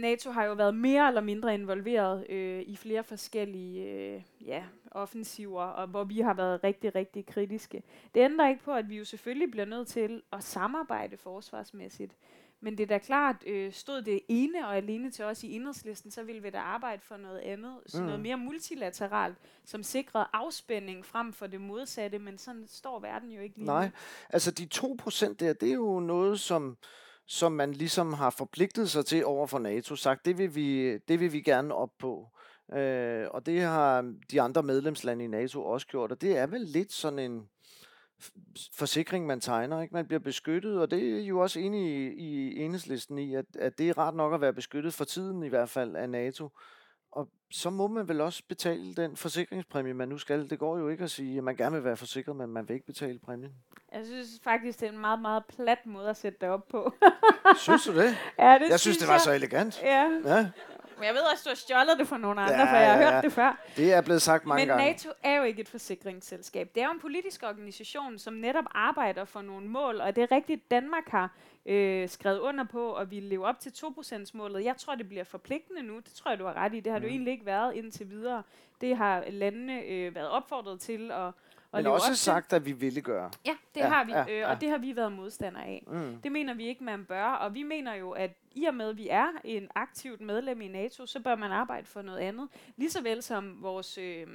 NATO 0.00 0.30
har 0.30 0.44
jo 0.44 0.52
været 0.52 0.74
mere 0.74 1.08
eller 1.08 1.20
mindre 1.20 1.54
involveret 1.54 2.30
øh, 2.30 2.62
i 2.62 2.76
flere 2.76 3.04
forskellige 3.04 3.90
øh, 3.90 4.22
ja, 4.46 4.64
offensiver, 4.90 5.62
og 5.62 5.86
hvor 5.86 6.04
vi 6.04 6.20
har 6.20 6.34
været 6.34 6.64
rigtig, 6.64 6.94
rigtig 6.94 7.26
kritiske. 7.26 7.82
Det 8.14 8.20
ændrer 8.20 8.48
ikke 8.48 8.62
på, 8.62 8.72
at 8.72 8.88
vi 8.88 8.98
jo 8.98 9.04
selvfølgelig 9.04 9.50
bliver 9.50 9.64
nødt 9.66 9.88
til 9.88 10.22
at 10.32 10.44
samarbejde 10.44 11.16
forsvarsmæssigt. 11.16 12.12
Men 12.64 12.78
det 12.78 12.82
er 12.82 12.86
da 12.86 12.98
klart, 12.98 13.36
øh, 13.46 13.72
stod 13.72 14.02
det 14.02 14.20
ene 14.28 14.66
og 14.66 14.76
alene 14.76 15.10
til 15.10 15.24
os 15.24 15.44
i 15.44 15.52
enhedslisten, 15.52 16.10
så 16.10 16.22
ville 16.22 16.42
vi 16.42 16.50
da 16.50 16.58
arbejde 16.58 17.02
for 17.02 17.16
noget 17.16 17.38
andet, 17.38 17.76
så 17.86 18.00
mm. 18.00 18.06
noget 18.06 18.20
mere 18.20 18.36
multilateralt, 18.36 19.36
som 19.64 19.82
sikrede 19.82 20.26
afspænding 20.32 21.06
frem 21.06 21.32
for 21.32 21.46
det 21.46 21.60
modsatte, 21.60 22.18
men 22.18 22.38
sådan 22.38 22.64
står 22.68 23.00
verden 23.00 23.32
jo 23.32 23.40
ikke 23.40 23.56
lige 23.56 23.66
Nej, 23.66 23.90
altså 24.30 24.50
de 24.50 24.68
2% 24.74 25.34
der, 25.34 25.52
det 25.52 25.68
er 25.68 25.74
jo 25.74 26.00
noget, 26.00 26.40
som 26.40 26.76
som 27.26 27.52
man 27.52 27.72
ligesom 27.72 28.12
har 28.12 28.30
forpligtet 28.30 28.90
sig 28.90 29.06
til 29.06 29.26
over 29.26 29.46
for 29.46 29.58
NATO, 29.58 29.96
sagt, 29.96 30.24
det 30.24 30.38
vil 30.38 30.54
vi, 30.54 30.98
det 30.98 31.20
vil 31.20 31.32
vi 31.32 31.40
gerne 31.40 31.74
op 31.74 31.90
på. 31.98 32.28
Øh, 32.72 33.26
og 33.30 33.46
det 33.46 33.60
har 33.60 34.14
de 34.30 34.40
andre 34.40 34.62
medlemslande 34.62 35.24
i 35.24 35.28
NATO 35.28 35.64
også 35.64 35.86
gjort, 35.86 36.12
og 36.12 36.20
det 36.20 36.38
er 36.38 36.46
vel 36.46 36.60
lidt 36.60 36.92
sådan 36.92 37.18
en 37.18 37.48
forsikring, 38.74 39.26
man 39.26 39.40
tegner. 39.40 39.82
Ikke? 39.82 39.94
Man 39.94 40.06
bliver 40.06 40.20
beskyttet, 40.20 40.80
og 40.80 40.90
det 40.90 41.20
er 41.20 41.26
jo 41.26 41.38
også 41.38 41.60
enig 41.60 41.82
i, 41.82 42.12
i 42.12 42.58
enhedslisten 42.58 43.18
i, 43.18 43.34
at, 43.34 43.44
at 43.58 43.78
det 43.78 43.88
er 43.88 43.98
ret 43.98 44.14
nok 44.14 44.34
at 44.34 44.40
være 44.40 44.52
beskyttet 44.52 44.94
for 44.94 45.04
tiden 45.04 45.42
i 45.42 45.48
hvert 45.48 45.68
fald 45.68 45.96
af 45.96 46.10
NATO. 46.10 46.50
Og 47.12 47.28
så 47.50 47.70
må 47.70 47.88
man 47.88 48.08
vel 48.08 48.20
også 48.20 48.42
betale 48.48 48.94
den 48.94 49.16
forsikringspræmie, 49.16 49.94
man 49.94 50.08
nu 50.08 50.18
skal. 50.18 50.50
Det 50.50 50.58
går 50.58 50.78
jo 50.78 50.88
ikke 50.88 51.04
at 51.04 51.10
sige, 51.10 51.38
at 51.38 51.44
man 51.44 51.56
gerne 51.56 51.76
vil 51.76 51.84
være 51.84 51.96
forsikret, 51.96 52.36
men 52.36 52.50
man 52.50 52.68
vil 52.68 52.74
ikke 52.74 52.86
betale 52.86 53.18
præmien. 53.18 53.52
Jeg 53.92 54.06
synes 54.06 54.28
faktisk, 54.42 54.80
det 54.80 54.88
er 54.88 54.92
en 54.92 54.98
meget, 54.98 55.20
meget 55.20 55.42
plat 55.56 55.86
måde 55.86 56.10
at 56.10 56.16
sætte 56.16 56.38
det 56.40 56.48
op 56.48 56.68
på. 56.68 56.92
synes 57.56 57.84
du 57.84 57.96
det? 57.96 58.16
Ja, 58.38 58.58
det 58.58 58.70
jeg 58.70 58.80
synes, 58.80 58.98
det 58.98 59.08
var 59.08 59.18
så 59.18 59.32
elegant. 59.32 59.82
Ja. 59.82 60.20
ja. 60.24 60.46
Men 60.96 61.06
jeg 61.06 61.14
ved 61.14 61.20
også, 61.32 61.42
du 61.44 61.48
har 61.50 61.54
stjålet 61.54 61.98
det 61.98 62.08
fra 62.08 62.18
nogle 62.18 62.40
andre, 62.40 62.54
ja, 62.54 62.72
for 62.72 62.76
jeg 62.76 62.92
har 62.92 63.00
ja, 63.02 63.12
hørt 63.12 63.24
det 63.24 63.32
før. 63.32 63.60
Det 63.76 63.92
er 63.92 64.00
blevet 64.00 64.22
sagt 64.22 64.46
mange 64.46 64.60
Men 64.60 64.68
gange. 64.68 64.84
Men 64.84 64.92
NATO 64.92 65.10
er 65.22 65.36
jo 65.36 65.42
ikke 65.42 65.60
et 65.60 65.68
forsikringsselskab. 65.68 66.70
Det 66.74 66.82
er 66.82 66.86
jo 66.86 66.92
en 66.92 67.00
politisk 67.00 67.42
organisation, 67.42 68.18
som 68.18 68.34
netop 68.34 68.64
arbejder 68.70 69.24
for 69.24 69.42
nogle 69.42 69.68
mål, 69.68 70.00
og 70.00 70.16
det 70.16 70.22
er 70.22 70.32
rigtigt, 70.32 70.70
Danmark 70.70 71.08
har 71.08 71.36
øh, 71.66 72.08
skrevet 72.08 72.38
under 72.38 72.64
på, 72.64 72.88
og 72.88 73.10
vi 73.10 73.20
lever 73.20 73.46
op 73.46 73.60
til 73.60 73.70
2%-målet. 73.70 74.64
Jeg 74.64 74.76
tror, 74.76 74.94
det 74.94 75.08
bliver 75.08 75.24
forpligtende 75.24 75.82
nu. 75.82 75.96
Det 75.96 76.12
tror 76.14 76.30
jeg, 76.30 76.38
du 76.38 76.44
har 76.44 76.54
ret 76.54 76.74
i. 76.74 76.80
Det 76.80 76.92
har 76.92 76.98
mm. 76.98 77.04
jo 77.04 77.10
egentlig 77.10 77.32
ikke 77.32 77.46
været 77.46 77.74
indtil 77.74 78.10
videre. 78.10 78.42
Det 78.80 78.96
har 78.96 79.24
landene 79.30 79.82
øh, 79.82 80.14
været 80.14 80.28
opfordret 80.28 80.80
til 80.80 81.10
at 81.10 81.30
Men 81.72 81.86
også, 81.86 82.10
også 82.10 82.24
sagt, 82.24 82.52
at 82.52 82.66
vi 82.66 82.72
ville 82.72 83.00
gøre. 83.00 83.30
Ja, 83.46 83.56
det 83.74 83.80
ja, 83.80 83.88
har 83.88 84.04
vi, 84.04 84.12
ja, 84.12 84.22
øh, 84.22 84.38
ja. 84.38 84.50
og 84.50 84.60
det 84.60 84.70
har 84.70 84.78
vi 84.78 84.96
været 84.96 85.12
modstandere 85.12 85.64
af. 85.64 85.84
Mm. 85.86 86.20
Det 86.22 86.32
mener 86.32 86.54
vi 86.54 86.66
ikke, 86.66 86.84
man 86.84 87.04
bør, 87.04 87.24
og 87.24 87.54
vi 87.54 87.62
mener 87.62 87.94
jo, 87.94 88.10
at 88.10 88.30
i 88.54 88.64
og 88.64 88.74
med, 88.74 88.88
at 88.88 88.96
vi 88.96 89.08
er 89.08 89.26
en 89.44 89.68
aktivt 89.74 90.20
medlem 90.20 90.60
i 90.60 90.68
NATO, 90.68 91.06
så 91.06 91.20
bør 91.20 91.36
man 91.36 91.52
arbejde 91.52 91.86
for 91.86 92.02
noget 92.02 92.18
andet. 92.18 92.48
Ligeså 92.76 93.02
vel 93.02 93.22
som 93.22 93.62
vores... 93.62 93.98
Øh, 93.98 94.26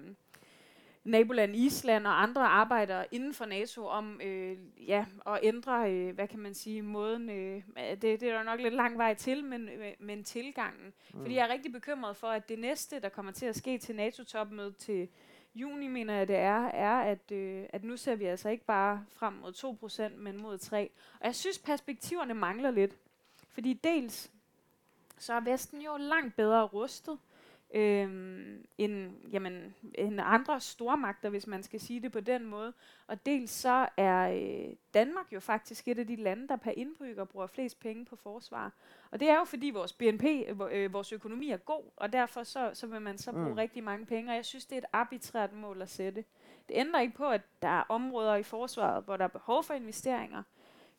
naboland 1.08 1.56
Island 1.56 2.08
og 2.08 2.24
andre 2.24 2.42
arbejder 2.42 3.06
inden 3.12 3.34
for 3.34 3.46
NATO 3.46 3.86
om 3.86 4.22
øh, 4.22 4.58
ja, 4.88 5.06
at 5.26 5.40
ændre, 5.44 5.92
øh, 5.92 6.16
hvad 6.16 6.28
kan 6.28 6.40
man 6.40 6.54
sige, 6.54 6.82
måden, 6.82 7.30
øh, 7.30 7.62
det, 7.78 8.02
det 8.02 8.24
er 8.24 8.38
der 8.38 8.44
nok 8.44 8.60
lidt 8.60 8.74
lang 8.74 8.98
vej 8.98 9.14
til, 9.14 9.44
men, 9.44 9.70
øh, 9.70 9.94
men 10.00 10.24
tilgangen. 10.24 10.94
Mm. 11.14 11.22
Fordi 11.22 11.36
jeg 11.36 11.48
er 11.48 11.54
rigtig 11.54 11.72
bekymret 11.72 12.18
for, 12.18 12.28
at 12.28 12.50
det 12.50 12.60
næste, 12.60 13.00
der 13.00 13.10
kommer 13.10 13.32
til 13.32 13.46
at 13.46 13.56
ske 13.56 13.78
til 13.78 13.96
NATO-topmødet 13.96 14.78
til 14.78 15.08
juni, 15.56 15.88
mener 15.88 16.14
jeg 16.14 16.28
det 16.28 16.36
er, 16.36 16.66
er, 16.66 17.02
at, 17.02 17.32
øh, 17.32 17.66
at 17.70 17.84
nu 17.84 17.98
ser 17.98 18.16
vi 18.16 18.26
altså 18.26 18.50
ikke 18.50 18.66
bare 18.66 19.06
frem 19.14 19.34
mod 19.34 20.10
2%, 20.14 20.18
men 20.18 20.42
mod 20.42 20.58
3%. 20.58 20.76
Og 21.20 21.26
jeg 21.26 21.36
synes, 21.36 21.60
perspektiverne 21.60 22.34
mangler 22.34 22.72
lidt. 22.72 22.98
Fordi 23.52 23.74
dels, 23.74 24.32
så 25.18 25.34
er 25.34 25.40
Vesten 25.40 25.82
jo 25.82 25.98
langt 25.98 26.36
bedre 26.36 26.64
rustet 26.64 27.18
øhm, 27.74 28.66
end, 28.78 29.12
jamen, 29.32 29.76
end 29.96 30.20
andre 30.24 30.60
stormagter, 30.60 31.30
hvis 31.30 31.48
man 31.48 31.64
skal 31.64 31.80
sige 31.80 32.02
det 32.02 32.12
på 32.12 32.20
den 32.20 32.46
måde. 32.46 32.74
Og 33.08 33.26
dels 33.26 33.52
så 33.52 33.88
er 33.98 34.30
øh, 34.30 34.76
Danmark 34.94 35.34
jo 35.34 35.40
faktisk 35.40 35.88
et 35.88 36.00
af 36.00 36.08
de 36.08 36.16
lande, 36.16 36.48
der 36.48 36.56
per 36.56 36.72
indbygger 36.72 37.26
bruger 37.26 37.48
flest 37.48 37.80
penge 37.80 38.06
på 38.06 38.16
forsvar. 38.16 38.74
Og 39.12 39.20
det 39.20 39.30
er 39.30 39.38
jo 39.38 39.44
fordi 39.44 39.70
vores 39.70 39.94
BNP, 39.94 40.24
øh, 40.72 40.94
vores 40.94 41.14
økonomi 41.14 41.50
er 41.50 41.58
god, 41.58 41.84
og 41.96 42.14
derfor 42.14 42.44
så, 42.44 42.72
så 42.74 42.88
vil 42.88 43.02
man 43.02 43.18
så 43.18 43.32
bruge 43.32 43.48
mm. 43.48 43.54
rigtig 43.54 43.84
mange 43.84 44.06
penge. 44.06 44.32
Og 44.32 44.36
jeg 44.36 44.46
synes, 44.46 44.66
det 44.66 44.76
er 44.76 44.82
et 44.82 44.88
arbitrært 44.94 45.54
mål 45.54 45.82
at 45.82 45.90
sætte. 45.90 46.24
Det 46.68 46.76
ændrer 46.76 47.00
ikke 47.00 47.16
på, 47.16 47.30
at 47.30 47.42
der 47.62 47.68
er 47.68 47.84
områder 47.90 48.36
i 48.36 48.44
forsvaret, 48.44 49.04
hvor 49.04 49.18
der 49.18 49.24
er 49.24 49.30
behov 49.30 49.64
for 49.64 49.74
investeringer. 49.74 50.44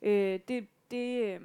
Øh, 0.02 0.40
det, 0.48 0.68
det 0.90 1.24
øh, 1.24 1.40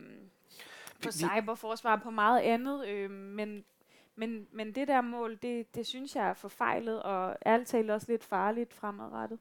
på 1.03 1.11
cyberforsvar 1.11 1.95
på 1.95 2.09
meget 2.09 2.39
andet, 2.39 2.87
øh, 2.87 3.11
men 3.11 3.65
men, 4.15 4.47
men 4.51 4.75
det 4.75 4.87
der 4.87 5.01
mål, 5.01 5.37
det, 5.41 5.75
det 5.75 5.87
synes 5.87 6.15
jeg 6.15 6.29
er 6.29 6.33
forfejlet, 6.33 7.03
og 7.03 7.35
ærligt 7.45 7.69
talt 7.69 7.91
også 7.91 8.07
lidt 8.09 8.23
farligt 8.23 8.73
fremadrettet. 8.73 9.39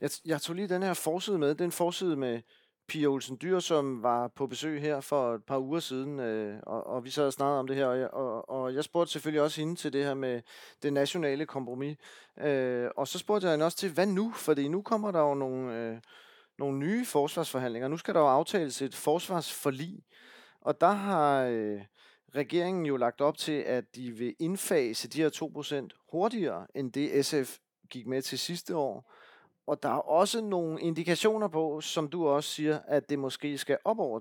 Jeg, 0.00 0.10
jeg 0.24 0.40
tog 0.40 0.56
lige 0.56 0.68
den 0.68 0.82
her 0.82 0.94
forside 0.94 1.38
med. 1.38 1.54
Den 1.54 1.72
forside 1.72 2.16
med 2.16 2.40
Pia 2.88 3.06
Olsen 3.06 3.38
Dyr, 3.42 3.58
som 3.58 4.02
var 4.02 4.28
på 4.28 4.46
besøg 4.46 4.80
her 4.80 5.00
for 5.00 5.34
et 5.34 5.44
par 5.44 5.58
uger 5.58 5.80
siden, 5.80 6.20
øh, 6.20 6.60
og, 6.62 6.86
og 6.86 7.04
vi 7.04 7.10
sad 7.10 7.26
og 7.26 7.32
snakkede 7.32 7.58
om 7.58 7.66
det 7.66 7.76
her, 7.76 7.86
og 7.86 7.98
jeg, 7.98 8.10
og, 8.10 8.50
og 8.50 8.74
jeg 8.74 8.84
spurgte 8.84 9.12
selvfølgelig 9.12 9.42
også 9.42 9.60
hende 9.60 9.76
til 9.76 9.92
det 9.92 10.04
her 10.04 10.14
med 10.14 10.42
det 10.82 10.92
nationale 10.92 11.46
kompromis. 11.46 11.96
Øh, 12.38 12.90
og 12.96 13.08
så 13.08 13.18
spurgte 13.18 13.46
jeg 13.46 13.52
hende 13.52 13.64
også 13.64 13.78
til, 13.78 13.92
hvad 13.92 14.06
nu? 14.06 14.32
Fordi 14.32 14.68
nu 14.68 14.82
kommer 14.82 15.10
der 15.10 15.20
jo 15.20 15.34
nogle, 15.34 15.76
øh, 15.76 15.98
nogle 16.58 16.78
nye 16.78 17.04
forsvarsforhandlinger. 17.04 17.88
Nu 17.88 17.96
skal 17.96 18.14
der 18.14 18.20
jo 18.20 18.28
aftales 18.28 18.82
et 18.82 18.94
forsvarsforlig, 18.94 20.04
og 20.60 20.80
der 20.80 20.92
har... 20.92 21.44
Øh, 21.44 21.80
regeringen 22.34 22.86
jo 22.86 22.96
lagt 22.96 23.20
op 23.20 23.36
til, 23.36 23.52
at 23.52 23.96
de 23.96 24.10
vil 24.10 24.34
indfase 24.38 25.08
de 25.08 25.22
her 25.22 25.88
2% 25.92 26.10
hurtigere, 26.12 26.66
end 26.74 26.92
det 26.92 27.26
SF 27.26 27.58
gik 27.90 28.06
med 28.06 28.22
til 28.22 28.38
sidste 28.38 28.76
år. 28.76 29.12
Og 29.66 29.82
der 29.82 29.88
er 29.88 30.08
også 30.08 30.40
nogle 30.40 30.80
indikationer 30.80 31.48
på, 31.48 31.80
som 31.80 32.08
du 32.08 32.28
også 32.28 32.50
siger, 32.50 32.78
at 32.86 33.10
det 33.10 33.18
måske 33.18 33.58
skal 33.58 33.78
op 33.84 33.98
over 33.98 34.20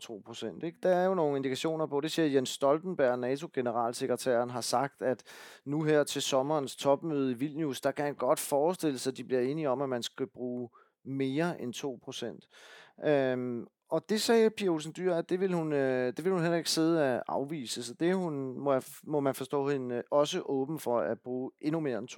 2%. 0.60 0.66
Ikke? 0.66 0.78
Der 0.84 0.90
er 0.90 1.06
jo 1.06 1.14
nogle 1.14 1.38
indikationer 1.38 1.86
på, 1.86 2.02
det 2.02 2.12
siger 2.12 2.28
Jens 2.28 2.50
Stoltenberg, 2.50 3.20
NATO-generalsekretæren, 3.20 4.50
har 4.50 4.62
sagt, 4.62 5.02
at 5.02 5.24
nu 5.66 5.84
her 5.84 6.04
til 6.04 6.22
sommerens 6.22 6.76
topmøde 6.76 7.32
i 7.32 7.34
Vilnius, 7.34 7.82
der 7.82 7.92
kan 7.92 8.06
han 8.06 8.16
godt 8.16 8.40
forestille 8.40 9.00
sig, 9.00 9.12
at 9.12 9.18
de 9.18 9.24
bliver 9.24 9.42
enige 9.42 9.70
om, 9.70 9.82
at 9.82 9.90
man 9.90 10.04
skal 10.04 10.28
bruge 10.28 10.70
mere 11.06 11.62
end 11.62 11.74
2%. 11.76 13.10
Øhm, 13.10 13.68
og 13.92 14.10
det 14.10 14.22
sagde 14.22 14.50
Pia 14.50 14.70
Olsen 14.70 14.94
Dyr, 14.98 15.16
at 15.16 15.30
det 15.30 15.40
vil 15.40 15.54
hun, 15.54 15.74
øh, 15.74 16.14
det 16.18 16.26
vil 16.26 16.34
hun 16.34 16.42
heller 16.42 16.58
ikke 16.58 16.70
sidde 16.70 17.16
og 17.16 17.24
afvise. 17.28 17.84
Så 17.84 17.94
det 17.94 18.16
hun, 18.16 18.60
må, 18.60 18.74
jeg, 18.74 18.84
må 19.04 19.20
man 19.20 19.36
forstå 19.36 19.70
hende 19.70 19.96
øh, 19.96 20.04
også 20.12 20.42
åben 20.46 20.80
for 20.80 21.00
at 21.00 21.20
bruge 21.20 21.52
endnu 21.62 21.80
mere 21.80 21.98
end 21.98 22.10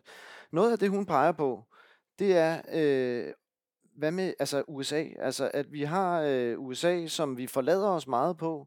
2%. 0.00 0.48
Noget 0.52 0.72
af 0.72 0.78
det, 0.78 0.90
hun 0.90 1.06
peger 1.06 1.32
på, 1.32 1.64
det 2.18 2.36
er, 2.36 2.62
øh, 2.72 3.32
hvad 3.96 4.10
med 4.10 4.34
altså 4.38 4.64
USA? 4.68 5.04
Altså, 5.18 5.50
at 5.54 5.72
vi 5.72 5.82
har 5.82 6.22
øh, 6.22 6.60
USA, 6.60 7.06
som 7.06 7.36
vi 7.36 7.46
forlader 7.46 7.88
os 7.88 8.06
meget 8.06 8.36
på. 8.36 8.66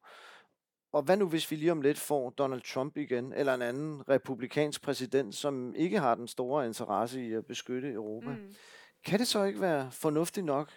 Og 0.94 1.02
hvad 1.02 1.18
nu, 1.18 1.28
hvis 1.28 1.52
vi 1.52 1.56
lige 1.56 1.72
om 1.72 1.82
lidt 1.82 2.00
får 2.00 2.30
Donald 2.30 2.62
Trump 2.62 2.98
igen, 2.98 3.34
eller 3.34 3.54
en 3.54 3.62
anden 3.62 4.10
republikansk 4.10 4.82
præsident, 4.82 5.36
som 5.36 5.76
ikke 5.76 6.00
har 6.00 6.16
den 6.16 6.28
store 6.28 6.66
interesse 6.68 7.22
i 7.22 7.34
at 7.34 7.46
beskytte 7.46 7.92
Europa? 7.92 8.30
Mm. 8.30 8.54
Kan 9.06 9.20
det 9.20 9.28
så 9.28 9.44
ikke 9.44 9.62
være 9.62 9.92
fornuftigt 9.92 10.46
nok 10.46 10.72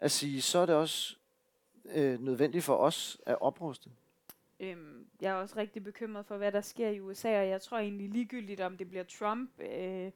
at 0.00 0.10
sige, 0.10 0.42
så 0.42 0.58
er 0.58 0.66
det 0.66 0.74
også 0.74 1.19
øh, 1.94 2.20
nødvendigt 2.20 2.64
for 2.64 2.76
os 2.76 3.20
at 3.26 3.36
opruste? 3.40 3.90
Øhm, 4.60 5.06
jeg 5.20 5.30
er 5.30 5.34
også 5.34 5.56
rigtig 5.56 5.84
bekymret 5.84 6.26
for, 6.26 6.36
hvad 6.36 6.52
der 6.52 6.60
sker 6.60 6.88
i 6.88 7.00
USA, 7.00 7.40
og 7.40 7.48
jeg 7.48 7.60
tror 7.60 7.78
egentlig 7.78 8.08
ligegyldigt, 8.08 8.60
om 8.60 8.76
det 8.76 8.88
bliver 8.88 9.04
Trump 9.04 9.50
øh, 9.60 10.10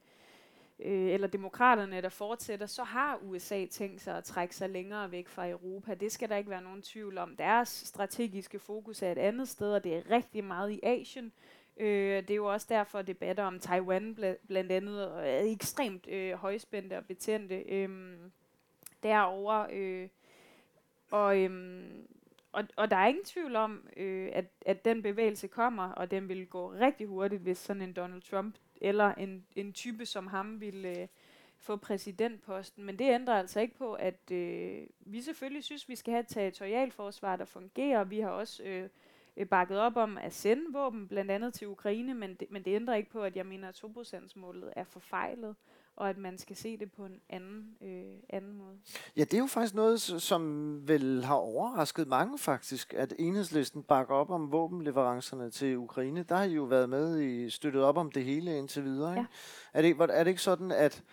øh, 0.79 1.09
eller 1.13 1.27
demokraterne, 1.27 2.01
der 2.01 2.09
fortsætter, 2.09 2.65
så 2.65 2.83
har 2.83 3.19
USA 3.23 3.65
tænkt 3.65 4.01
sig 4.01 4.17
at 4.17 4.23
trække 4.23 4.55
sig 4.55 4.69
længere 4.69 5.11
væk 5.11 5.27
fra 5.27 5.49
Europa. 5.49 5.93
Det 5.93 6.11
skal 6.11 6.29
der 6.29 6.35
ikke 6.35 6.49
være 6.49 6.61
nogen 6.61 6.81
tvivl 6.81 7.17
om. 7.17 7.35
Deres 7.35 7.69
strategiske 7.69 8.59
fokus 8.59 9.01
er 9.01 9.11
et 9.11 9.17
andet 9.17 9.49
sted, 9.49 9.73
og 9.73 9.83
det 9.83 9.95
er 9.95 10.11
rigtig 10.11 10.43
meget 10.43 10.71
i 10.71 10.79
Asien. 10.83 11.31
Øh, 11.77 12.21
det 12.21 12.29
er 12.29 12.35
jo 12.35 12.53
også 12.53 12.67
derfor, 12.69 13.01
debatter 13.01 13.43
om 13.43 13.59
Taiwan 13.59 14.17
bl- 14.19 14.45
blandt 14.47 14.71
andet 14.71 15.03
er 15.03 15.51
ekstremt 15.51 16.07
øh, 16.07 16.33
højspændte 16.33 16.97
og 16.97 17.05
betændte. 17.05 17.55
Øhm, 17.55 18.13
øh, 18.13 18.29
derovre. 19.03 19.73
Øh, 19.73 20.09
og, 21.15 21.39
øhm, 21.39 22.07
og, 22.51 22.63
og 22.75 22.91
der 22.91 22.97
er 22.97 23.07
ingen 23.07 23.25
tvivl 23.25 23.55
om, 23.55 23.87
øh, 23.97 24.29
at, 24.33 24.45
at 24.65 24.85
den 24.85 25.01
bevægelse 25.01 25.47
kommer, 25.47 25.91
og 25.91 26.11
den 26.11 26.29
vil 26.29 26.47
gå 26.47 26.71
rigtig 26.71 27.07
hurtigt, 27.07 27.41
hvis 27.41 27.57
sådan 27.57 27.81
en 27.81 27.93
Donald 27.93 28.21
Trump 28.21 28.55
eller 28.81 29.13
en, 29.13 29.45
en 29.55 29.73
type 29.73 30.05
som 30.05 30.27
ham 30.27 30.61
vil 30.61 30.85
øh, 30.85 31.07
få 31.57 31.75
præsidentposten. 31.75 32.83
Men 32.83 32.99
det 32.99 33.13
ændrer 33.13 33.33
altså 33.33 33.59
ikke 33.59 33.75
på, 33.75 33.93
at 33.93 34.31
øh, 34.31 34.83
vi 34.99 35.21
selvfølgelig 35.21 35.63
synes, 35.63 35.89
vi 35.89 35.95
skal 35.95 36.11
have 36.11 36.19
et 36.19 36.27
territorialforsvar, 36.27 37.35
der 37.35 37.45
fungerer. 37.45 38.03
Vi 38.03 38.19
har 38.19 38.29
også 38.29 38.63
øh, 38.63 38.89
øh 39.37 39.47
bakket 39.47 39.79
op 39.79 39.97
om 39.97 40.17
at 40.17 40.33
sende 40.33 40.73
våben, 40.73 41.07
blandt 41.07 41.31
andet 41.31 41.53
til 41.53 41.67
Ukraine, 41.67 42.13
men 42.13 42.33
det, 42.33 42.51
men 42.51 42.63
det 42.63 42.75
ændrer 42.75 42.95
ikke 42.95 43.09
på, 43.09 43.21
at 43.21 43.35
jeg 43.35 43.45
mener, 43.45 43.67
at 43.67 43.83
2%-målet 43.83 44.73
er 44.75 44.83
forfejlet 44.83 45.55
og 45.95 46.09
at 46.09 46.17
man 46.17 46.37
skal 46.37 46.55
se 46.55 46.77
det 46.77 46.91
på 46.91 47.05
en 47.05 47.19
anden, 47.29 47.77
øh, 47.81 48.19
anden 48.29 48.57
måde. 48.57 48.77
Ja, 49.17 49.23
det 49.23 49.33
er 49.33 49.37
jo 49.37 49.45
faktisk 49.45 49.75
noget, 49.75 50.01
som 50.01 50.79
vel 50.87 51.23
har 51.23 51.35
overrasket 51.35 52.07
mange 52.07 52.37
faktisk, 52.37 52.93
at 52.93 53.13
enhedslisten 53.19 53.83
bakker 53.83 54.15
op 54.15 54.29
om 54.29 54.51
våbenleverancerne 54.51 55.51
til 55.51 55.77
Ukraine. 55.77 56.23
Der 56.23 56.35
har 56.35 56.43
I 56.43 56.53
jo 56.53 56.63
været 56.63 56.89
med 56.89 57.21
i 57.21 57.49
støttet 57.49 57.83
op 57.83 57.97
om 57.97 58.11
det 58.11 58.23
hele 58.23 58.57
indtil 58.57 58.83
videre. 58.83 59.11
Ikke? 59.11 59.27
Ja. 59.73 59.79
Er, 59.79 59.81
det, 59.81 59.95
er 59.99 60.23
det 60.23 60.31
ikke 60.31 60.41
sådan, 60.41 60.71
at 60.71 61.03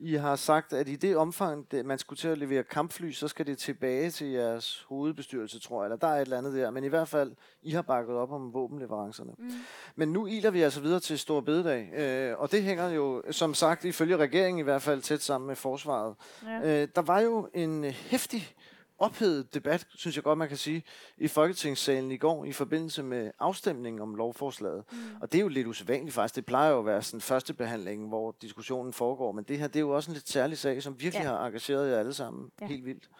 i 0.00 0.14
har 0.14 0.36
sagt, 0.36 0.72
at 0.72 0.88
i 0.88 0.96
det 0.96 1.16
omfang, 1.16 1.70
det, 1.70 1.86
man 1.86 1.98
skulle 1.98 2.18
til 2.18 2.28
at 2.28 2.38
levere 2.38 2.62
kampfly, 2.62 3.10
så 3.10 3.28
skal 3.28 3.46
det 3.46 3.58
tilbage 3.58 4.10
til 4.10 4.26
jeres 4.26 4.86
hovedbestyrelse, 4.88 5.60
tror 5.60 5.82
jeg, 5.82 5.86
eller 5.86 5.96
der 5.96 6.06
er 6.06 6.14
et 6.14 6.20
eller 6.20 6.38
andet 6.38 6.54
der. 6.54 6.70
Men 6.70 6.84
i 6.84 6.88
hvert 6.88 7.08
fald, 7.08 7.32
I 7.62 7.70
har 7.70 7.82
bakket 7.82 8.16
op 8.16 8.32
om 8.32 8.54
våbenleverancerne. 8.54 9.32
Mm. 9.38 9.50
Men 9.96 10.12
nu 10.12 10.26
iler 10.26 10.50
vi 10.50 10.62
altså 10.62 10.80
videre 10.80 11.00
til 11.00 11.18
Stor 11.18 11.40
Bededag, 11.40 11.92
øh, 11.94 12.38
og 12.38 12.52
det 12.52 12.62
hænger 12.62 12.88
jo, 12.88 13.22
som 13.30 13.54
sagt, 13.54 13.84
ifølge 13.84 14.16
regeringen 14.16 14.58
i 14.58 14.62
hvert 14.62 14.82
fald 14.82 15.02
tæt 15.02 15.22
sammen 15.22 15.46
med 15.46 15.56
forsvaret. 15.56 16.14
Ja. 16.46 16.82
Øh, 16.82 16.88
der 16.94 17.02
var 17.02 17.20
jo 17.20 17.48
en 17.54 17.84
hæftig 17.84 18.54
ophedet 19.00 19.54
debat, 19.54 19.86
synes 19.94 20.16
jeg 20.16 20.24
godt, 20.24 20.38
man 20.38 20.48
kan 20.48 20.56
sige, 20.56 20.82
i 21.18 21.28
Folketingssalen 21.28 22.10
i 22.10 22.16
går 22.16 22.44
i 22.44 22.52
forbindelse 22.52 23.02
med 23.02 23.30
afstemningen 23.38 24.02
om 24.02 24.14
lovforslaget. 24.14 24.84
Mm. 24.92 24.98
Og 25.20 25.32
det 25.32 25.38
er 25.38 25.42
jo 25.42 25.48
lidt 25.48 25.66
usædvanligt 25.66 26.14
faktisk. 26.14 26.36
Det 26.36 26.46
plejer 26.46 26.70
jo 26.70 26.78
at 26.78 26.86
være 26.86 27.02
sådan 27.02 27.20
første 27.20 27.54
behandling, 27.54 28.08
hvor 28.08 28.36
diskussionen 28.42 28.92
foregår. 28.92 29.32
Men 29.32 29.44
det 29.44 29.58
her, 29.58 29.66
det 29.66 29.76
er 29.76 29.80
jo 29.80 29.90
også 29.90 30.10
en 30.10 30.14
lidt 30.14 30.28
særlig 30.28 30.58
sag, 30.58 30.82
som 30.82 31.00
virkelig 31.00 31.22
ja. 31.22 31.28
har 31.28 31.46
engageret 31.46 31.90
jer 31.90 31.98
alle 31.98 32.14
sammen 32.14 32.50
ja. 32.60 32.66
helt 32.66 32.84
vildt. 32.84 33.10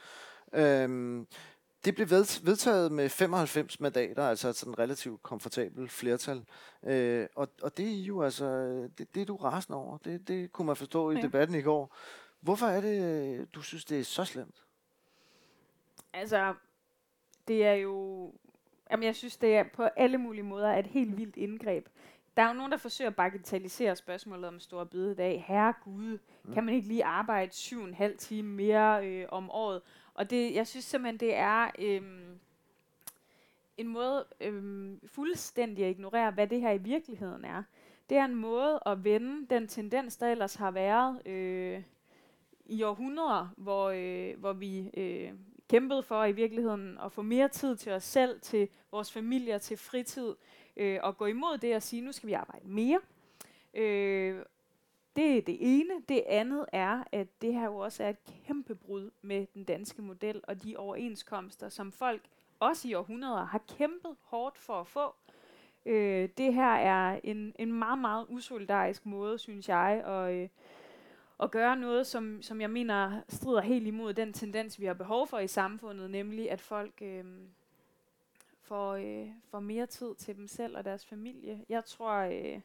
Øhm, 0.53 1.27
det 1.85 1.95
blev 1.95 2.11
vedtaget 2.11 2.93
med 2.93 3.09
95 3.09 3.81
mandater, 3.81 4.29
altså 4.29 4.49
et 4.49 4.57
sådan 4.57 4.79
relativt 4.79 5.23
komfortabelt 5.23 5.90
flertal. 5.90 6.45
Øh, 6.87 7.27
og, 7.37 7.49
og 7.62 7.77
det 7.77 8.01
er 8.01 8.05
jo 8.05 8.23
altså, 8.23 8.45
det, 8.99 9.14
det 9.14 9.21
er 9.21 9.27
du 9.27 9.37
rasende 9.37 9.79
over. 9.79 9.99
Det, 9.99 10.28
det 10.28 10.53
kunne 10.53 10.66
man 10.66 10.76
forstå 10.76 11.11
i 11.11 11.14
ja. 11.14 11.22
debatten 11.22 11.57
i 11.57 11.62
går. 11.62 11.97
Hvorfor 12.41 12.66
er 12.66 12.81
det, 12.81 13.55
du 13.55 13.62
synes, 13.62 13.85
det 13.85 14.01
er 14.01 14.05
så 14.05 14.24
slemt? 14.24 14.62
Altså, 16.12 16.54
det 17.48 17.66
er 17.66 17.72
jo... 17.72 18.32
Jamen, 18.90 19.04
jeg 19.04 19.16
synes, 19.16 19.36
det 19.36 19.56
er 19.56 19.62
på 19.62 19.82
alle 19.82 20.18
mulige 20.18 20.42
måder 20.42 20.68
et 20.68 20.86
helt 20.86 21.16
vildt 21.16 21.36
indgreb. 21.36 21.88
Der 22.36 22.42
er 22.42 22.48
jo 22.48 22.54
nogen, 22.54 22.72
der 22.72 22.78
forsøger 22.78 23.11
at 23.11 23.16
bagatellisere 23.16 23.96
spørgsmålet 23.96 24.44
om 24.44 24.61
stor 24.61 24.84
bededag. 24.84 25.44
Herre 25.48 25.74
Gud, 25.84 26.18
mm. 26.44 26.52
kan 26.54 26.64
man 26.64 26.74
ikke 26.74 26.88
lige 26.88 27.04
arbejde 27.04 27.52
syv 27.52 27.80
og 27.80 27.88
en 27.88 27.94
halv 27.94 28.18
time 28.18 28.48
mere 28.48 29.06
øh, 29.06 29.26
om 29.28 29.50
året? 29.50 29.82
Og 30.14 30.30
det, 30.30 30.54
jeg 30.54 30.66
synes 30.66 30.84
simpelthen, 30.84 31.20
det 31.20 31.34
er 31.34 31.70
øh, 31.78 32.02
en 33.76 33.88
måde 33.88 34.26
øh, 34.40 34.92
fuldstændig 35.06 35.84
at 35.84 35.90
ignorere, 35.90 36.30
hvad 36.30 36.46
det 36.46 36.61
her 36.61 36.72
i 36.72 36.78
virkeligheden 36.78 37.44
er. 37.44 37.62
Det 38.11 38.18
er 38.18 38.24
en 38.24 38.34
måde 38.34 38.80
at 38.86 39.04
vende 39.04 39.46
den 39.46 39.68
tendens, 39.68 40.16
der 40.16 40.28
ellers 40.28 40.54
har 40.54 40.70
været... 40.70 41.26
Øh, 41.26 41.82
i 42.70 42.82
århundreder, 42.82 43.48
hvor, 43.56 43.90
øh, 43.94 44.40
hvor 44.40 44.52
vi 44.52 44.90
øh, 44.94 45.32
kæmpet 45.71 46.05
for 46.05 46.25
i 46.25 46.33
virkeligheden 46.33 46.99
at 47.05 47.12
få 47.12 47.23
mere 47.23 47.49
tid 47.49 47.77
til 47.77 47.93
os 47.93 48.05
selv, 48.05 48.41
til 48.41 48.68
vores 48.91 49.12
familier, 49.12 49.59
til 49.59 49.77
fritid, 49.77 50.35
øh, 50.77 50.99
og 51.03 51.16
gå 51.16 51.27
imod 51.27 51.59
det 51.59 51.77
og 51.77 51.83
sige, 51.83 52.03
nu 52.03 52.12
skal 52.12 52.27
vi 52.27 52.33
arbejde 52.33 52.68
mere. 52.68 53.01
Øh, 53.75 54.45
det 55.16 55.37
er 55.37 55.43
det 55.43 55.57
ene. 55.61 55.95
Det 56.09 56.23
andet 56.27 56.66
er, 56.73 57.05
at 57.12 57.43
det 57.43 57.55
her 57.55 57.64
jo 57.64 57.77
også 57.77 58.05
er 58.05 58.09
et 58.09 58.16
kæmpe 58.47 58.75
brud 58.75 59.11
med 59.23 59.47
den 59.55 59.64
danske 59.64 60.03
model 60.03 60.41
og 60.43 60.62
de 60.62 60.77
overenskomster, 60.77 61.68
som 61.68 61.93
folk 61.93 62.23
også 62.61 62.89
i 62.89 62.95
århundreder 62.95 63.45
har 63.45 63.62
kæmpet 63.79 64.16
hårdt 64.23 64.59
for 64.59 64.81
at 64.81 64.87
få. 64.87 65.14
Øh, 65.87 66.29
det 66.39 66.55
her 66.55 66.73
er 66.75 67.21
en, 67.25 67.55
en 67.59 67.73
meget, 67.73 67.99
meget 67.99 68.27
usolidarisk 68.29 69.07
måde, 69.07 69.39
synes 69.39 69.68
jeg, 69.68 70.03
at, 70.07 70.35
øh, 70.35 70.49
at 71.43 71.51
gøre 71.51 71.76
noget, 71.76 72.07
som, 72.07 72.43
som 72.43 72.61
jeg 72.61 72.70
mener 72.70 73.20
strider 73.28 73.61
helt 73.61 73.86
imod 73.86 74.14
den 74.14 74.32
tendens, 74.32 74.80
vi 74.80 74.86
har 74.86 74.95
behov 74.95 75.26
for 75.26 75.38
i 75.38 75.47
samfundet, 75.47 76.11
nemlig 76.11 76.51
at 76.51 76.61
folk 76.61 77.03
øh, 77.03 77.24
får, 78.62 78.95
øh, 78.95 79.28
får 79.51 79.61
mere 79.61 79.86
tid 79.86 80.14
til 80.14 80.36
dem 80.36 80.47
selv 80.47 80.76
og 80.76 80.84
deres 80.84 81.07
familie. 81.07 81.64
Jeg 81.68 81.84
tror... 81.84 82.12
Øh, 82.14 82.61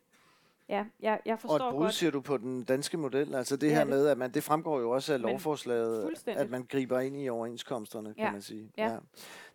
Ja, 0.70 0.84
jeg, 1.00 1.20
jeg 1.26 1.40
forstår 1.40 1.66
Og 1.66 1.70
et 1.70 1.76
brud, 1.76 1.92
siger 1.92 2.12
du, 2.12 2.22
på 2.22 2.38
den 2.38 2.64
danske 2.64 2.98
model? 2.98 3.36
Altså 3.36 3.56
det, 3.56 3.62
det 3.62 3.72
her 3.72 3.80
det. 3.80 3.88
med, 3.88 4.08
at 4.08 4.18
man, 4.18 4.32
det 4.32 4.44
fremgår 4.44 4.80
jo 4.80 4.90
også 4.90 5.14
af 5.14 5.22
lovforslaget, 5.22 6.28
at 6.28 6.50
man 6.50 6.66
griber 6.70 7.00
ind 7.00 7.18
i 7.18 7.30
overenskomsterne, 7.30 8.14
ja. 8.18 8.24
kan 8.24 8.34
man 8.34 8.42
sige. 8.42 8.72
Ja. 8.78 8.84
Ja. 8.84 8.98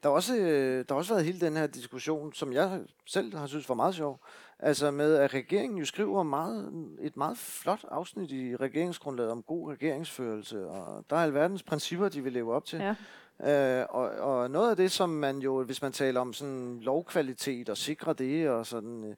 Der, 0.03 0.09
har 0.09 0.11
også, 0.11 0.37
øh, 0.37 0.79
der 0.79 0.95
har 0.95 0.95
også 0.95 1.15
været 1.15 1.25
hele 1.25 1.41
den 1.41 1.57
her 1.57 1.67
diskussion, 1.67 2.33
som 2.33 2.53
jeg 2.53 2.81
selv 3.07 3.37
har 3.37 3.47
synes 3.47 3.69
var 3.69 3.75
meget 3.75 3.95
sjov, 3.95 4.21
altså 4.59 4.91
med, 4.91 5.15
at 5.17 5.35
regeringen 5.35 5.79
jo 5.79 5.85
skriver 5.85 6.23
meget, 6.23 6.73
et 7.01 7.17
meget 7.17 7.39
flot 7.39 7.85
afsnit 7.89 8.33
i 8.33 8.57
regeringsgrundlaget 8.57 9.31
om 9.31 9.43
god 9.43 9.73
regeringsførelse, 9.73 10.67
og 10.67 11.05
der 11.11 11.17
er 11.17 11.21
alverdens 11.23 11.63
principper, 11.63 12.09
de 12.09 12.23
vil 12.23 12.33
leve 12.33 12.55
op 12.55 12.65
til. 12.65 12.79
Ja. 12.79 12.95
Øh, 13.45 13.87
og, 13.91 14.11
og 14.11 14.51
noget 14.51 14.71
af 14.71 14.77
det, 14.77 14.91
som 14.91 15.11
man 15.11 15.39
jo, 15.39 15.63
hvis 15.63 15.83
man 15.83 15.93
taler 15.93 16.21
om 16.21 16.33
sådan 16.33 16.81
lovkvalitet 16.81 17.69
og 17.69 17.77
sikre 17.77 18.13
det, 18.13 18.51
og 18.51 18.67
sådan, 18.67 19.17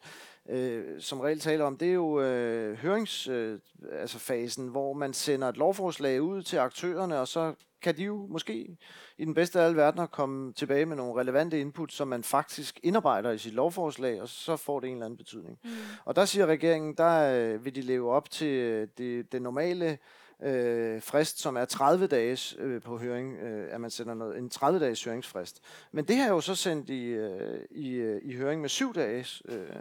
øh, 0.48 1.00
som 1.00 1.20
regel 1.20 1.40
taler 1.40 1.64
om, 1.64 1.76
det 1.76 1.88
er 1.88 1.92
jo 1.92 2.20
øh, 2.20 2.76
høringsfasen, 2.76 3.60
øh, 3.92 4.00
altså 4.00 4.18
fasen, 4.18 4.68
hvor 4.68 4.92
man 4.92 5.12
sender 5.12 5.48
et 5.48 5.56
lovforslag 5.56 6.22
ud 6.22 6.42
til 6.42 6.56
aktørerne, 6.56 7.20
og 7.20 7.28
så 7.28 7.54
kan 7.82 7.96
de 7.96 8.02
jo 8.04 8.26
måske 8.30 8.76
i 9.18 9.24
den 9.24 9.34
bedste 9.34 9.60
af 9.60 9.64
alle 9.64 9.76
verdener 9.76 10.06
komme 10.06 10.52
tilbage 10.52 10.86
med 10.86 10.96
nogle 10.96 11.20
relevante 11.20 11.60
input, 11.60 11.92
som 11.92 12.08
man 12.08 12.24
faktisk 12.24 12.80
indarbejder 12.82 13.30
i 13.30 13.38
sit 13.38 13.54
lovforslag, 13.54 14.22
og 14.22 14.28
så 14.28 14.56
får 14.56 14.80
det 14.80 14.88
en 14.88 14.94
eller 14.94 15.06
anden 15.06 15.16
betydning. 15.16 15.58
Mm. 15.64 15.70
Og 16.04 16.16
der 16.16 16.24
siger 16.24 16.46
regeringen, 16.46 16.94
der 16.94 17.34
øh, 17.34 17.64
vil 17.64 17.74
de 17.74 17.80
leve 17.80 18.10
op 18.10 18.30
til 18.30 18.48
øh, 18.48 18.88
det, 18.98 19.32
det 19.32 19.42
normale 19.42 19.98
øh, 20.42 21.02
frist, 21.02 21.40
som 21.40 21.56
er 21.56 21.64
30 21.64 22.06
dages 22.06 22.56
øh, 22.58 22.82
på 22.82 22.98
høring, 22.98 23.36
øh, 23.36 23.74
at 23.74 23.80
man 23.80 23.90
sender 23.90 24.14
noget, 24.14 24.38
en 24.38 24.50
30 24.50 24.80
dages 24.80 25.04
høringsfrist. 25.04 25.60
Men 25.92 26.04
det 26.04 26.16
er 26.16 26.28
jo 26.28 26.40
så 26.40 26.54
sendt 26.54 26.90
i, 26.90 27.04
øh, 27.04 27.60
i, 27.70 27.90
øh, 27.90 28.20
i 28.24 28.34
høring 28.36 28.60
med 28.60 28.68
7 28.68 28.94
dages 28.94 29.42
øh, 29.48 29.76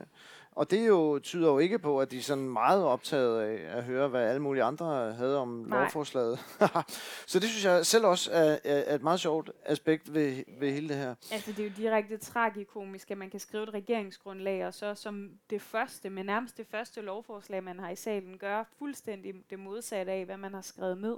og 0.56 0.72
det 0.72 0.88
jo 0.88 1.20
tyder 1.20 1.52
jo 1.52 1.60
ikke 1.60 1.80
på, 1.80 2.00
at 2.00 2.12
de 2.12 2.18
er 2.18 2.22
sådan 2.22 2.50
meget 2.50 2.84
optaget 2.84 3.42
af 3.42 3.78
at 3.78 3.84
høre, 3.84 4.08
hvad 4.08 4.22
alle 4.22 4.42
mulige 4.42 4.64
andre 4.64 5.14
havde 5.14 5.38
om 5.38 5.48
Nej. 5.48 5.80
lovforslaget. 5.84 6.40
så 7.28 7.40
det 7.40 7.50
synes 7.50 7.66
jeg 7.66 7.86
selv 7.86 8.06
også 8.06 8.32
er, 8.32 8.58
er 8.64 8.96
et 8.96 9.04
meget 9.04 9.20
sjovt 9.20 9.52
aspekt 9.66 10.14
ved, 10.14 10.44
ved 10.60 10.72
hele 10.72 10.90
det 10.90 10.98
her. 10.98 11.16
Altså 11.32 11.52
det 11.52 11.60
er 11.60 11.64
jo 11.64 11.74
direkte 11.78 12.18
tragikomisk, 12.18 13.12
at 13.12 13.18
man 13.18 13.30
kan 13.30 13.40
skrive 13.40 13.64
et 13.64 13.74
regeringsgrundlag, 13.74 14.66
og 14.68 14.74
så 14.74 14.96
som 14.96 15.32
det 15.50 15.62
første, 15.62 16.10
men 16.10 16.26
nærmest 16.26 16.58
det 16.58 16.68
første 16.68 17.02
lovforslag, 17.02 17.64
man 17.64 17.80
har 17.80 17.90
i 17.90 17.96
salen, 17.96 18.38
gøre 18.38 18.66
fuldstændig 18.80 19.34
det 19.50 19.60
modsatte 19.60 20.12
af, 20.12 20.26
hvad 20.26 20.38
man 20.38 20.54
har 20.54 20.62
skrevet 20.62 20.98
ned. 20.98 21.18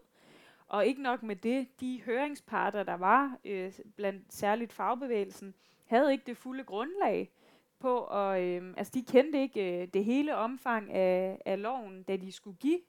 Og 0.68 0.86
ikke 0.86 1.02
nok 1.02 1.24
med 1.24 1.36
det, 1.36 1.68
de 1.80 2.02
høringsparter, 2.06 2.84
der 2.84 2.98
var, 2.98 3.38
øh, 3.46 3.74
blandt 3.96 4.34
særligt 4.34 4.74
fagbevægelsen, 4.74 5.54
havde 5.86 6.12
ikke 6.12 6.24
det 6.26 6.38
fulde 6.38 6.64
grundlag 6.64 7.32
på, 7.84 7.98
og 7.98 8.44
øh, 8.44 8.74
altså, 8.78 8.92
de 8.94 9.06
kendte 9.12 9.42
ikke 9.42 9.82
øh, 9.82 9.88
det 9.88 10.06
hele 10.06 10.36
omfang 10.36 10.92
af, 10.92 11.42
af 11.46 11.62
loven, 11.62 12.04
da 12.04 12.18
de 12.18 12.32
skulle 12.32 12.58
give 12.58 12.80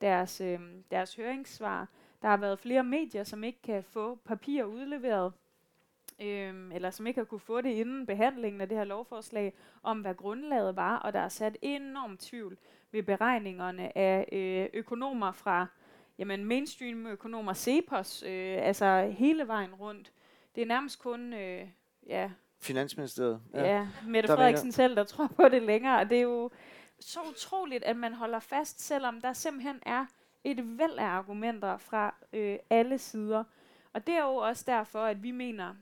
deres, 0.00 0.40
øh, 0.40 0.60
deres 0.90 1.14
høringssvar. 1.14 1.88
Der 2.22 2.28
har 2.28 2.36
været 2.36 2.58
flere 2.58 2.84
medier, 2.84 3.24
som 3.24 3.44
ikke 3.44 3.62
kan 3.62 3.82
få 3.82 4.14
papir 4.14 4.64
udleveret, 4.64 5.32
øh, 6.20 6.74
eller 6.74 6.90
som 6.90 7.06
ikke 7.06 7.20
har 7.20 7.24
kunne 7.24 7.40
få 7.40 7.60
det 7.60 7.70
inden 7.70 8.06
behandlingen 8.06 8.60
af 8.60 8.68
det 8.68 8.78
her 8.78 8.84
lovforslag, 8.84 9.54
om 9.82 10.00
hvad 10.00 10.14
grundlaget 10.14 10.76
var, 10.76 10.96
og 10.96 11.12
der 11.12 11.20
er 11.20 11.28
sat 11.28 11.56
enorm 11.62 12.16
tvivl 12.16 12.58
ved 12.92 13.02
beregningerne 13.02 13.98
af 13.98 14.28
øh, 14.32 14.80
økonomer 14.80 15.32
fra 15.32 15.66
jamen 16.18 16.44
mainstream 16.44 17.06
økonomer, 17.06 17.54
Cepos, 17.54 18.22
øh, 18.22 18.58
altså 18.60 19.14
hele 19.18 19.48
vejen 19.48 19.74
rundt. 19.74 20.12
Det 20.54 20.62
er 20.62 20.66
nærmest 20.66 20.98
kun 20.98 21.32
øh, 21.32 21.68
ja, 22.06 22.30
Finansministeriet. 22.60 23.40
Ja, 23.54 23.66
ja 23.66 23.88
Mette 24.06 24.28
der 24.28 24.36
Frederiksen 24.36 24.72
selv, 24.72 24.96
der 24.96 25.04
tror 25.04 25.26
på 25.26 25.48
det 25.48 25.62
længere. 25.62 26.00
Og 26.00 26.10
det 26.10 26.18
er 26.18 26.22
jo 26.22 26.50
så 27.00 27.20
utroligt, 27.30 27.84
at 27.84 27.96
man 27.96 28.14
holder 28.14 28.38
fast, 28.38 28.80
selvom 28.80 29.20
der 29.20 29.32
simpelthen 29.32 29.78
er 29.86 30.06
et 30.44 30.78
væld 30.78 30.98
af 30.98 31.04
argumenter 31.04 31.76
fra 31.76 32.14
øh, 32.32 32.58
alle 32.70 32.98
sider. 32.98 33.44
Og 33.92 34.06
det 34.06 34.14
er 34.14 34.24
jo 34.24 34.34
også 34.34 34.64
derfor, 34.66 35.04
at 35.04 35.22
vi 35.22 35.30
mener, 35.30 35.74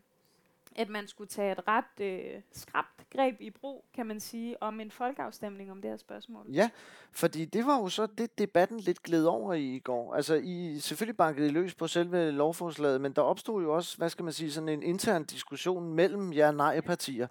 at 0.77 0.89
man 0.89 1.09
skulle 1.09 1.29
tage 1.29 1.53
et 1.53 1.69
ret 1.69 2.01
øh, 2.01 2.41
skrabt 2.53 2.96
greb 3.11 3.41
i 3.41 3.51
brug, 3.51 3.85
kan 3.95 4.07
man 4.07 4.21
sige, 4.21 4.63
om 4.63 4.81
en 4.81 4.91
folkeafstemning 4.91 5.71
om 5.71 5.83
det 5.83 5.91
her 5.91 5.97
spørgsmål. 5.97 6.47
Ja, 6.53 6.71
fordi 7.13 7.45
det 7.45 7.67
var 7.67 7.79
jo 7.79 7.89
så 7.89 8.07
det, 8.07 8.39
debatten 8.39 8.81
lidt 8.81 9.03
gled 9.03 9.25
over 9.25 9.55
i 9.55 9.77
i 9.77 9.79
går. 9.79 10.15
Altså, 10.15 10.35
I 10.35 10.79
selvfølgelig 10.79 11.17
bankede 11.17 11.47
I 11.47 11.51
løs 11.51 11.75
på 11.75 11.87
selve 11.87 12.31
lovforslaget, 12.31 13.01
men 13.01 13.13
der 13.13 13.23
opstod 13.23 13.63
jo 13.63 13.75
også, 13.75 13.97
hvad 13.97 14.09
skal 14.09 14.25
man 14.25 14.33
sige, 14.33 14.53
sådan 14.53 14.69
en 14.69 14.83
intern 14.83 15.25
diskussion 15.25 15.95
mellem 15.95 16.33
jer 16.33 16.51
nej-partier, 16.51 17.27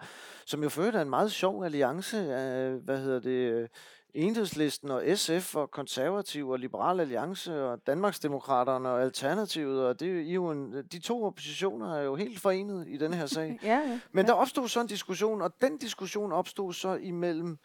som 0.45 0.63
jo 0.63 0.69
førte 0.69 1.01
en 1.01 1.09
meget 1.09 1.31
sjov 1.31 1.63
alliance 1.63 2.35
af, 2.35 2.71
hvad 2.71 2.99
hedder 2.99 3.19
det, 3.19 3.69
Enhedslisten 4.15 4.91
og 4.91 5.03
SF 5.15 5.55
og 5.55 5.71
Konservativ 5.71 6.49
og 6.49 6.59
Liberal 6.59 6.99
Alliance 6.99 7.63
og 7.63 7.87
Danmarksdemokraterne 7.87 8.89
og 8.89 9.01
Alternativet, 9.01 9.85
og 9.85 9.99
det 9.99 10.29
er 10.29 10.33
jo 10.33 10.51
en, 10.51 10.83
de 10.91 10.99
to 10.99 11.23
oppositioner 11.23 11.95
er 11.95 12.01
jo 12.01 12.15
helt 12.15 12.39
forenet 12.39 12.87
i 12.87 12.97
denne 12.97 13.15
her 13.15 13.25
sag. 13.25 13.59
ja, 13.63 13.77
ja, 13.77 13.99
Men 14.11 14.25
der 14.25 14.33
opstod 14.33 14.67
så 14.67 14.81
en 14.81 14.87
diskussion, 14.87 15.41
og 15.41 15.53
den 15.61 15.77
diskussion 15.77 16.31
opstod 16.31 16.73
så 16.73 16.93
imellem 16.93 17.57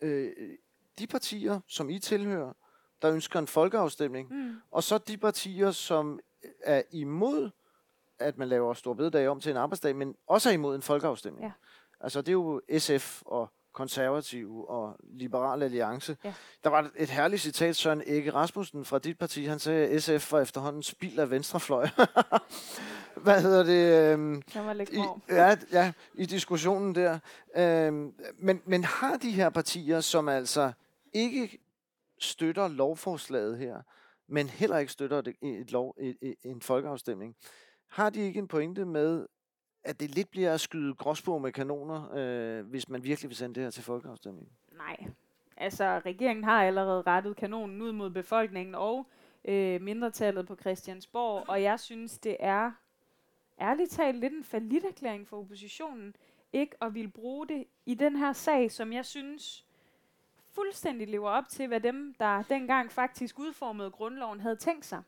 øh, 0.00 0.32
de 0.98 1.06
partier, 1.06 1.60
som 1.68 1.90
I 1.90 1.98
tilhører, 1.98 2.52
der 3.02 3.12
ønsker 3.12 3.38
en 3.38 3.46
folkeafstemning, 3.46 4.28
mm. 4.30 4.54
og 4.70 4.82
så 4.82 4.98
de 4.98 5.16
partier, 5.16 5.70
som 5.70 6.20
er 6.62 6.82
imod, 6.92 7.50
at 8.18 8.38
man 8.38 8.48
laver 8.48 8.74
stor 8.74 8.94
bededag 8.94 9.28
om 9.28 9.40
til 9.40 9.50
en 9.50 9.56
arbejdsdag, 9.56 9.96
men 9.96 10.14
også 10.26 10.48
er 10.48 10.52
imod 10.52 10.74
en 10.74 10.82
folkeafstemning. 10.82 11.44
Ja. 11.44 11.52
Altså 12.00 12.20
det 12.20 12.28
er 12.28 12.32
jo 12.32 12.60
SF 12.78 13.22
og 13.26 13.52
konservative 13.74 14.70
og 14.70 14.96
liberale 15.02 15.64
alliance. 15.64 16.16
Ja. 16.24 16.34
Der 16.64 16.70
var 16.70 16.90
et 16.96 17.10
herligt 17.10 17.42
citat, 17.42 17.76
Søren 17.76 18.02
Ege 18.06 18.30
Rasmussen 18.30 18.84
fra 18.84 18.98
dit 18.98 19.18
parti, 19.18 19.44
han 19.44 19.58
sagde, 19.58 19.88
at 19.88 20.02
SF 20.02 20.32
var 20.32 20.40
efterhånden 20.40 20.82
spild 20.82 21.18
af 21.18 21.30
venstrefløj. 21.30 21.88
Hvad 23.24 23.42
hedder 23.42 23.62
det? 23.62 24.12
Øhm, 24.12 24.42
i, 24.92 25.02
ja, 25.28 25.56
ja, 25.72 25.92
i 26.14 26.26
diskussionen 26.26 26.94
der. 26.94 27.18
Øhm, 27.56 28.14
men, 28.38 28.62
men 28.64 28.84
har 28.84 29.16
de 29.16 29.30
her 29.30 29.50
partier, 29.50 30.00
som 30.00 30.28
altså 30.28 30.72
ikke 31.12 31.58
støtter 32.18 32.68
lovforslaget 32.68 33.58
her, 33.58 33.80
men 34.28 34.48
heller 34.48 34.78
ikke 34.78 34.92
støtter 34.92 35.18
et, 35.18 35.34
et 35.42 35.72
lov, 35.72 35.94
et, 36.00 36.16
et, 36.22 36.34
en 36.44 36.60
folkeafstemning, 36.60 37.36
har 37.88 38.10
de 38.10 38.20
ikke 38.20 38.38
en 38.38 38.48
pointe 38.48 38.84
med, 38.84 39.26
at 39.84 40.00
det 40.00 40.14
lidt 40.14 40.30
bliver 40.30 40.54
at 40.54 40.60
skyde 40.60 40.94
gråsbog 40.94 41.42
med 41.42 41.52
kanoner, 41.52 42.14
øh, 42.14 42.66
hvis 42.66 42.88
man 42.88 43.04
virkelig 43.04 43.28
vil 43.28 43.36
sende 43.36 43.54
det 43.54 43.62
her 43.62 43.70
til 43.70 43.82
folkeafstemning? 43.82 44.48
Nej. 44.76 44.96
Altså, 45.56 45.98
regeringen 46.06 46.44
har 46.44 46.64
allerede 46.64 47.02
rettet 47.02 47.36
kanonen 47.36 47.82
ud 47.82 47.92
mod 47.92 48.10
befolkningen 48.10 48.74
og 48.74 49.06
øh, 49.44 49.80
mindretallet 49.80 50.46
på 50.46 50.56
Christiansborg, 50.56 51.48
og 51.48 51.62
jeg 51.62 51.80
synes, 51.80 52.18
det 52.18 52.36
er 52.40 52.72
ærligt 53.60 53.90
talt 53.90 54.18
lidt 54.18 54.32
en 54.32 54.84
erklæring 54.88 55.28
for 55.28 55.38
oppositionen, 55.38 56.16
ikke 56.52 56.76
at 56.82 56.94
vil 56.94 57.08
bruge 57.08 57.48
det 57.48 57.64
i 57.86 57.94
den 57.94 58.16
her 58.16 58.32
sag, 58.32 58.70
som 58.70 58.92
jeg 58.92 59.04
synes 59.04 59.66
fuldstændig 60.50 61.08
lever 61.08 61.30
op 61.30 61.48
til, 61.48 61.68
hvad 61.68 61.80
dem, 61.80 62.14
der 62.18 62.42
dengang 62.42 62.92
faktisk 62.92 63.38
udformede 63.38 63.90
grundloven, 63.90 64.40
havde 64.40 64.56
tænkt 64.56 64.84
sig. 64.84 65.02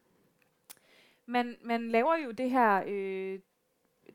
Man, 1.27 1.57
man 1.63 1.89
laver 1.89 2.17
jo 2.17 2.31
det 2.31 2.51
her 2.51 2.83
øh, 2.87 3.41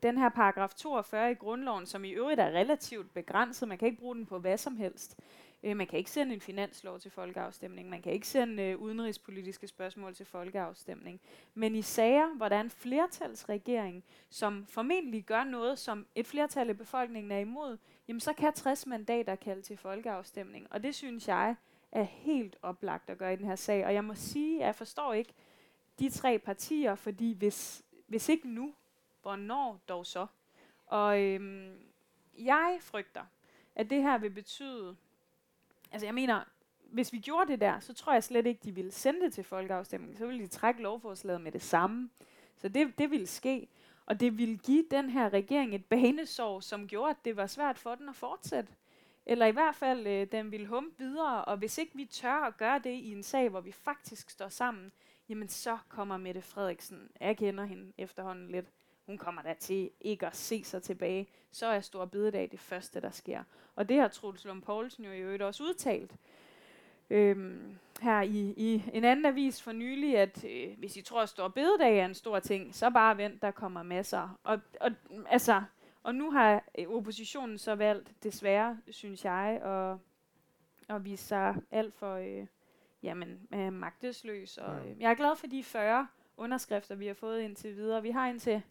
den 0.02 0.18
her 0.18 0.28
paragraf 0.28 0.74
42 0.74 1.30
i 1.30 1.34
grundloven, 1.34 1.86
som 1.86 2.04
i 2.04 2.10
øvrigt 2.10 2.40
er 2.40 2.46
relativt 2.46 3.14
begrænset, 3.14 3.68
man 3.68 3.78
kan 3.78 3.88
ikke 3.88 4.00
bruge 4.00 4.14
den 4.14 4.26
på 4.26 4.38
hvad 4.38 4.56
som 4.56 4.76
helst. 4.76 5.16
Øh, 5.62 5.76
man 5.76 5.86
kan 5.86 5.98
ikke 5.98 6.10
sende 6.10 6.34
en 6.34 6.40
finanslov 6.40 6.98
til 6.98 7.10
folkeafstemning, 7.10 7.90
man 7.90 8.02
kan 8.02 8.12
ikke 8.12 8.26
sende 8.26 8.62
øh, 8.62 8.78
udenrigspolitiske 8.78 9.66
spørgsmål 9.66 10.14
til 10.14 10.26
folkeafstemning. 10.26 11.20
Men 11.54 11.74
i 11.74 11.82
sager, 11.82 12.36
hvor 12.36 12.48
der 12.48 12.56
er 12.56 12.60
en 12.60 12.70
flertalsregering, 12.70 14.04
som 14.30 14.66
formentlig 14.66 15.24
gør 15.24 15.44
noget, 15.44 15.78
som 15.78 16.06
et 16.14 16.26
flertal 16.26 16.68
af 16.68 16.78
befolkningen 16.78 17.32
er 17.32 17.38
imod, 17.38 17.78
jamen 18.08 18.20
så 18.20 18.32
kan 18.32 18.52
60 18.52 18.86
mandater 18.86 19.34
kalde 19.34 19.62
til 19.62 19.76
folkeafstemning. 19.76 20.66
Og 20.70 20.82
det 20.82 20.94
synes 20.94 21.28
jeg 21.28 21.54
er 21.92 22.02
helt 22.02 22.56
oplagt 22.62 23.10
at 23.10 23.18
gøre 23.18 23.32
i 23.32 23.36
den 23.36 23.46
her 23.46 23.56
sag. 23.56 23.86
Og 23.86 23.94
jeg 23.94 24.04
må 24.04 24.14
sige, 24.14 24.60
at 24.60 24.66
jeg 24.66 24.74
forstår 24.74 25.12
ikke 25.12 25.32
de 25.98 26.10
tre 26.10 26.38
partier, 26.38 26.94
fordi 26.94 27.32
hvis, 27.32 27.82
hvis 28.06 28.28
ikke 28.28 28.48
nu, 28.48 28.74
hvornår 29.22 29.80
dog 29.88 30.06
så? 30.06 30.26
Og 30.86 31.20
øhm, 31.22 31.78
jeg 32.38 32.78
frygter, 32.80 33.22
at 33.74 33.90
det 33.90 34.02
her 34.02 34.18
vil 34.18 34.30
betyde, 34.30 34.96
altså 35.92 36.06
jeg 36.06 36.14
mener, 36.14 36.44
hvis 36.92 37.12
vi 37.12 37.18
gjorde 37.18 37.52
det 37.52 37.60
der, 37.60 37.80
så 37.80 37.94
tror 37.94 38.12
jeg 38.12 38.24
slet 38.24 38.46
ikke, 38.46 38.60
de 38.64 38.74
ville 38.74 38.92
sende 38.92 39.20
det 39.20 39.32
til 39.32 39.44
folkeafstemning. 39.44 40.18
Så 40.18 40.26
ville 40.26 40.42
de 40.42 40.46
trække 40.46 40.82
lovforslaget 40.82 41.40
med 41.40 41.52
det 41.52 41.62
samme. 41.62 42.10
Så 42.56 42.68
det, 42.68 42.98
det 42.98 43.10
ville 43.10 43.26
ske. 43.26 43.68
Og 44.06 44.20
det 44.20 44.38
ville 44.38 44.56
give 44.56 44.84
den 44.90 45.10
her 45.10 45.32
regering 45.32 45.74
et 45.74 45.84
banesår, 45.84 46.60
som 46.60 46.88
gjorde, 46.88 47.10
at 47.10 47.24
det 47.24 47.36
var 47.36 47.46
svært 47.46 47.78
for 47.78 47.94
den 47.94 48.08
at 48.08 48.14
fortsætte. 48.14 48.72
Eller 49.26 49.46
i 49.46 49.50
hvert 49.50 49.74
fald, 49.74 50.06
øh, 50.06 50.26
den 50.32 50.50
ville 50.50 50.66
humpe 50.66 50.98
videre. 50.98 51.44
Og 51.44 51.56
hvis 51.56 51.78
ikke 51.78 51.96
vi 51.96 52.04
tør 52.04 52.34
at 52.34 52.56
gøre 52.56 52.78
det 52.78 52.90
i 52.90 53.12
en 53.12 53.22
sag, 53.22 53.48
hvor 53.48 53.60
vi 53.60 53.72
faktisk 53.72 54.30
står 54.30 54.48
sammen, 54.48 54.92
jamen 55.28 55.48
så 55.48 55.78
kommer 55.88 56.16
Mette 56.16 56.42
Frederiksen, 56.42 57.10
jeg 57.20 57.36
kender 57.36 57.64
hende 57.64 57.92
efterhånden 57.98 58.48
lidt, 58.48 58.66
hun 59.06 59.18
kommer 59.18 59.42
da 59.42 59.54
til 59.54 59.90
ikke 60.00 60.26
at 60.26 60.36
se 60.36 60.64
sig 60.64 60.82
tilbage. 60.82 61.28
Så 61.50 61.66
er 61.66 61.80
Stor 61.80 62.04
Bidedag 62.04 62.48
det 62.50 62.60
første, 62.60 63.00
der 63.00 63.10
sker. 63.10 63.42
Og 63.76 63.88
det 63.88 63.96
har 64.00 64.08
Truls 64.08 64.44
Lund 64.44 64.62
Poulsen 64.62 65.04
jo 65.04 65.10
i 65.10 65.18
øvrigt 65.18 65.42
også 65.42 65.64
udtalt 65.64 66.16
øhm, 67.12 67.78
her 68.00 68.20
i, 68.20 68.54
i 68.56 68.84
en 68.92 69.04
anden 69.04 69.26
avis 69.26 69.62
for 69.62 69.72
nylig, 69.72 70.18
at 70.18 70.44
øh, 70.44 70.78
hvis 70.78 70.96
I 70.96 71.02
tror, 71.02 71.22
at 71.22 71.28
Stor 71.28 71.48
Bededag 71.48 71.98
er 71.98 72.04
en 72.04 72.14
stor 72.14 72.38
ting, 72.38 72.74
så 72.74 72.90
bare 72.90 73.16
vent, 73.16 73.42
der 73.42 73.50
kommer 73.50 73.82
masser. 73.82 74.38
Og, 74.44 74.60
og, 74.80 74.90
altså, 75.28 75.62
og 76.02 76.14
nu 76.14 76.30
har 76.30 76.62
oppositionen 76.88 77.58
så 77.58 77.74
valgt, 77.74 78.12
desværre, 78.22 78.78
synes 78.90 79.24
jeg, 79.24 79.60
at, 79.64 79.96
at 80.96 81.04
vise 81.04 81.24
sig 81.24 81.56
alt 81.70 81.94
for 81.94 82.14
øh, 82.14 82.46
jamen, 83.02 83.48
øh, 83.54 83.72
magtesløs. 83.72 84.58
Og, 84.58 84.88
øh, 84.88 85.00
jeg 85.00 85.10
er 85.10 85.14
glad 85.14 85.36
for 85.36 85.46
de 85.46 85.64
40 85.64 86.06
underskrifter, 86.36 86.94
vi 86.94 87.06
har 87.06 87.14
fået 87.14 87.40
indtil 87.40 87.76
videre. 87.76 88.02
Vi 88.02 88.10
har 88.10 88.28
indtil 88.28 88.62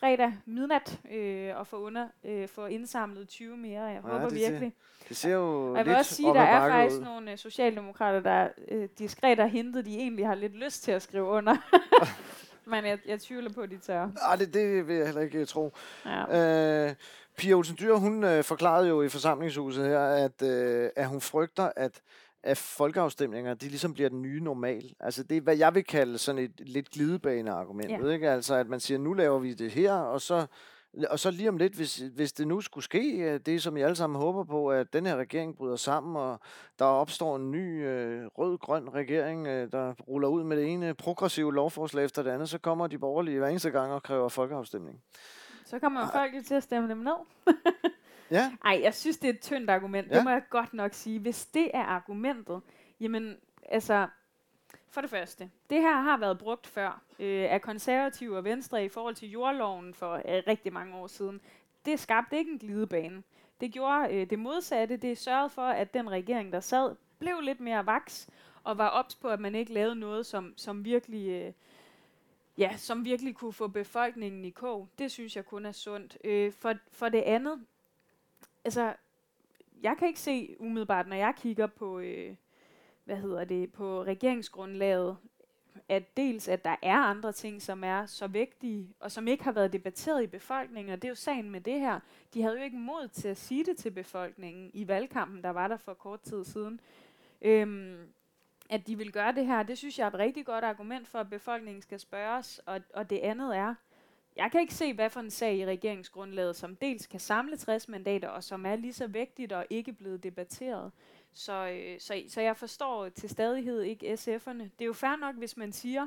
fredag 0.00 0.34
midnat 0.46 1.00
øh, 1.12 1.56
og 1.56 1.66
få, 1.66 1.76
under, 1.76 2.08
øh, 2.24 2.48
få 2.48 2.66
indsamlet 2.66 3.28
20 3.28 3.56
mere. 3.56 3.82
Jeg 3.82 4.00
ja, 4.04 4.10
håber 4.10 4.28
det 4.28 4.38
virkelig. 4.38 4.72
Ser, 4.98 5.08
det 5.08 5.16
ser 5.16 5.32
jo 5.32 5.70
og 5.70 5.76
jeg 5.76 5.86
vil 5.86 5.96
også 5.96 6.14
sige, 6.14 6.28
der 6.28 6.40
er 6.40 6.68
faktisk 6.68 7.00
ud. 7.00 7.04
nogle 7.04 7.32
uh, 7.32 7.38
socialdemokrater, 7.38 8.20
der 8.20 8.48
øh, 8.68 8.88
diskret 8.98 9.38
har 9.38 9.46
hentet, 9.46 9.86
de 9.86 9.96
egentlig 9.96 10.26
har 10.26 10.34
lidt 10.34 10.56
lyst 10.56 10.82
til 10.82 10.92
at 10.92 11.02
skrive 11.02 11.24
under. 11.24 11.56
Men 12.70 12.84
jeg, 12.84 12.98
jeg 13.06 13.20
tvivler 13.20 13.52
på, 13.52 13.60
at 13.60 13.70
de 13.70 13.78
tør. 13.78 14.06
Nej, 14.06 14.36
det, 14.36 14.54
det 14.54 14.88
vil 14.88 14.96
jeg 14.96 15.06
heller 15.06 15.22
ikke 15.22 15.44
tro. 15.44 15.72
Ja. 16.06 16.88
Øh, 16.88 16.94
Pia 17.36 17.54
Olsen 17.54 17.76
Dyr, 17.80 17.94
hun 17.94 18.24
øh, 18.24 18.44
forklarede 18.44 18.88
jo 18.88 19.02
i 19.02 19.08
forsamlingshuset 19.08 19.86
her, 19.86 20.00
at, 20.00 20.42
øh, 20.42 20.90
at 20.96 21.06
hun 21.06 21.20
frygter, 21.20 21.70
at 21.76 22.00
at 22.46 22.58
folkeafstemninger, 22.58 23.54
de 23.54 23.68
ligesom 23.68 23.94
bliver 23.94 24.08
den 24.08 24.22
nye 24.22 24.40
normal. 24.40 24.94
Altså 25.00 25.22
det 25.22 25.36
er, 25.36 25.40
hvad 25.40 25.56
jeg 25.56 25.74
vil 25.74 25.84
kalde 25.84 26.18
sådan 26.18 26.38
et 26.38 26.60
lidt 26.60 26.90
glidebane-argument. 26.90 27.90
Ja. 27.90 28.12
Ikke? 28.12 28.30
Altså 28.30 28.54
at 28.54 28.68
man 28.68 28.80
siger, 28.80 28.98
nu 28.98 29.12
laver 29.12 29.38
vi 29.38 29.54
det 29.54 29.70
her, 29.70 29.92
og 29.92 30.20
så, 30.20 30.46
og 31.10 31.18
så 31.18 31.30
lige 31.30 31.48
om 31.48 31.56
lidt, 31.56 31.74
hvis, 31.74 31.96
hvis 31.96 32.32
det 32.32 32.48
nu 32.48 32.60
skulle 32.60 32.84
ske, 32.84 33.16
øh, 33.18 33.40
det 33.46 33.62
som 33.62 33.76
I 33.76 33.82
alle 33.82 33.96
sammen 33.96 34.20
håber 34.20 34.44
på, 34.44 34.70
at 34.70 34.92
den 34.92 35.06
her 35.06 35.16
regering 35.16 35.56
bryder 35.56 35.76
sammen, 35.76 36.16
og 36.16 36.40
der 36.78 36.84
opstår 36.84 37.36
en 37.36 37.50
ny 37.50 37.86
øh, 37.86 38.26
rød-grøn 38.26 38.94
regering, 38.94 39.46
øh, 39.46 39.72
der 39.72 39.92
ruller 39.92 40.28
ud 40.28 40.44
med 40.44 40.56
det 40.56 40.72
ene 40.72 40.94
progressive 40.94 41.54
lovforslag 41.54 42.04
efter 42.04 42.22
det 42.22 42.30
andet, 42.30 42.48
så 42.48 42.58
kommer 42.58 42.86
de 42.86 42.98
borgerlige 42.98 43.38
hver 43.38 43.48
eneste 43.48 43.70
gang 43.70 43.92
og 43.92 44.02
kræver 44.02 44.28
folkeafstemning. 44.28 45.02
Så 45.64 45.78
kommer 45.78 46.10
folk 46.12 46.32
til 46.46 46.54
at 46.54 46.62
stemme 46.62 46.88
dem 46.88 46.98
ned. 46.98 47.16
Ja. 48.30 48.52
Ej, 48.64 48.80
jeg 48.82 48.94
synes, 48.94 49.18
det 49.18 49.30
er 49.30 49.32
et 49.32 49.40
tyndt 49.40 49.70
argument. 49.70 50.10
Ja. 50.10 50.16
Det 50.16 50.24
må 50.24 50.30
jeg 50.30 50.42
godt 50.50 50.74
nok 50.74 50.94
sige. 50.94 51.18
Hvis 51.18 51.46
det 51.46 51.70
er 51.74 51.82
argumentet, 51.82 52.60
jamen, 53.00 53.36
altså, 53.68 54.08
for 54.90 55.00
det 55.00 55.10
første, 55.10 55.50
det 55.70 55.80
her 55.80 56.00
har 56.00 56.16
været 56.16 56.38
brugt 56.38 56.66
før 56.66 57.02
øh, 57.18 57.52
af 57.52 57.62
konservative 57.62 58.36
og 58.36 58.44
venstre 58.44 58.84
i 58.84 58.88
forhold 58.88 59.14
til 59.14 59.30
jordloven 59.30 59.94
for 59.94 60.14
øh, 60.14 60.42
rigtig 60.46 60.72
mange 60.72 60.96
år 60.96 61.06
siden. 61.06 61.40
Det 61.84 62.00
skabte 62.00 62.38
ikke 62.38 62.50
en 62.50 62.58
glidebane. 62.58 63.22
Det 63.60 63.72
gjorde 63.72 64.14
øh, 64.14 64.30
det 64.30 64.38
modsatte. 64.38 64.96
Det 64.96 65.18
sørgede 65.18 65.50
for, 65.50 65.62
at 65.62 65.94
den 65.94 66.10
regering, 66.10 66.52
der 66.52 66.60
sad, 66.60 66.96
blev 67.18 67.40
lidt 67.40 67.60
mere 67.60 67.86
vaks 67.86 68.28
og 68.64 68.78
var 68.78 68.88
ops 68.88 69.14
på, 69.14 69.28
at 69.28 69.40
man 69.40 69.54
ikke 69.54 69.72
lavede 69.72 69.94
noget, 69.94 70.26
som, 70.26 70.54
som 70.56 70.84
virkelig... 70.84 71.28
Øh, 71.28 71.52
ja, 72.58 72.76
som 72.76 73.04
virkelig 73.04 73.34
kunne 73.34 73.52
få 73.52 73.68
befolkningen 73.68 74.44
i 74.44 74.50
kog. 74.50 74.88
Det 74.98 75.10
synes 75.10 75.36
jeg 75.36 75.46
kun 75.46 75.66
er 75.66 75.72
sundt. 75.72 76.18
Øh, 76.24 76.52
for, 76.52 76.74
for 76.92 77.08
det 77.08 77.22
andet, 77.22 77.64
altså, 78.66 78.94
jeg 79.82 79.96
kan 79.98 80.08
ikke 80.08 80.20
se 80.20 80.56
umiddelbart, 80.58 81.08
når 81.08 81.16
jeg 81.16 81.34
kigger 81.36 81.66
på, 81.66 81.98
øh, 81.98 82.34
hvad 83.04 83.16
hedder 83.16 83.44
det, 83.44 83.72
på 83.72 84.02
regeringsgrundlaget, 84.02 85.16
at 85.88 86.16
dels, 86.16 86.48
at 86.48 86.64
der 86.64 86.76
er 86.82 86.96
andre 86.96 87.32
ting, 87.32 87.62
som 87.62 87.84
er 87.84 88.06
så 88.06 88.26
vigtige, 88.26 88.94
og 89.00 89.12
som 89.12 89.28
ikke 89.28 89.44
har 89.44 89.52
været 89.52 89.72
debatteret 89.72 90.22
i 90.22 90.26
befolkningen, 90.26 90.92
og 90.92 91.02
det 91.02 91.08
er 91.08 91.10
jo 91.10 91.14
sagen 91.14 91.50
med 91.50 91.60
det 91.60 91.80
her. 91.80 92.00
De 92.34 92.42
havde 92.42 92.56
jo 92.56 92.62
ikke 92.62 92.76
mod 92.76 93.08
til 93.08 93.28
at 93.28 93.36
sige 93.36 93.64
det 93.64 93.76
til 93.76 93.90
befolkningen 93.90 94.70
i 94.74 94.88
valgkampen, 94.88 95.42
der 95.42 95.50
var 95.50 95.68
der 95.68 95.76
for 95.76 95.94
kort 95.94 96.20
tid 96.20 96.44
siden. 96.44 96.80
Øhm, 97.42 98.08
at 98.70 98.86
de 98.86 98.98
vil 98.98 99.12
gøre 99.12 99.32
det 99.32 99.46
her, 99.46 99.62
det 99.62 99.78
synes 99.78 99.98
jeg 99.98 100.04
er 100.04 100.08
et 100.10 100.18
rigtig 100.18 100.46
godt 100.46 100.64
argument 100.64 101.08
for, 101.08 101.18
at 101.18 101.30
befolkningen 101.30 101.82
skal 101.82 102.00
spørges, 102.00 102.60
og, 102.66 102.80
og 102.94 103.10
det 103.10 103.18
andet 103.18 103.56
er, 103.56 103.74
jeg 104.36 104.50
kan 104.52 104.60
ikke 104.60 104.74
se, 104.74 104.92
hvad 104.92 105.10
for 105.10 105.20
en 105.20 105.30
sag 105.30 105.56
i 105.56 105.66
regeringsgrundlaget, 105.66 106.56
som 106.56 106.76
dels 106.76 107.06
kan 107.06 107.20
samle 107.20 107.56
60 107.56 107.88
mandater, 107.88 108.28
og 108.28 108.44
som 108.44 108.66
er 108.66 108.76
lige 108.76 108.92
så 108.92 109.06
vigtigt 109.06 109.52
og 109.52 109.66
ikke 109.70 109.92
blevet 109.92 110.22
debatteret. 110.22 110.92
Så, 111.32 111.68
øh, 111.68 112.00
så, 112.00 112.22
så 112.28 112.40
jeg 112.40 112.56
forstår 112.56 113.08
til 113.08 113.28
stadighed 113.28 113.82
ikke 113.82 114.12
SF'erne. 114.12 114.62
Det 114.62 114.80
er 114.80 114.86
jo 114.86 114.92
fair 114.92 115.16
nok, 115.16 115.36
hvis 115.36 115.56
man 115.56 115.72
siger, 115.72 116.06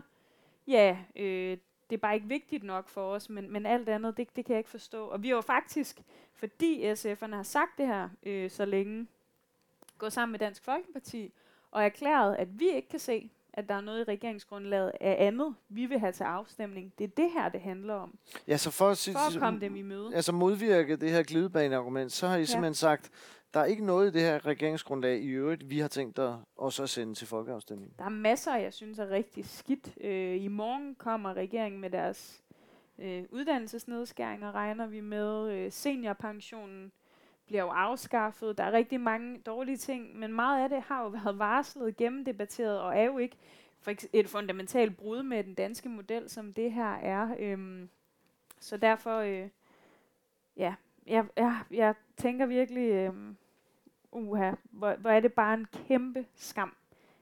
ja, 0.68 0.98
øh, 1.16 1.58
det 1.90 1.96
er 1.96 2.00
bare 2.00 2.16
ikke 2.16 2.28
vigtigt 2.28 2.64
nok 2.64 2.88
for 2.88 3.12
os, 3.12 3.30
men, 3.30 3.52
men 3.52 3.66
alt 3.66 3.90
andet, 3.90 4.18
det, 4.18 4.36
det 4.36 4.46
kan 4.46 4.54
jeg 4.54 4.60
ikke 4.60 4.70
forstå. 4.70 5.08
Og 5.08 5.24
vi 5.24 5.28
har 5.28 5.36
jo 5.36 5.42
faktisk, 5.42 6.02
fordi 6.34 6.92
SF'erne 6.92 7.36
har 7.36 7.44
sagt 7.44 7.78
det 7.78 7.88
her 7.88 8.10
øh, 8.24 8.50
så 8.50 8.66
længe, 8.66 9.08
gået 9.98 10.14
sammen 10.14 10.32
med 10.32 10.40
Dansk 10.40 10.64
Folkeparti 10.64 11.34
og 11.72 11.84
erklæret, 11.84 12.36
at 12.36 12.60
vi 12.60 12.70
ikke 12.70 12.90
kan 12.90 13.00
se, 13.00 13.30
at 13.54 13.70
der 13.70 13.76
er 13.76 13.82
noget 13.82 14.00
i 14.00 14.04
regeringsgrundlaget 14.04 14.92
af 15.02 15.16
andet, 15.28 15.56
vi 15.70 15.86
vil 15.86 16.00
have 16.00 16.12
til 16.12 16.24
afstemning. 16.24 16.94
Det 16.98 17.04
er 17.04 17.08
det 17.18 17.32
her, 17.32 17.50
det 17.50 17.62
handler 17.62 17.94
om. 17.94 18.18
Ja, 18.48 18.58
så 18.58 18.72
for 18.72 18.90
at, 18.90 19.10
for 19.12 19.36
at 19.36 19.40
komme 19.40 19.60
dem 19.60 19.76
i 19.76 19.82
møde. 19.82 20.16
Altså 20.16 20.32
modvirke 20.32 20.96
det 20.96 21.12
her 21.12 21.24
glidebaneargument, 21.24 22.12
så 22.12 22.28
har 22.28 22.36
I 22.36 22.40
ja. 22.40 22.46
simpelthen 22.46 22.74
sagt, 22.74 23.12
der 23.54 23.60
er 23.60 23.66
ikke 23.66 23.86
noget 23.86 24.10
i 24.10 24.14
det 24.14 24.22
her 24.22 24.46
regeringsgrundlag 24.46 25.20
i 25.20 25.28
øvrigt, 25.28 25.70
vi 25.70 25.80
har 25.80 25.88
tænkt 25.88 26.20
også 26.58 26.84
at 26.84 26.90
sende 26.90 27.14
til 27.14 27.28
folkeafstemning. 27.28 27.94
Der 28.00 28.06
er 28.06 28.10
masser, 28.10 28.56
jeg 28.56 28.74
synes 28.74 29.00
er 29.00 29.10
rigtig 29.10 29.46
skidt. 29.46 29.94
Øh, 30.02 30.44
I 30.44 30.48
morgen 30.48 30.96
kommer 30.96 31.34
regeringen 31.34 31.82
med 31.82 31.90
deres 31.90 32.44
øh, 33.00 33.24
uddannelsesnedskæringer, 33.30 34.52
regner 34.56 34.88
vi 34.88 35.02
med. 35.02 35.52
Øh, 35.52 35.72
seniorpensionen 35.72 36.92
bliver 37.50 37.64
jo 37.64 37.70
afskaffet. 37.70 38.58
Der 38.58 38.64
er 38.64 38.72
rigtig 38.72 39.02
mange 39.02 39.38
dårlige 39.38 39.78
ting, 39.78 40.20
men 40.20 40.34
meget 40.34 40.64
af 40.64 40.70
det 40.70 40.82
har 40.82 41.04
jo 41.04 41.08
været 41.08 41.40
varslet, 41.40 41.98
gennemdebatteret, 41.98 42.80
og 42.80 42.98
er 42.98 43.04
jo 43.04 43.18
ikke 43.18 43.38
for 43.80 43.94
et 44.14 44.30
fundamentalt 44.30 44.98
brud 44.98 45.24
med 45.24 45.44
den 45.44 45.54
danske 45.54 45.90
model, 45.90 46.30
som 46.30 46.54
det 46.54 46.72
her 46.72 46.94
er. 46.94 47.36
Øhm, 47.40 47.90
så 48.60 48.78
derfor, 48.78 49.18
øh, 49.18 49.50
ja, 50.58 50.76
jeg, 51.08 51.26
jeg, 51.38 51.60
jeg 51.72 51.96
tænker 52.18 52.46
virkelig, 52.46 52.90
øh, 52.90 53.14
uha, 54.12 54.52
hvor, 54.64 54.96
hvor 54.96 55.10
er 55.10 55.20
det 55.20 55.34
bare 55.34 55.54
en 55.54 55.68
kæmpe 55.88 56.26
skam, 56.36 56.76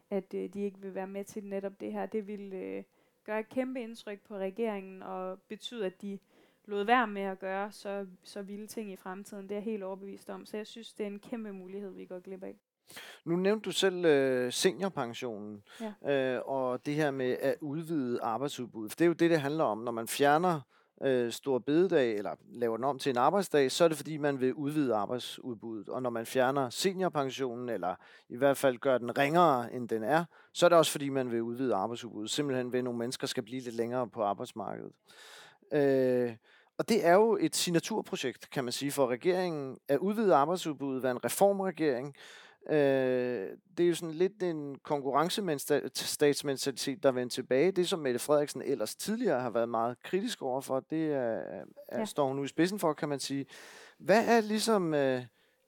at 0.09 0.34
øh, 0.34 0.49
de 0.53 0.61
ikke 0.61 0.80
vil 0.82 0.95
være 0.95 1.07
med 1.07 1.23
til 1.23 1.45
netop 1.45 1.80
det 1.80 1.91
her. 1.91 2.05
Det 2.05 2.28
vil 2.28 2.53
øh, 2.53 2.84
gøre 3.23 3.39
et 3.39 3.49
kæmpe 3.49 3.82
indtryk 3.82 4.19
på 4.19 4.38
regeringen 4.38 5.03
og 5.03 5.39
betyde, 5.47 5.86
at 5.86 6.01
de 6.01 6.19
lod 6.68 6.84
være 6.86 7.07
med 7.07 7.22
at 7.22 7.39
gøre 7.39 7.72
så, 7.72 8.05
så 8.24 8.41
vilde 8.41 8.68
ting 8.68 8.91
i 8.91 8.95
fremtiden. 8.95 9.43
Det 9.43 9.51
er 9.51 9.55
jeg 9.55 9.63
helt 9.63 9.84
overbevist 9.84 10.30
om. 10.30 10.45
Så 10.45 10.57
jeg 10.57 10.68
synes, 10.68 10.93
det 10.93 11.03
er 11.03 11.07
en 11.07 11.20
kæmpe 11.20 11.53
mulighed, 11.53 11.91
vi 11.91 12.05
går 12.05 12.20
glip 12.20 12.43
af. 12.43 12.55
Nu 13.26 13.36
nævnte 13.36 13.65
du 13.65 13.72
selv 13.72 14.05
øh, 14.05 14.53
seniorpensionen, 14.53 15.63
ja. 16.05 16.36
øh, 16.36 16.41
og 16.45 16.86
det 16.86 16.95
her 16.95 17.11
med 17.11 17.38
at 17.41 17.55
udvide 17.61 18.20
arbejdsudbuddet. 18.22 18.91
For 18.91 18.95
det 18.97 19.05
er 19.05 19.07
jo 19.07 19.13
det, 19.13 19.30
det 19.30 19.41
handler 19.41 19.63
om. 19.63 19.78
Når 19.78 19.91
man 19.91 20.07
fjerner 20.07 20.61
øh, 21.01 21.32
stor 21.32 21.59
bededag, 21.59 22.15
eller 22.18 22.36
laver 22.49 22.78
den 22.78 22.84
om 22.84 22.99
til 22.99 23.09
en 23.09 23.18
arbejdsdag, 23.18 23.72
så 23.72 23.84
er 23.84 23.88
det 23.88 23.97
fordi, 23.97 24.18
man 24.18 24.39
vil 24.39 24.53
udvide 24.53 24.95
arbejdsudbuddet. 24.95 25.89
Og 25.89 26.01
når 26.01 26.09
man 26.09 26.26
fjerner 26.26 26.70
seniorpensionen, 26.70 27.70
eller 27.70 27.95
i 28.30 28.36
hvert 28.36 28.57
fald 28.57 28.78
gør 28.78 28.97
den 28.97 29.18
ringere, 29.18 29.74
end 29.74 29.89
den 29.89 30.03
er, 30.03 30.26
så 30.53 30.65
er 30.65 30.70
det 30.70 30.78
også 30.78 30.91
fordi, 30.91 31.09
man 31.09 31.32
vil 31.32 31.41
udvide 31.41 31.76
arbejdsudbuddet. 31.76 32.30
Simpelthen 32.30 32.72
ved, 32.72 32.80
at 32.80 32.84
nogle 32.84 32.99
mennesker 32.99 33.28
skal 33.28 33.43
blive 33.43 33.61
lidt 33.61 33.76
længere 33.76 34.09
på 34.09 34.24
arbejdsmarkedet. 34.24 34.91
Øh, 35.74 36.36
og 36.78 36.89
det 36.89 37.05
er 37.05 37.13
jo 37.13 37.38
et 37.41 37.55
signaturprojekt, 37.55 38.49
kan 38.49 38.63
man 38.63 38.73
sige, 38.73 38.91
for 38.91 39.07
regeringen 39.07 39.78
at 39.88 39.97
udvide 39.97 40.36
arbejdsudbuddet, 40.36 41.03
være 41.03 41.11
en 41.11 41.25
reformregering. 41.25 42.15
Øh, 42.69 43.49
det 43.78 43.84
er 43.84 43.88
jo 43.88 43.95
sådan 43.95 44.15
lidt 44.15 44.43
en 44.43 44.80
konkurrencestatsmentalitet, 44.84 47.03
der 47.03 47.11
vender 47.11 47.30
tilbage. 47.30 47.71
Det, 47.71 47.89
som 47.89 47.99
Mette 47.99 48.19
Frederiksen 48.19 48.61
ellers 48.61 48.95
tidligere 48.95 49.41
har 49.41 49.49
været 49.49 49.69
meget 49.69 50.03
kritisk 50.03 50.41
overfor, 50.41 50.80
det 50.80 51.13
er, 51.13 51.41
ja. 51.91 52.05
står 52.05 52.28
hun 52.28 52.36
nu 52.36 52.43
i 52.43 52.47
spidsen 52.47 52.80
for, 52.80 52.93
kan 52.93 53.09
man 53.09 53.19
sige. 53.19 53.45
Hvad 53.97 54.28
er 54.28 54.41
ligesom 54.41 54.93
øh, 54.93 55.21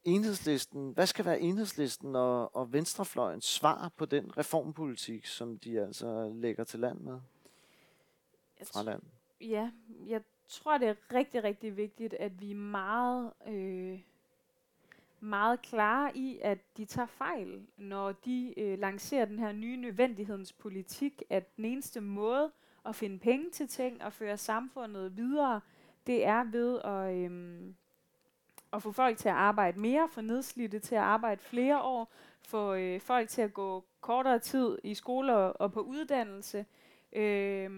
enhedslisten, 0.04 0.92
hvad 0.92 1.08
skal 1.08 1.26
være 1.26 1.40
enhedslisten 1.40 2.16
og, 2.16 2.56
og 2.56 2.74
venstrefløjens 2.74 3.46
svar 3.46 3.92
på 3.98 4.06
den 4.06 4.38
reformpolitik, 4.38 5.26
som 5.26 5.60
de 5.60 5.80
altså 5.80 6.32
lægger 6.34 6.64
til 6.64 6.80
land 6.80 7.00
med? 7.00 7.20
fra 8.64 8.84
land? 8.84 9.02
Ja, 9.42 9.72
jeg 10.08 10.22
tror, 10.50 10.78
det 10.78 10.88
er 10.90 10.96
rigtig, 11.14 11.44
rigtig 11.44 11.78
vigtigt, 11.78 12.14
at 12.14 12.42
vi 12.42 12.52
er 12.52 12.56
meget, 12.56 13.34
øh, 13.48 14.00
meget 15.20 15.62
klare 15.62 16.18
i, 16.18 16.40
at 16.42 16.78
de 16.78 16.86
tager 16.86 17.06
fejl, 17.06 17.68
når 17.78 18.12
de 18.12 18.54
øh, 18.58 18.80
lancerer 18.80 19.26
den 19.26 19.40
her 19.40 19.52
nye 19.52 19.78
nødvendighedens 19.78 20.54
politik, 20.54 21.24
at 21.30 21.58
den 21.58 21.66
eneste 21.66 22.02
måde 22.02 22.52
at 22.86 22.96
finde 22.96 23.20
penge 23.20 23.52
til 23.52 23.68
ting 23.68 24.04
og 24.04 24.14
føre 24.14 24.38
samfundet 24.38 25.18
videre, 25.18 25.62
det 26.08 26.26
er 26.26 26.44
ved 26.44 26.82
at, 26.84 27.16
øh, 27.16 27.74
at 28.74 28.84
få 28.84 28.92
folk 28.92 29.18
til 29.18 29.30
at 29.30 29.36
arbejde 29.36 29.80
mere, 29.80 30.10
få 30.10 30.22
nedslidte 30.22 30.80
til 30.80 30.96
at 30.96 31.02
arbejde 31.02 31.42
flere 31.42 31.82
år, 31.82 32.14
få 32.42 32.74
øh, 32.74 33.02
folk 33.02 33.30
til 33.30 33.42
at 33.42 33.54
gå 33.54 33.84
kortere 34.02 34.40
tid 34.40 34.78
i 34.84 34.94
skole 34.94 35.36
og, 35.36 35.62
og 35.62 35.72
på 35.72 35.82
uddannelse, 35.82 36.66
øh, 37.14 37.72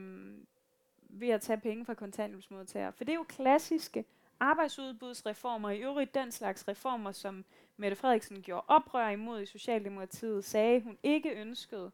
ved 1.14 1.30
at 1.30 1.42
tage 1.42 1.60
penge 1.60 1.86
fra 1.86 1.94
kontanthjælpsmodtagere. 1.94 2.94
For 2.94 3.04
det 3.04 3.12
er 3.12 3.18
jo 3.18 3.26
klassiske 3.30 4.06
arbejdsudbudsreformer, 4.40 5.70
i 5.70 5.82
øvrigt 5.82 6.14
den 6.14 6.32
slags 6.32 6.68
reformer, 6.68 7.12
som 7.12 7.46
Mette 7.78 7.98
Frederiksen 7.98 8.42
gjorde 8.42 8.66
oprør 8.68 9.10
imod 9.10 9.42
i 9.42 9.46
Socialdemokratiet, 9.46 10.46
sagde 10.46 10.82
hun 10.82 10.98
ikke 11.04 11.30
ønskede, 11.30 11.92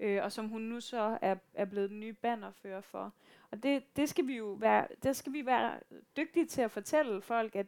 øh, 0.00 0.24
og 0.24 0.32
som 0.32 0.48
hun 0.48 0.62
nu 0.62 0.80
så 0.80 1.18
er, 1.22 1.36
er 1.54 1.64
blevet 1.64 1.90
den 1.90 2.00
nye 2.00 2.12
bannerfører 2.12 2.80
for. 2.80 3.12
Og 3.50 3.62
det, 3.62 3.96
det 3.96 4.08
skal 4.08 4.26
vi 4.26 4.36
jo 4.36 4.46
være, 4.46 4.88
det 5.02 5.16
skal 5.16 5.32
vi 5.32 5.46
være 5.46 5.80
dygtige 6.16 6.46
til 6.46 6.62
at 6.62 6.70
fortælle 6.70 7.22
folk, 7.22 7.56
at, 7.56 7.66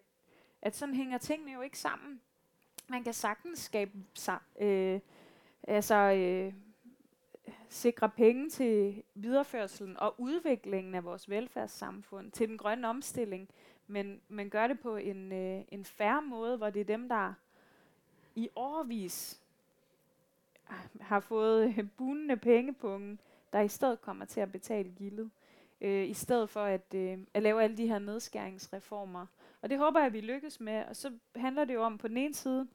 at 0.63 0.77
sådan 0.77 0.95
hænger 0.95 1.19
tingene 1.19 1.53
jo 1.53 1.61
ikke 1.61 1.79
sammen. 1.79 2.21
Man 2.89 3.05
kan 3.05 3.13
sagtens 3.13 3.59
skabe 3.59 3.93
øh, 4.61 5.01
altså, 5.63 5.95
øh, 5.95 6.53
sikre 7.71 8.09
penge 8.09 8.51
til 8.51 9.03
videreførselen 9.15 9.97
og 9.97 10.15
udviklingen 10.19 10.95
af 10.95 11.05
vores 11.05 11.31
velfærdssamfund, 11.31 12.31
til 12.33 12.49
den 12.49 12.59
grønne 12.59 12.89
omstilling, 12.89 13.49
men, 13.87 14.21
men 14.29 14.51
gør 14.51 14.67
det 14.67 14.81
på 14.81 14.97
en, 14.97 15.33
øh, 15.33 15.65
en 15.69 15.85
færre 15.85 16.23
måde, 16.23 16.57
hvor 16.57 16.71
det 16.71 16.81
er 16.81 16.85
dem, 16.85 17.09
der 17.09 17.35
i 18.35 18.49
årvis 18.57 19.41
har 21.01 21.21
fået 21.21 21.75
øh, 21.79 21.85
bunende 21.97 22.37
pengepunkten, 22.37 23.21
der 23.53 23.61
i 23.61 23.69
stedet 23.69 24.01
kommer 24.01 24.25
til 24.25 24.41
at 24.41 24.53
betale 24.53 24.91
gildet, 24.99 25.31
øh, 25.81 26.09
i 26.09 26.15
stedet 26.15 26.51
for 26.51 26.63
at, 26.63 26.95
øh, 26.95 27.19
at 27.35 27.43
lave 27.43 27.63
alle 27.63 27.77
de 27.77 27.87
her 27.87 27.99
nedskæringsreformer. 27.99 29.27
Og 29.63 29.71
det 29.71 29.79
håber 29.79 30.01
jeg, 30.01 30.07
at 30.07 30.13
vi 30.13 30.21
lykkes 30.21 30.61
med. 30.61 30.85
Og 30.85 30.97
så 30.97 31.13
handler 31.37 31.65
det 31.65 31.75
jo 31.75 31.83
om 31.83 31.99
på 31.99 32.09
den 32.09 32.17
ene 32.17 32.35
side 32.35 32.69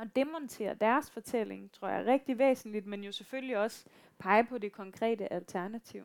at 0.00 0.16
demontere 0.16 0.74
deres 0.74 1.10
fortælling, 1.10 1.72
tror 1.72 1.88
jeg 1.88 2.00
er 2.00 2.12
rigtig 2.12 2.38
væsentligt, 2.38 2.86
men 2.86 3.04
jo 3.04 3.12
selvfølgelig 3.12 3.58
også 3.58 3.86
pege 4.18 4.44
på 4.44 4.58
det 4.58 4.72
konkrete 4.72 5.32
alternativ. 5.32 6.04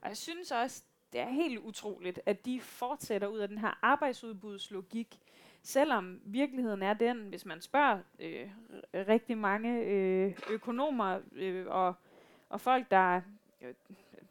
Og 0.00 0.08
jeg 0.08 0.16
synes 0.16 0.50
også, 0.50 0.82
det 1.12 1.20
er 1.20 1.28
helt 1.28 1.58
utroligt, 1.58 2.20
at 2.26 2.44
de 2.46 2.60
fortsætter 2.60 3.28
ud 3.28 3.38
af 3.38 3.48
den 3.48 3.58
her 3.58 3.78
arbejdsudbudslogik, 3.82 5.18
selvom 5.62 6.20
virkeligheden 6.24 6.82
er 6.82 6.94
den, 6.94 7.28
hvis 7.28 7.46
man 7.46 7.60
spørger 7.60 7.98
øh, 8.18 8.50
rigtig 8.94 9.38
mange 9.38 9.80
øh, 9.80 10.38
økonomer 10.50 11.20
øh, 11.32 11.66
og, 11.68 11.94
og 12.48 12.60
folk, 12.60 12.90
der 12.90 13.20
øh, 13.60 13.74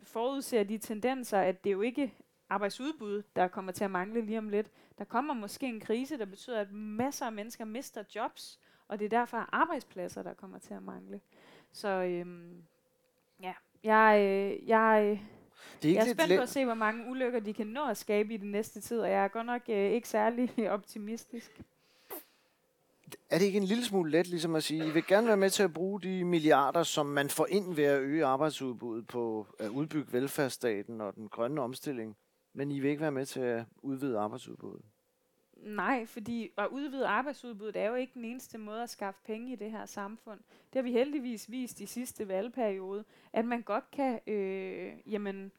forudser 0.03 0.63
de 0.63 0.77
tendenser, 0.77 1.39
at 1.39 1.63
det 1.63 1.71
jo 1.71 1.81
ikke 1.81 2.13
arbejdsudbud, 2.49 3.23
der 3.35 3.47
kommer 3.47 3.71
til 3.71 3.83
at 3.83 3.91
mangle 3.91 4.21
lige 4.21 4.37
om 4.37 4.49
lidt. 4.49 4.67
Der 4.97 5.03
kommer 5.03 5.33
måske 5.33 5.65
en 5.67 5.79
krise, 5.79 6.17
der 6.17 6.25
betyder, 6.25 6.59
at 6.59 6.71
masser 6.71 7.25
af 7.25 7.31
mennesker 7.31 7.65
mister 7.65 8.03
jobs, 8.15 8.59
og 8.91 8.99
det 8.99 9.05
er 9.05 9.09
derfor 9.09 9.37
arbejdspladser, 9.51 10.23
der 10.23 10.33
kommer 10.33 10.59
til 10.59 10.73
at 10.73 10.83
mangle. 10.83 11.21
Så 11.71 11.87
øhm, 11.87 12.63
ja, 13.41 13.53
jeg, 13.83 14.19
øh, 14.19 14.69
jeg, 14.69 15.21
det 15.81 15.89
er 15.89 15.93
jeg 15.93 16.07
er 16.09 16.13
spændt 16.13 16.37
på 16.37 16.41
at 16.41 16.49
se, 16.49 16.65
hvor 16.65 16.73
mange 16.73 17.11
ulykker 17.11 17.39
de 17.39 17.53
kan 17.53 17.67
nå 17.67 17.85
at 17.85 17.97
skabe 17.97 18.33
i 18.33 18.37
den 18.37 18.51
næste 18.51 18.81
tid, 18.81 18.99
og 18.99 19.09
jeg 19.09 19.23
er 19.23 19.27
godt 19.27 19.45
nok 19.45 19.61
øh, 19.69 19.91
ikke 19.91 20.09
særlig 20.09 20.51
optimistisk. 20.71 21.61
Er 23.29 23.37
det 23.37 23.45
ikke 23.45 23.57
en 23.57 23.63
lille 23.63 23.85
smule 23.85 24.11
let 24.11 24.27
ligesom 24.27 24.55
at 24.55 24.63
sige, 24.63 24.87
I 24.87 24.91
vil 24.91 25.07
gerne 25.07 25.27
være 25.27 25.37
med 25.37 25.49
til 25.49 25.63
at 25.63 25.73
bruge 25.73 26.01
de 26.01 26.23
milliarder, 26.23 26.83
som 26.83 27.05
man 27.05 27.29
får 27.29 27.47
ind 27.49 27.75
ved 27.75 27.83
at 27.83 28.01
øge 28.01 28.25
arbejdsudbuddet 28.25 29.07
på 29.07 29.47
at 29.59 29.69
udbygge 29.69 30.13
velfærdsstaten 30.13 31.01
og 31.01 31.15
den 31.15 31.29
grønne 31.29 31.61
omstilling, 31.61 32.17
men 32.53 32.71
I 32.71 32.79
vil 32.79 32.89
ikke 32.89 33.01
være 33.01 33.11
med 33.11 33.25
til 33.25 33.39
at 33.39 33.65
udvide 33.81 34.19
arbejdsudbuddet? 34.19 34.85
Nej, 35.61 36.05
fordi 36.05 36.51
at 36.57 36.67
udvide 36.67 37.07
arbejdsudbuddet 37.07 37.75
er 37.75 37.87
jo 37.87 37.95
ikke 37.95 38.13
den 38.13 38.25
eneste 38.25 38.57
måde 38.57 38.83
at 38.83 38.89
skaffe 38.89 39.19
penge 39.25 39.53
i 39.53 39.55
det 39.55 39.71
her 39.71 39.85
samfund. 39.85 40.39
Det 40.39 40.75
har 40.75 40.81
vi 40.81 40.91
heldigvis 40.91 41.51
vist 41.51 41.81
i 41.81 41.85
sidste 41.85 42.27
valgperiode, 42.27 43.03
at 43.33 43.45
man 43.45 43.61
godt 43.61 43.91
kan 43.91 44.19
øh, 44.27 44.93
jamen, 45.05 45.51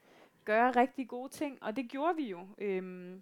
gøre 0.45 0.71
rigtig 0.71 1.09
gode 1.09 1.29
ting, 1.29 1.63
og 1.63 1.77
det 1.77 1.89
gjorde 1.89 2.17
vi 2.17 2.31
jo. 2.31 2.47
Øh, 2.59 3.17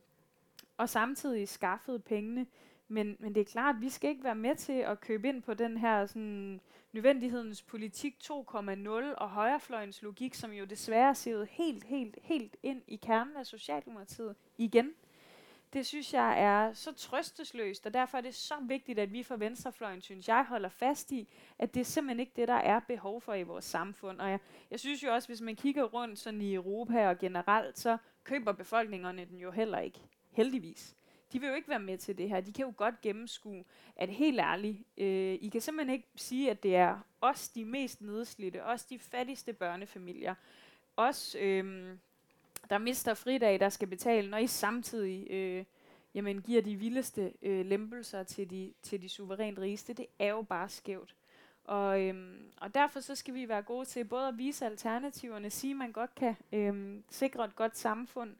og 0.77 0.89
samtidig 0.89 1.49
skaffede 1.49 1.99
pengene. 1.99 2.47
Men, 2.89 3.17
men 3.19 3.35
det 3.35 3.41
er 3.41 3.45
klart, 3.45 3.75
at 3.77 3.81
vi 3.81 3.89
skal 3.89 4.11
ikke 4.11 4.25
være 4.25 4.35
med 4.35 4.55
til 4.55 4.73
at 4.73 5.01
købe 5.01 5.29
ind 5.29 5.43
på 5.43 5.55
den 5.55 5.77
her 5.77 6.07
sådan, 6.07 6.61
nødvendighedens 6.93 7.63
politik 7.63 8.17
2,0 8.25 8.91
og 9.15 9.31
højrefløjens 9.31 10.03
logik, 10.03 10.35
som 10.35 10.53
jo 10.53 10.65
desværre 10.65 11.15
ser 11.15 11.45
helt, 11.45 11.85
helt, 11.85 12.19
helt 12.23 12.57
ind 12.63 12.83
i 12.87 12.97
kernen 12.97 13.37
af 13.37 13.47
Socialdemokratiet 13.47 14.37
igen 14.59 14.93
det 15.73 15.87
synes 15.87 16.15
jeg 16.15 16.43
er 16.43 16.73
så 16.73 16.93
trøstesløst, 16.93 17.87
og 17.87 17.95
derfor 17.95 18.19
er 18.19 18.23
det 18.23 18.35
så 18.35 18.55
vigtigt, 18.63 18.99
at 18.99 19.13
vi 19.13 19.23
fra 19.23 19.37
venstrefløjen, 19.37 20.03
synes 20.03 20.29
jeg, 20.29 20.45
holder 20.49 20.69
fast 20.69 21.13
i, 21.13 21.29
at 21.59 21.75
det 21.75 21.81
er 21.81 21.85
simpelthen 21.85 22.21
ikke 22.21 22.33
det, 22.37 22.49
der 22.49 22.55
er 22.55 22.81
behov 22.81 23.21
for 23.21 23.35
i 23.35 23.43
vores 23.43 23.65
samfund. 23.65 24.21
Og 24.21 24.31
jeg, 24.31 24.39
jeg 24.71 24.81
synes 24.81 25.03
jo 25.03 25.15
også, 25.15 25.29
hvis 25.29 25.41
man 25.41 25.57
kigger 25.57 25.85
rundt 25.85 26.19
sådan 26.19 26.41
i 26.41 26.55
Europa 26.55 27.09
og 27.09 27.19
generelt, 27.19 27.79
så 27.79 27.97
køber 28.25 28.53
befolkningerne 28.53 29.25
den 29.25 29.39
jo 29.39 29.51
heller 29.51 29.79
ikke. 29.79 30.01
Heldigvis. 30.31 30.97
De 31.33 31.41
vil 31.41 31.49
jo 31.49 31.55
ikke 31.55 31.69
være 31.69 31.79
med 31.79 31.99
til 31.99 32.19
det 32.19 32.29
her. 32.29 32.41
De 32.41 32.53
kan 32.53 32.65
jo 32.65 32.73
godt 32.77 33.01
gennemskue, 33.01 33.65
at 33.97 34.09
helt 34.09 34.41
ærligt, 34.41 34.79
øh, 34.97 35.39
I 35.41 35.49
kan 35.53 35.61
simpelthen 35.61 35.95
ikke 35.95 36.09
sige, 36.17 36.51
at 36.51 36.63
det 36.63 36.77
er 36.77 36.99
os, 37.21 37.49
de 37.49 37.65
mest 37.65 38.01
nedslidte, 38.01 38.65
os 38.65 38.85
de 38.85 38.99
fattigste 38.99 39.53
børnefamilier, 39.53 40.35
os... 40.97 41.37
Øh, 41.41 41.97
der 42.71 42.79
mister 42.79 43.15
fridag, 43.15 43.61
der 43.61 43.69
skal 43.69 43.89
betale, 43.89 44.31
når 44.31 44.39
I 44.39 44.47
samtidig 44.47 45.31
øh, 45.31 45.65
jamen, 46.15 46.43
giver 46.43 46.63
de 46.63 46.77
vildeste 46.77 47.33
øh, 47.43 47.67
lempelser 47.67 48.23
til 48.23 48.51
de, 48.51 48.73
til 48.83 49.03
de 49.03 49.09
suverænt 49.09 49.59
rigeste. 49.59 49.93
Det 49.93 50.07
er 50.19 50.29
jo 50.29 50.43
bare 50.43 50.69
skævt. 50.69 51.15
Og, 51.65 52.01
øhm, 52.01 52.53
og 52.57 52.75
derfor 52.75 53.01
så 53.01 53.15
skal 53.15 53.35
vi 53.35 53.49
være 53.49 53.63
gode 53.63 53.85
til 53.85 54.05
både 54.05 54.29
at 54.29 54.39
vise 54.39 54.67
alternativerne, 54.67 55.51
sige 55.51 55.71
at 55.71 55.77
man 55.77 55.93
godt 55.93 56.15
kan 56.15 56.37
øhm, 56.53 57.05
sikre 57.11 57.45
et 57.45 57.57
godt 57.57 57.79
samfund 57.79 58.35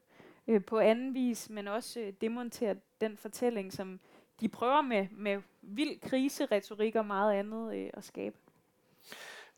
øh, 0.47 0.65
på 0.65 0.79
anden 0.79 1.13
vis, 1.13 1.49
men 1.49 1.67
også 1.67 1.99
øh, 1.99 2.13
demontere 2.21 2.75
den 3.01 3.17
fortælling, 3.17 3.73
som 3.73 3.99
de 4.41 4.49
prøver 4.49 4.81
med, 4.81 5.07
med 5.11 5.41
vild 5.61 5.99
kriseretorik 5.99 6.95
og 6.95 7.05
meget 7.05 7.33
andet 7.33 7.75
øh, 7.75 7.89
at 7.93 8.03
skabe. 8.03 8.37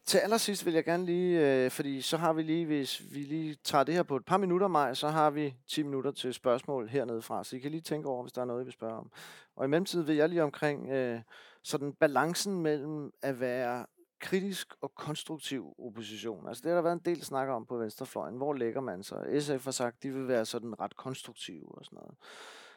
Til 0.05 0.17
allersidst 0.17 0.65
vil 0.65 0.73
jeg 0.73 0.83
gerne 0.83 1.05
lige, 1.05 1.39
øh, 1.39 1.71
fordi 1.71 2.01
så 2.01 2.17
har 2.17 2.33
vi 2.33 2.41
lige, 2.41 2.65
hvis 2.65 3.01
vi 3.13 3.19
lige 3.19 3.55
tager 3.63 3.83
det 3.83 3.95
her 3.95 4.03
på 4.03 4.15
et 4.15 4.25
par 4.25 4.37
minutter, 4.37 4.67
Maj, 4.67 4.93
så 4.93 5.07
har 5.07 5.29
vi 5.29 5.55
10 5.67 5.83
minutter 5.83 6.11
til 6.11 6.33
spørgsmål 6.33 6.87
hernede 6.89 7.21
fra, 7.21 7.43
så 7.43 7.55
I 7.55 7.59
kan 7.59 7.71
lige 7.71 7.81
tænke 7.81 8.07
over, 8.07 8.23
hvis 8.23 8.33
der 8.33 8.41
er 8.41 8.45
noget, 8.45 8.61
I 8.61 8.63
vil 8.63 8.73
spørge 8.73 8.93
om. 8.93 9.11
Og 9.55 9.65
i 9.65 9.67
mellemtiden 9.67 10.07
vil 10.07 10.15
jeg 10.15 10.29
lige 10.29 10.43
omkring 10.43 10.89
øh, 10.89 11.21
sådan 11.63 11.93
balancen 11.93 12.61
mellem 12.61 13.11
at 13.21 13.39
være 13.39 13.85
kritisk 14.19 14.67
og 14.81 14.95
konstruktiv 14.95 15.75
opposition. 15.79 16.47
Altså 16.47 16.61
det 16.61 16.69
har 16.69 16.75
der 16.75 16.81
været 16.81 16.93
en 16.93 17.15
del 17.15 17.23
snak 17.23 17.49
om 17.49 17.65
på 17.65 17.77
venstrefløjen. 17.77 18.37
Hvor 18.37 18.53
lægger 18.53 18.81
man 18.81 19.03
sig? 19.03 19.41
SF 19.41 19.63
har 19.63 19.71
sagt, 19.71 20.03
de 20.03 20.13
vil 20.13 20.27
være 20.27 20.45
sådan 20.45 20.79
ret 20.79 20.95
konstruktive 20.95 21.77
og 21.77 21.85
sådan 21.85 21.97
noget. 21.97 22.15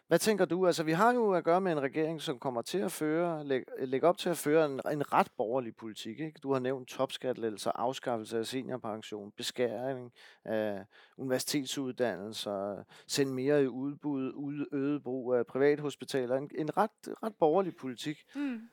Hvad 0.08 0.18
tænker 0.18 0.44
du? 0.44 0.66
Altså, 0.66 0.82
vi 0.82 0.92
har 0.92 1.14
jo 1.14 1.32
at 1.32 1.44
gøre 1.44 1.60
med 1.60 1.72
en 1.72 1.82
regering, 1.82 2.22
som 2.22 2.38
kommer 2.38 2.62
til 2.62 2.78
at 2.78 2.92
føre, 2.92 3.44
lægge, 3.44 3.66
lægge 3.86 4.06
op 4.06 4.18
til 4.18 4.28
at 4.28 4.36
føre 4.36 4.66
en, 4.66 4.80
en 4.92 5.12
ret 5.12 5.28
borgerlig 5.36 5.76
politik. 5.76 6.20
Ikke? 6.20 6.38
Du 6.42 6.52
har 6.52 6.60
nævnt 6.60 6.88
topskatlettelser, 6.88 7.70
afskaffelse 7.74 8.38
af 8.38 8.46
seniorpension, 8.46 9.32
beskæring 9.36 10.12
af 10.44 10.84
universitetsuddannelser, 11.16 12.84
sende 13.06 13.32
mere 13.32 13.62
i 13.62 13.66
udbud, 13.66 14.32
ud, 14.32 14.66
øget 14.72 15.02
brug 15.02 15.34
af 15.34 15.46
privathospitaler. 15.46 16.36
En, 16.36 16.50
en 16.54 16.76
ret, 16.76 16.90
ret 17.22 17.34
borgerlig 17.34 17.76
politik. 17.76 18.26
Mm. 18.34 18.68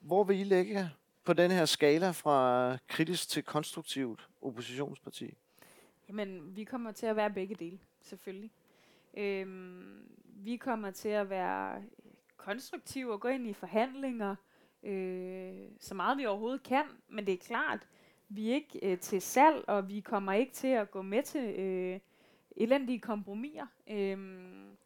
Hvor 0.00 0.24
vil 0.24 0.40
I 0.40 0.44
lægge 0.44 0.90
på 1.24 1.32
den 1.32 1.50
her 1.50 1.64
skala 1.64 2.10
fra 2.10 2.76
kritisk 2.88 3.28
til 3.28 3.42
konstruktivt 3.42 4.28
oppositionsparti? 4.42 5.34
Jamen, 6.08 6.56
vi 6.56 6.64
kommer 6.64 6.92
til 6.92 7.06
at 7.06 7.16
være 7.16 7.30
begge 7.30 7.54
dele, 7.54 7.78
selvfølgelig. 8.02 8.50
Øhm, 9.16 10.08
vi 10.24 10.56
kommer 10.56 10.90
til 10.90 11.08
at 11.08 11.30
være 11.30 11.82
konstruktive 12.36 13.12
og 13.12 13.20
gå 13.20 13.28
ind 13.28 13.46
i 13.46 13.52
forhandlinger 13.52 14.36
øh, 14.82 15.54
så 15.80 15.94
meget 15.94 16.18
vi 16.18 16.26
overhovedet 16.26 16.62
kan, 16.62 16.84
men 17.08 17.26
det 17.26 17.34
er 17.34 17.38
klart, 17.38 17.88
vi 18.28 18.50
er 18.50 18.54
ikke 18.54 18.78
øh, 18.82 18.98
til 18.98 19.22
salg, 19.22 19.64
og 19.68 19.88
vi 19.88 20.00
kommer 20.00 20.32
ikke 20.32 20.52
til 20.52 20.68
at 20.68 20.90
gå 20.90 21.02
med 21.02 21.22
til 21.22 21.44
øh, 21.44 22.00
elendige 22.56 22.98
kompromiser. 22.98 23.66
Øh, 23.90 24.18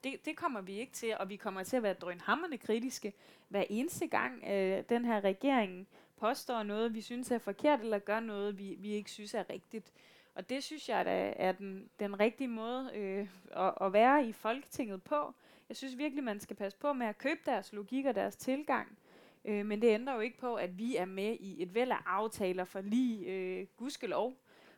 det, 0.05 0.25
det 0.25 0.37
kommer 0.37 0.61
vi 0.61 0.73
ikke 0.73 0.93
til, 0.93 1.14
og 1.20 1.29
vi 1.29 1.37
kommer 1.37 1.62
til 1.62 1.77
at 1.77 1.83
være 1.83 1.95
drønhammerne 1.95 2.59
kritiske 2.59 3.12
hver 3.49 3.64
eneste 3.70 4.07
gang 4.07 4.45
øh, 4.49 4.85
den 4.89 5.05
her 5.05 5.25
regering 5.25 5.89
påstår 6.16 6.62
noget, 6.62 6.95
vi 6.95 7.01
synes 7.01 7.31
er 7.31 7.39
forkert, 7.39 7.81
eller 7.81 7.99
gør 7.99 8.20
noget, 8.20 8.59
vi, 8.59 8.77
vi 8.79 8.91
ikke 8.93 9.11
synes 9.11 9.35
er 9.35 9.51
rigtigt. 9.51 9.93
Og 10.35 10.49
det 10.49 10.64
synes 10.64 10.89
jeg 10.89 11.05
da 11.05 11.35
er 11.37 11.53
den, 11.53 11.91
den 12.01 12.20
rigtige 12.20 12.49
måde 12.49 12.91
øh, 12.95 13.28
at, 13.51 13.74
at 13.80 13.93
være 13.93 14.26
i 14.26 14.33
Folketinget 14.33 15.03
på. 15.03 15.35
Jeg 15.68 15.76
synes 15.76 15.99
virkelig, 15.99 16.24
man 16.24 16.41
skal 16.41 16.57
passe 16.57 16.78
på 16.78 16.93
med 16.93 17.07
at 17.07 17.18
købe 17.18 17.41
deres 17.47 17.72
logik 17.72 18.07
og 18.07 18.14
deres 18.14 18.37
tilgang. 18.37 18.99
Øh, 19.45 19.66
men 19.66 19.83
det 19.83 19.89
ændrer 19.89 20.14
jo 20.14 20.20
ikke 20.20 20.39
på, 20.39 20.55
at 20.55 20.78
vi 20.78 20.97
er 20.97 21.05
med 21.05 21.37
i 21.41 21.62
et 21.62 21.74
væld 21.74 21.91
af 21.91 21.99
aftaler 22.07 22.64
for 22.64 22.80
lige 22.80 23.26
øh, 23.26 23.66
gudskelov, 23.76 24.37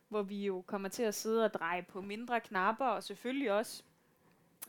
hvor 0.09 0.23
vi 0.23 0.45
jo 0.47 0.63
kommer 0.67 0.89
til 0.89 1.03
at 1.03 1.15
sidde 1.15 1.45
og 1.45 1.55
dreje 1.55 1.83
på 1.83 2.01
mindre 2.01 2.41
knapper, 2.41 2.87
og 2.87 3.03
selvfølgelig 3.03 3.53
også 3.53 3.83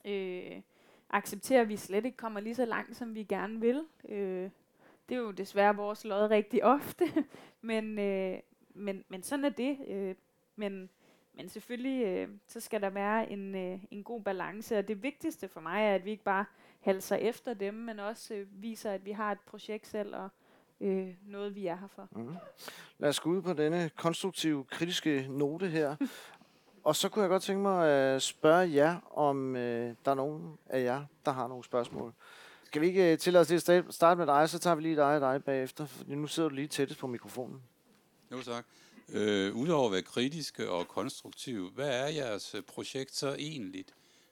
øh, 0.05 0.61
accepterer, 1.09 1.61
at 1.61 1.69
vi 1.69 1.77
slet 1.77 2.05
ikke 2.05 2.17
kommer 2.17 2.39
lige 2.39 2.55
så 2.55 2.65
langt, 2.65 2.97
som 2.97 3.15
vi 3.15 3.23
gerne 3.23 3.59
vil. 3.61 3.85
Øh, 4.09 4.49
det 5.09 5.15
er 5.15 5.19
jo 5.19 5.31
desværre 5.31 5.75
vores 5.75 6.05
lod 6.05 6.29
rigtig 6.29 6.63
ofte, 6.63 7.05
men, 7.61 7.99
øh, 7.99 8.39
men, 8.73 9.03
men 9.09 9.23
sådan 9.23 9.45
er 9.45 9.49
det. 9.49 9.77
Øh, 9.87 10.15
men, 10.55 10.89
men 11.33 11.49
selvfølgelig, 11.49 12.05
øh, 12.05 12.29
så 12.47 12.59
skal 12.59 12.81
der 12.81 12.89
være 12.89 13.31
en, 13.31 13.55
øh, 13.55 13.79
en 13.91 14.03
god 14.03 14.21
balance, 14.21 14.77
og 14.77 14.87
det 14.87 15.03
vigtigste 15.03 15.47
for 15.47 15.61
mig 15.61 15.83
er, 15.83 15.95
at 15.95 16.05
vi 16.05 16.11
ikke 16.11 16.23
bare 16.23 16.45
halser 16.79 17.15
efter 17.15 17.53
dem, 17.53 17.73
men 17.73 17.99
også 17.99 18.33
øh, 18.33 18.47
viser, 18.51 18.91
at 18.91 19.05
vi 19.05 19.11
har 19.11 19.31
et 19.31 19.39
projekt 19.39 19.87
selv, 19.87 20.15
og 20.15 20.29
øh, 20.81 21.13
noget, 21.27 21.55
vi 21.55 21.67
er 21.67 21.75
her 21.75 21.87
for. 21.87 22.07
Mm. 22.11 22.35
Lad 22.97 23.09
os 23.09 23.19
gå 23.19 23.29
ud 23.29 23.41
på 23.41 23.53
denne 23.53 23.89
konstruktive, 23.95 24.63
kritiske 24.63 25.27
note 25.29 25.67
her. 25.67 25.95
og 26.83 26.95
så 26.95 27.09
kunne 27.09 27.21
jeg 27.21 27.29
godt 27.29 27.43
tænke 27.43 27.61
mig 27.61 27.89
at 27.89 28.21
spørge 28.21 28.73
jer, 28.73 28.99
om 29.11 29.55
øh, 29.55 29.95
der 30.05 30.11
er 30.11 30.15
nogen 30.15 30.57
af 30.65 30.83
jer, 30.83 31.05
der 31.25 31.31
har 31.31 31.47
nogle 31.47 31.63
spørgsmål. 31.63 32.13
Skal 32.63 32.81
vi 32.81 32.87
ikke 32.87 33.11
øh, 33.11 33.17
tillade 33.17 33.41
os 33.41 33.63
til 33.63 33.71
at 33.71 33.85
starte 33.89 34.17
med 34.17 34.27
dig, 34.27 34.49
så 34.49 34.59
tager 34.59 34.75
vi 34.75 34.81
lige 34.81 34.95
dig 34.95 35.15
og 35.15 35.21
dig 35.21 35.43
bagefter, 35.43 35.85
for 35.85 36.03
nu 36.07 36.27
sidder 36.27 36.49
du 36.49 36.55
lige 36.55 36.67
tættest 36.67 36.99
på 36.99 37.07
mikrofonen. 37.07 37.63
Jo 38.31 38.41
tak. 38.41 38.65
Øh, 39.09 39.55
Udover 39.55 39.85
at 39.85 39.91
være 39.91 40.01
kritiske 40.01 40.69
og 40.69 40.87
konstruktive, 40.87 41.69
hvad 41.69 41.89
er 41.89 42.07
jeres 42.07 42.55
øh, 42.55 42.61
projekt 42.61 43.15
så 43.15 43.35
egentlig? 43.35 43.85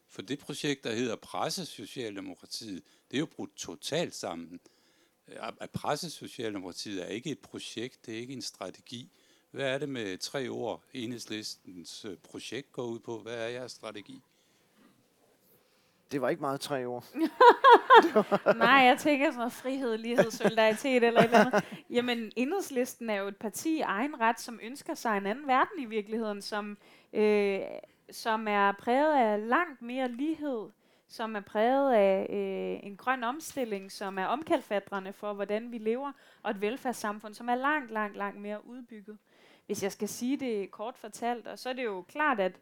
For 0.10 0.22
det 0.22 0.40
projekt, 0.40 0.84
der 0.84 0.94
hedder 0.94 1.16
Pressesocialdemokratiet, 1.16 2.84
det 3.12 3.18
er 3.18 3.20
jo 3.20 3.26
brudt 3.26 3.56
totalt 3.56 4.16
sammen. 4.16 4.60
Øh, 5.28 5.38
at 5.62 5.70
Pressesocialdemokratiet 5.70 7.02
er 7.02 7.08
ikke 7.08 7.32
et 7.32 7.40
projekt, 7.40 8.06
det 8.06 8.14
er 8.14 8.20
ikke 8.20 8.34
en 8.34 8.42
strategi. 8.42 9.12
Hvad 9.52 9.66
er 9.66 9.78
det 9.78 9.90
med 9.90 10.18
tre 10.18 10.48
ord, 10.50 10.84
enhedslistens 10.94 12.06
øh, 12.06 12.18
projekt 12.18 12.72
går 12.72 12.86
ud 12.86 13.00
på? 13.00 13.20
Hvad 13.20 13.36
er 13.36 13.48
jeres 13.48 13.72
strategi? 13.72 14.22
Det 16.14 16.22
var 16.22 16.30
ikke 16.30 16.42
meget 16.42 16.62
tre 16.62 16.88
år. 16.88 17.06
Nej, 18.66 18.68
jeg 18.70 18.98
tænker 19.00 19.26
sådan 19.26 19.38
noget 19.38 19.54
frihed, 19.54 19.98
lighed, 19.98 20.32
solidaritet 20.32 21.04
eller 21.04 21.20
et 21.20 21.26
eller 21.26 21.40
andet. 21.40 21.64
Jamen, 21.90 22.32
enhedslisten 22.36 23.10
er 23.10 23.16
jo 23.16 23.28
et 23.28 23.38
parti 23.38 23.78
i 23.78 23.82
egen 23.82 24.20
ret, 24.20 24.40
som 24.40 24.60
ønsker 24.64 24.94
sig 24.94 25.18
en 25.18 25.26
anden 25.26 25.48
verden 25.48 25.80
i 25.80 25.86
virkeligheden, 25.86 26.42
som, 26.42 26.78
øh, 27.14 27.60
som 28.12 28.48
er 28.48 28.72
præget 28.72 29.16
af 29.16 29.48
langt 29.50 29.82
mere 29.82 30.08
lighed, 30.08 30.70
som 31.08 31.36
er 31.36 31.40
præget 31.40 31.94
af 31.94 32.28
øh, 32.30 32.88
en 32.88 32.98
grøn 32.98 33.24
omstilling, 33.24 33.92
som 33.92 34.18
er 34.18 34.26
omkalfatrende 34.26 35.14
for, 35.14 35.34
hvordan 35.34 35.72
vi 35.72 35.78
lever, 35.78 36.12
og 36.44 36.52
et 36.52 36.62
velfærdssamfund, 36.62 37.34
som 37.34 37.50
er 37.50 37.56
langt, 37.56 37.92
langt, 37.92 38.18
langt 38.18 38.42
mere 38.42 38.68
udbygget. 38.68 39.18
Hvis 39.66 39.84
jeg 39.84 39.92
skal 39.92 40.10
sige 40.10 40.38
det 40.38 40.72
kort 40.72 40.98
fortalt, 40.98 41.48
og 41.48 41.60
så 41.60 41.70
er 41.70 41.74
det 41.74 41.84
jo 41.84 42.02
klart, 42.02 42.40
at 42.40 42.60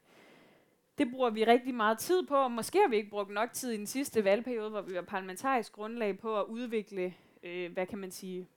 det 1.02 1.12
bruger 1.12 1.30
vi 1.30 1.44
rigtig 1.44 1.76
meget 1.76 1.98
tid 1.98 2.24
på, 2.28 2.36
og 2.36 2.52
måske 2.52 2.80
har 2.80 2.90
vi 2.90 2.96
ikke 2.96 3.10
brugt 3.10 3.30
nok 3.30 3.54
tid 3.54 3.72
i 3.72 3.78
den 3.78 3.88
sidste 3.88 4.24
valgperiode, 4.24 4.70
hvor 4.70 4.82
vi 4.82 4.96
var 4.96 5.02
parlamentarisk 5.02 5.74
grundlag 5.74 6.20
på 6.20 6.40
at 6.40 6.46
udvikle, 6.46 7.14
øh, 7.44 7.74
hvad 7.74 7.86
kan 7.86 7.98
man 7.98 8.12
sige, 8.12 8.48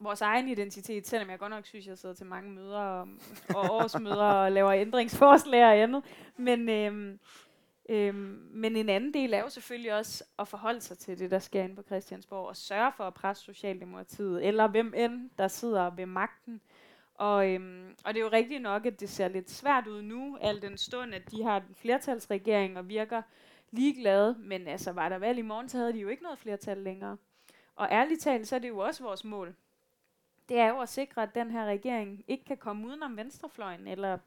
vores 0.00 0.20
egen 0.20 0.48
identitet, 0.48 1.06
selvom 1.06 1.30
jeg 1.30 1.38
godt 1.38 1.50
nok 1.50 1.66
synes, 1.66 1.86
jeg 1.86 1.98
sidder 1.98 2.14
til 2.14 2.26
mange 2.26 2.50
møder 2.50 2.78
og, 2.78 3.08
og 3.54 3.70
årsmøder 3.82 4.24
og 4.24 4.52
laver 4.52 4.72
ændringsforslag 4.72 5.64
og 5.64 5.78
andet. 5.78 6.04
Men, 6.36 6.68
øhm, 6.68 7.18
øhm, 7.88 8.48
men 8.50 8.76
en 8.76 8.88
anden 8.88 9.14
del 9.14 9.34
er 9.34 9.40
jo 9.40 9.48
selvfølgelig 9.48 9.94
også 9.94 10.24
at 10.38 10.48
forholde 10.48 10.80
sig 10.80 10.98
til 10.98 11.18
det, 11.18 11.30
der 11.30 11.38
sker 11.38 11.62
inde 11.62 11.76
på 11.76 11.82
Christiansborg, 11.82 12.48
og 12.48 12.56
sørge 12.56 12.92
for 12.96 13.04
at 13.04 13.14
presse 13.14 13.44
Socialdemokratiet, 13.44 14.46
eller 14.46 14.68
hvem 14.68 14.94
end, 14.96 15.30
der 15.38 15.48
sidder 15.48 15.90
ved 15.90 16.06
magten, 16.06 16.60
og, 17.18 17.50
øhm, 17.50 17.96
og 18.04 18.14
det 18.14 18.20
er 18.20 18.24
jo 18.24 18.32
rigtigt 18.32 18.62
nok, 18.62 18.86
at 18.86 19.00
det 19.00 19.08
ser 19.08 19.28
lidt 19.28 19.50
svært 19.50 19.86
ud 19.86 20.02
nu, 20.02 20.38
al 20.40 20.62
den 20.62 20.78
stund, 20.78 21.14
at 21.14 21.30
de 21.30 21.42
har 21.42 21.56
en 21.56 21.74
flertalsregering 21.74 22.78
og 22.78 22.88
virker 22.88 23.22
ligeglade. 23.70 24.36
Men 24.38 24.68
altså, 24.68 24.92
var 24.92 25.08
der 25.08 25.18
valg 25.18 25.38
i 25.38 25.42
morgen, 25.42 25.68
så 25.68 25.78
havde 25.78 25.92
de 25.92 25.98
jo 25.98 26.08
ikke 26.08 26.22
noget 26.22 26.38
flertal 26.38 26.78
længere. 26.78 27.16
Og 27.76 27.88
ærligt 27.90 28.20
talt, 28.20 28.48
så 28.48 28.54
er 28.54 28.58
det 28.58 28.68
jo 28.68 28.78
også 28.78 29.02
vores 29.02 29.24
mål. 29.24 29.54
Det 30.48 30.58
er 30.58 30.68
jo 30.68 30.80
at 30.80 30.88
sikre, 30.88 31.22
at 31.22 31.34
den 31.34 31.50
her 31.50 31.64
regering 31.64 32.24
ikke 32.28 32.44
kan 32.44 32.56
komme 32.56 32.86
udenom 32.86 33.16
venstrefløjen, 33.16 33.86
eller 33.86 34.18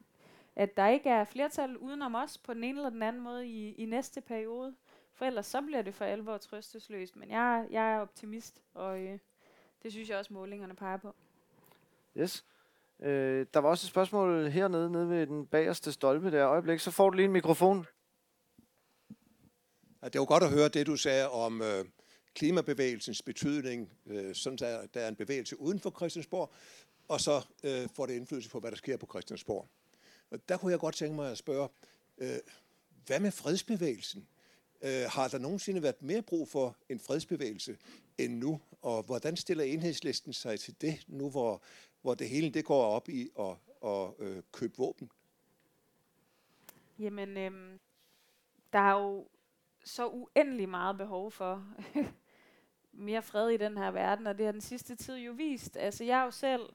at 0.56 0.78
der 0.78 0.88
ikke 0.88 1.10
er 1.10 1.24
flertal 1.24 1.78
udenom 1.78 2.16
os 2.16 2.38
på 2.38 2.54
den 2.54 2.64
ene 2.64 2.78
eller 2.78 2.90
den 2.90 3.04
anden 3.04 3.22
måde 3.22 3.48
i, 3.48 3.74
i 3.74 3.86
næste 3.86 4.22
periode. 4.22 4.76
For 5.14 5.26
ellers 5.26 5.46
så 5.46 5.62
bliver 5.62 5.82
det 5.82 5.94
for 5.96 6.06
alvor 6.06 6.38
trøstesløst. 6.38 7.16
Men 7.16 7.30
jeg, 7.30 7.68
jeg 7.70 7.94
er 7.94 8.00
optimist, 8.00 8.62
og 8.74 9.00
øh, 9.00 9.20
det 9.84 9.92
synes 9.92 10.10
jeg 10.10 10.18
også, 10.18 10.34
målingerne 10.34 10.76
peger 10.76 10.98
på. 10.98 11.16
Yes. 12.18 12.46
Øh, 13.02 13.46
der 13.54 13.60
var 13.60 13.70
også 13.70 13.86
et 13.86 13.90
spørgsmål 13.90 14.50
hernede, 14.50 14.92
nede 14.92 15.10
ved 15.10 15.28
den 15.28 15.46
bagerste 15.46 15.92
stolpe 15.92 16.32
der. 16.32 16.48
Øjeblik, 16.48 16.80
så 16.80 16.92
får 16.92 17.10
du 17.10 17.16
lige 17.16 17.26
en 17.26 17.32
mikrofon. 17.32 17.86
Ja, 20.04 20.10
det 20.10 20.20
var 20.20 20.26
godt 20.26 20.44
at 20.44 20.50
høre 20.50 20.70
det, 20.70 20.88
du 20.88 20.96
sagde 20.96 21.30
om 21.30 21.62
øh, 21.62 21.86
klimabevægelsens 22.36 23.22
betydning, 23.22 23.90
øh, 24.06 24.36
sådan 24.36 24.58
der, 24.58 24.86
der 24.94 25.00
er 25.02 25.08
en 25.08 25.16
bevægelse 25.16 25.60
uden 25.60 25.80
for 25.80 25.90
Christiansborg, 25.90 26.54
og 27.08 27.22
så 27.22 27.46
øh, 27.64 27.90
får 27.96 28.06
det 28.06 28.14
indflydelse 28.14 28.50
på, 28.50 28.60
hvad 28.60 28.72
der 28.72 28.78
sker 28.78 28.98
på 28.98 29.06
Christiansborg. 29.06 29.68
Og 30.32 30.50
der 30.50 30.58
kunne 30.58 30.72
jeg 30.72 30.80
godt 30.80 30.96
tænke 30.96 31.16
mig 31.16 31.32
at 31.32 31.38
spørge, 31.38 31.70
øh, 32.18 32.38
hvad 33.06 33.20
med 33.20 33.32
fredsbevægelsen? 33.32 34.28
Øh, 34.82 35.04
har 35.08 35.28
der 35.28 35.38
nogensinde 35.38 35.84
været 35.84 36.02
mere 36.02 36.22
brug 36.22 36.50
for 36.50 36.78
en 36.90 37.00
fredsbevægelse 37.00 37.78
end 38.18 38.38
nu? 38.38 38.60
Og 38.82 39.04
hvordan 39.04 39.38
stiller 39.38 39.64
enhedslisten 39.64 40.34
sig 40.34 40.60
til 40.60 40.76
det 40.82 41.04
nu, 41.08 41.30
hvor 41.30 41.64
hvor 42.02 42.14
det 42.14 42.30
hele 42.30 42.50
det 42.50 42.66
går 42.66 42.84
op 42.84 43.10
i 43.10 43.30
at, 43.40 43.56
at 43.86 44.14
øh, 44.20 44.44
købe 44.52 44.74
våben? 44.78 45.12
Jamen, 47.00 47.38
øhm, 47.38 47.80
der 48.74 48.80
er 48.80 49.02
jo 49.02 49.28
så 49.84 50.08
uendelig 50.08 50.70
meget 50.70 50.98
behov 50.98 51.32
for 51.32 51.66
mere 52.92 53.22
fred 53.22 53.50
i 53.50 53.58
den 53.58 53.78
her 53.78 53.92
verden, 53.92 54.28
og 54.28 54.38
det 54.38 54.46
har 54.46 54.52
den 54.52 54.62
sidste 54.62 54.96
tid 54.96 55.16
jo 55.16 55.32
vist. 55.32 55.78
Altså, 55.78 56.04
jeg 56.04 56.20
er 56.20 56.24
jo 56.24 56.32
selv 56.32 56.70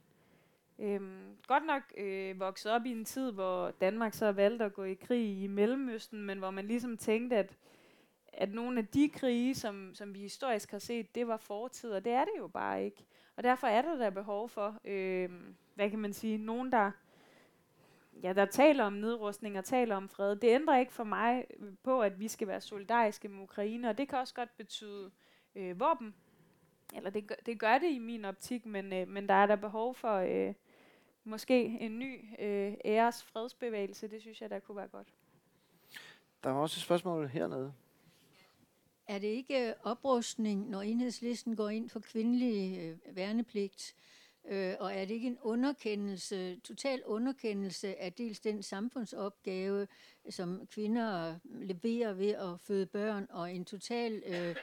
øhm, 0.78 1.36
godt 1.46 1.66
nok 1.66 1.82
øh, 1.96 2.40
vokset 2.40 2.72
op 2.72 2.86
i 2.86 2.90
en 2.90 3.04
tid, 3.04 3.32
hvor 3.32 3.70
Danmark 3.70 4.14
så 4.14 4.32
valgte 4.32 4.64
at 4.64 4.74
gå 4.74 4.84
i 4.84 4.94
krig 4.94 5.42
i 5.42 5.46
Mellemøsten, 5.46 6.26
men 6.26 6.38
hvor 6.38 6.50
man 6.50 6.66
ligesom 6.66 6.96
tænkte, 6.96 7.36
at 7.36 7.56
at 8.36 8.52
nogle 8.52 8.78
af 8.78 8.86
de 8.86 9.08
krige, 9.08 9.54
som, 9.54 9.94
som 9.94 10.14
vi 10.14 10.18
historisk 10.18 10.70
har 10.70 10.78
set, 10.78 11.14
det 11.14 11.28
var 11.28 11.36
fortid, 11.36 11.90
og 11.90 12.04
det 12.04 12.12
er 12.12 12.24
det 12.24 12.32
jo 12.38 12.48
bare 12.48 12.84
ikke. 12.84 13.04
Og 13.36 13.42
derfor 13.42 13.66
er 13.66 13.82
der 13.82 13.96
der 13.96 14.10
behov 14.10 14.48
for, 14.48 14.80
øh, 14.84 15.30
hvad 15.74 15.90
kan 15.90 15.98
man 15.98 16.12
sige, 16.12 16.38
nogen, 16.38 16.72
der, 16.72 16.90
ja, 18.22 18.32
der 18.32 18.44
taler 18.44 18.84
om 18.84 18.92
nedrustning 18.92 19.58
og 19.58 19.64
taler 19.64 19.96
om 19.96 20.08
fred. 20.08 20.36
Det 20.36 20.48
ændrer 20.48 20.78
ikke 20.78 20.92
for 20.92 21.04
mig 21.04 21.46
på, 21.82 22.00
at 22.00 22.20
vi 22.20 22.28
skal 22.28 22.48
være 22.48 22.60
solidariske 22.60 23.28
med 23.28 23.42
Ukraine, 23.42 23.88
og 23.88 23.98
det 23.98 24.08
kan 24.08 24.18
også 24.18 24.34
godt 24.34 24.56
betyde 24.56 25.10
øh, 25.54 25.80
våben. 25.80 26.14
Eller 26.94 27.10
det, 27.10 27.26
gør, 27.26 27.34
det 27.46 27.58
gør 27.58 27.78
det 27.78 27.90
i 27.90 27.98
min 27.98 28.24
optik, 28.24 28.66
men, 28.66 28.92
øh, 28.92 29.08
men 29.08 29.28
der 29.28 29.34
er 29.34 29.46
der 29.46 29.56
behov 29.56 29.94
for 29.94 30.14
øh, 30.16 30.54
måske 31.24 31.64
en 31.64 31.98
ny 31.98 32.24
øh, 32.38 32.74
æres 32.84 33.24
fredsbevægelse. 33.24 34.08
Det 34.08 34.20
synes 34.20 34.40
jeg, 34.40 34.50
der 34.50 34.58
kunne 34.58 34.76
være 34.76 34.88
godt. 34.88 35.08
Der 36.44 36.50
er 36.50 36.54
også 36.54 36.78
et 36.78 36.82
spørgsmål 36.82 37.28
hernede. 37.28 37.72
Er 39.06 39.18
det 39.18 39.26
ikke 39.26 39.68
øh, 39.68 39.74
oprustning, 39.82 40.70
når 40.70 40.82
enhedslisten 40.82 41.56
går 41.56 41.68
ind 41.68 41.88
for 41.88 42.00
kvindelig 42.00 42.78
øh, 42.78 43.16
værnepligt? 43.16 43.94
Øh, 44.48 44.74
og 44.78 44.94
er 44.94 45.04
det 45.04 45.14
ikke 45.14 45.26
en 45.26 45.38
underkendelse, 45.42 46.60
total 46.60 47.04
underkendelse 47.04 48.00
af 48.00 48.12
dels 48.12 48.40
den 48.40 48.62
samfundsopgave, 48.62 49.88
som 50.30 50.66
kvinder 50.66 51.38
leverer 51.44 52.12
ved 52.12 52.28
at 52.30 52.60
føde 52.60 52.86
børn, 52.86 53.26
og 53.30 53.54
en 53.54 53.64
total 53.64 54.22
øh, 54.26 54.56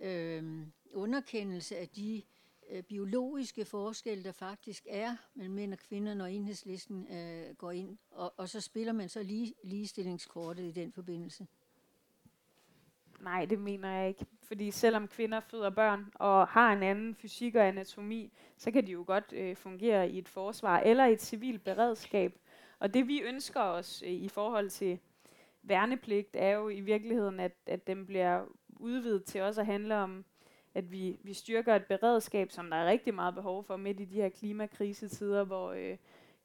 øh, 0.00 0.66
underkendelse 0.92 1.76
af 1.76 1.88
de 1.88 2.22
øh, 2.70 2.82
biologiske 2.82 3.64
forskelle, 3.64 4.24
der 4.24 4.32
faktisk 4.32 4.86
er 4.90 5.16
mellem 5.34 5.54
mænd 5.54 5.72
og 5.72 5.78
kvinder, 5.78 6.14
når 6.14 6.26
enhedslisten 6.26 7.06
øh, 7.12 7.54
går 7.54 7.70
ind, 7.70 7.98
og, 8.10 8.34
og 8.36 8.48
så 8.48 8.60
spiller 8.60 8.92
man 8.92 9.08
så 9.08 9.22
lige, 9.22 9.54
ligestillingskortet 9.62 10.64
i 10.64 10.70
den 10.70 10.92
forbindelse? 10.92 11.46
Nej, 13.24 13.44
det 13.44 13.58
mener 13.58 13.90
jeg 13.90 14.08
ikke. 14.08 14.26
Fordi 14.42 14.70
selvom 14.70 15.08
kvinder 15.08 15.40
føder 15.40 15.70
børn 15.70 16.12
og 16.14 16.48
har 16.48 16.72
en 16.72 16.82
anden 16.82 17.14
fysik 17.14 17.54
og 17.54 17.68
anatomi, 17.68 18.32
så 18.56 18.70
kan 18.70 18.86
de 18.86 18.92
jo 18.92 19.04
godt 19.06 19.32
øh, 19.32 19.56
fungere 19.56 20.10
i 20.10 20.18
et 20.18 20.28
forsvar 20.28 20.80
eller 20.80 21.04
et 21.04 21.22
civilt 21.22 21.64
beredskab. 21.64 22.38
Og 22.78 22.94
det 22.94 23.08
vi 23.08 23.20
ønsker 23.20 23.60
os 23.60 24.02
øh, 24.06 24.12
i 24.12 24.28
forhold 24.28 24.70
til 24.70 24.98
værnepligt, 25.62 26.28
er 26.34 26.50
jo 26.50 26.68
i 26.68 26.80
virkeligheden, 26.80 27.40
at, 27.40 27.52
at 27.66 27.86
den 27.86 28.06
bliver 28.06 28.44
udvidet 28.76 29.24
til 29.24 29.42
også 29.42 29.60
at 29.60 29.66
handle 29.66 29.96
om, 29.96 30.24
at 30.74 30.92
vi, 30.92 31.16
vi 31.22 31.32
styrker 31.32 31.74
et 31.74 31.84
beredskab, 31.84 32.50
som 32.50 32.70
der 32.70 32.76
er 32.76 32.90
rigtig 32.90 33.14
meget 33.14 33.34
behov 33.34 33.64
for 33.64 33.76
midt 33.76 34.00
i 34.00 34.04
de 34.04 34.14
her 34.14 34.28
klimakrisetider, 34.28 35.44
hvor 35.44 35.72
øh, 35.72 35.96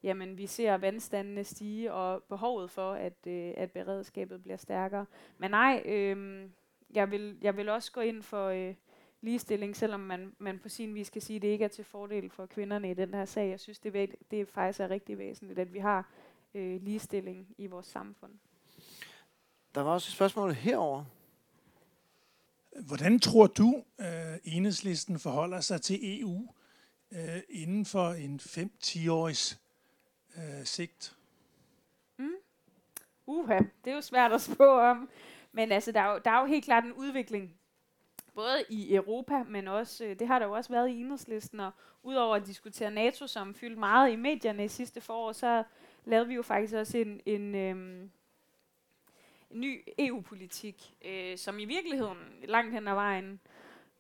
jamen 0.04 0.38
vi 0.38 0.48
ser 0.48 0.78
vandstandene 0.78 1.44
stige, 1.44 1.94
og 1.94 2.24
behovet 2.24 2.72
for, 2.72 2.94
at, 2.94 3.28
øh, 3.28 3.54
at 3.58 3.72
beredskabet 3.72 4.42
bliver 4.42 4.58
stærkere. 4.58 5.06
Men 5.38 5.52
nej, 5.52 5.82
øh, 5.86 6.46
jeg, 6.94 7.12
vil, 7.12 7.38
jeg 7.42 7.58
vil 7.58 7.70
også 7.70 7.92
gå 7.92 8.02
ind 8.02 8.24
for 8.24 8.48
øh, 8.48 8.76
ligestilling, 9.22 9.76
selvom 9.76 10.00
man, 10.00 10.36
man 10.38 10.60
på 10.60 10.70
sin 10.70 10.96
vis 10.96 11.10
kan 11.10 11.22
sige, 11.22 11.36
at 11.36 11.42
det 11.42 11.48
ikke 11.48 11.66
er 11.66 11.70
til 11.70 11.86
fordel 11.86 12.30
for 12.30 12.46
kvinderne 12.46 12.92
i 12.92 12.94
den 12.94 13.14
her 13.14 13.26
sag. 13.26 13.50
Jeg 13.50 13.60
synes, 13.60 13.80
det, 13.80 13.96
er, 13.96 14.08
det 14.32 14.42
er 14.42 14.46
faktisk 14.46 14.80
er 14.80 14.90
rigtig 14.90 15.18
væsentligt, 15.18 15.60
at 15.60 15.74
vi 15.74 15.80
har 15.80 16.12
øh, 16.54 16.82
ligestilling 16.82 17.48
i 17.58 17.68
vores 17.68 17.88
samfund. 17.88 18.32
Der 19.76 19.82
var 19.82 19.92
også 19.92 20.10
et 20.10 20.14
spørgsmål 20.14 20.54
herover. 20.54 21.06
Hvordan 22.88 23.20
tror 23.20 23.48
du, 23.48 23.84
at 23.98 24.34
øh, 24.34 24.40
enhedslisten 24.44 25.20
forholder 25.20 25.62
sig 25.62 25.82
til 25.82 26.22
EU 26.22 26.48
øh, 27.12 27.42
inden 27.50 27.86
for 27.86 28.10
en 28.10 28.40
5-10-års 28.44 29.60
øh, 30.38 30.66
sigt? 30.66 31.16
Mm. 32.18 32.32
Uha, 33.26 33.60
det 33.86 33.92
er 33.92 33.96
jo 33.96 34.02
svært 34.02 34.32
at 34.32 34.42
spå 34.42 34.80
om. 34.80 35.10
Men 35.52 35.72
altså, 35.72 35.92
der 35.92 36.00
er, 36.00 36.12
jo, 36.14 36.20
der 36.26 36.32
er 36.32 36.40
jo 36.40 36.46
helt 36.46 36.66
klart 36.66 36.84
en 36.84 36.94
udvikling, 36.94 37.60
både 38.36 38.64
i 38.70 38.96
Europa, 38.96 39.44
men 39.44 39.68
også, 39.68 40.06
øh, 40.06 40.20
det 40.20 40.28
har 40.28 40.40
der 40.40 40.46
jo 40.46 40.52
også 40.52 40.70
været 40.70 40.90
i 40.90 41.02
enhedslisten, 41.02 41.60
og 41.60 41.72
udover 42.04 42.36
at 42.36 42.46
diskutere 42.48 42.92
NATO, 42.92 43.28
som 43.28 43.56
fyldte 43.56 43.80
meget 43.80 44.12
i 44.12 44.16
medierne 44.16 44.66
i 44.66 44.68
sidste 44.68 45.02
forår, 45.02 45.32
så 45.32 45.64
lavede 46.06 46.28
vi 46.28 46.36
jo 46.36 46.42
faktisk 46.42 46.74
også 46.74 46.98
en, 46.98 47.22
en, 47.26 47.56
øhm, 47.56 48.12
en 49.52 49.62
ny 49.62 49.84
EU-politik, 50.00 50.96
øh, 51.06 51.38
som 51.38 51.60
i 51.60 51.66
virkeligheden 51.66 52.18
langt 52.44 52.74
hen 52.74 52.88
ad 52.88 52.94
vejen 52.94 53.40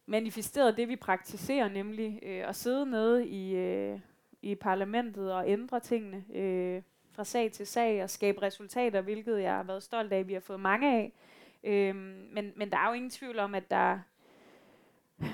manifesterede 0.05 0.75
det, 0.77 0.89
vi 0.89 0.95
praktiserer, 0.95 1.69
nemlig 1.69 2.19
øh, 2.23 2.49
at 2.49 2.55
sidde 2.55 2.85
nede 2.85 3.27
i, 3.27 3.55
øh, 3.55 3.99
i 4.41 4.55
parlamentet 4.55 5.33
og 5.33 5.49
ændre 5.49 5.79
tingene 5.79 6.23
øh, 6.33 6.81
fra 7.11 7.23
sag 7.23 7.51
til 7.51 7.67
sag 7.67 8.03
og 8.03 8.09
skabe 8.09 8.41
resultater, 8.41 9.01
hvilket 9.01 9.41
jeg 9.41 9.53
har 9.55 9.63
været 9.63 9.83
stolt 9.83 10.13
af, 10.13 10.19
at 10.19 10.27
vi 10.27 10.33
har 10.33 10.39
fået 10.39 10.59
mange 10.59 10.95
af. 10.95 11.13
Øh, 11.63 11.95
men, 11.95 12.53
men 12.55 12.71
der 12.71 12.77
er 12.77 12.87
jo 12.87 12.93
ingen 12.93 13.09
tvivl 13.11 13.39
om, 13.39 13.55
at 13.55 13.71
der 13.71 13.99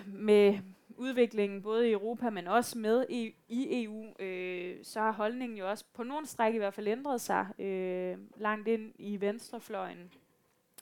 med 0.05 0.59
udviklingen 0.97 1.61
både 1.61 1.89
i 1.89 1.91
Europa, 1.91 2.29
men 2.29 2.47
også 2.47 2.77
med 2.77 3.05
e, 3.09 3.13
i, 3.13 3.35
i 3.47 3.83
EU, 3.83 4.13
øh, 4.19 4.77
så 4.83 4.99
har 4.99 5.11
holdningen 5.11 5.57
jo 5.57 5.69
også 5.69 5.85
på 5.93 6.03
nogle 6.03 6.25
stræk 6.25 6.53
i 6.53 6.57
hvert 6.57 6.73
fald 6.73 6.87
ændret 6.87 7.21
sig 7.21 7.47
øh, 7.59 8.17
langt 8.37 8.67
ind 8.67 8.93
i 8.99 9.21
venstrefløjen. 9.21 10.11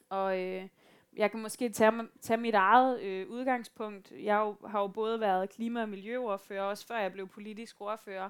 Og 0.10 0.39
øh, 0.41 0.68
jeg 1.16 1.32
kan 1.32 1.41
måske 1.41 1.70
tage, 1.70 1.91
tage 2.22 2.38
mit 2.38 2.56
eget 2.56 3.02
øh, 3.02 3.30
udgangspunkt. 3.30 4.12
Jeg 4.12 4.39
jo, 4.39 4.68
har 4.68 4.82
jo 4.82 4.88
både 4.88 5.20
været 5.20 5.50
klima- 5.50 5.82
og 5.82 5.89
miljøordfører, 5.89 6.62
også 6.62 6.88
før 6.88 6.98
jeg 6.98 7.12
blev 7.12 7.28
politisk 7.28 7.82
ordfører. 7.82 8.30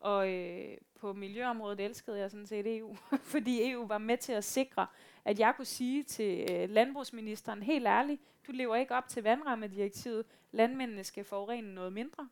Og 0.00 0.32
øh, 0.32 0.76
på 1.00 1.12
miljøområdet 1.12 1.80
elskede 1.80 2.18
jeg 2.18 2.30
sådan 2.30 2.46
set 2.46 2.76
EU, 2.76 2.96
fordi 3.32 3.70
EU 3.70 3.86
var 3.86 3.98
med 3.98 4.16
til 4.16 4.32
at 4.32 4.44
sikre, 4.44 4.86
at 5.24 5.38
jeg 5.38 5.54
kunne 5.56 5.64
sige 5.64 6.02
til 6.02 6.46
øh, 6.50 6.70
landbrugsministeren 6.70 7.62
helt 7.62 7.86
ærligt, 7.86 8.20
du 8.46 8.52
lever 8.52 8.76
ikke 8.76 8.94
op 8.94 9.08
til 9.08 9.22
vandrammedirektivet, 9.22 10.26
landmændene 10.52 11.04
skal 11.04 11.24
forurene 11.24 11.74
noget 11.74 11.92
mindre. 11.92 12.28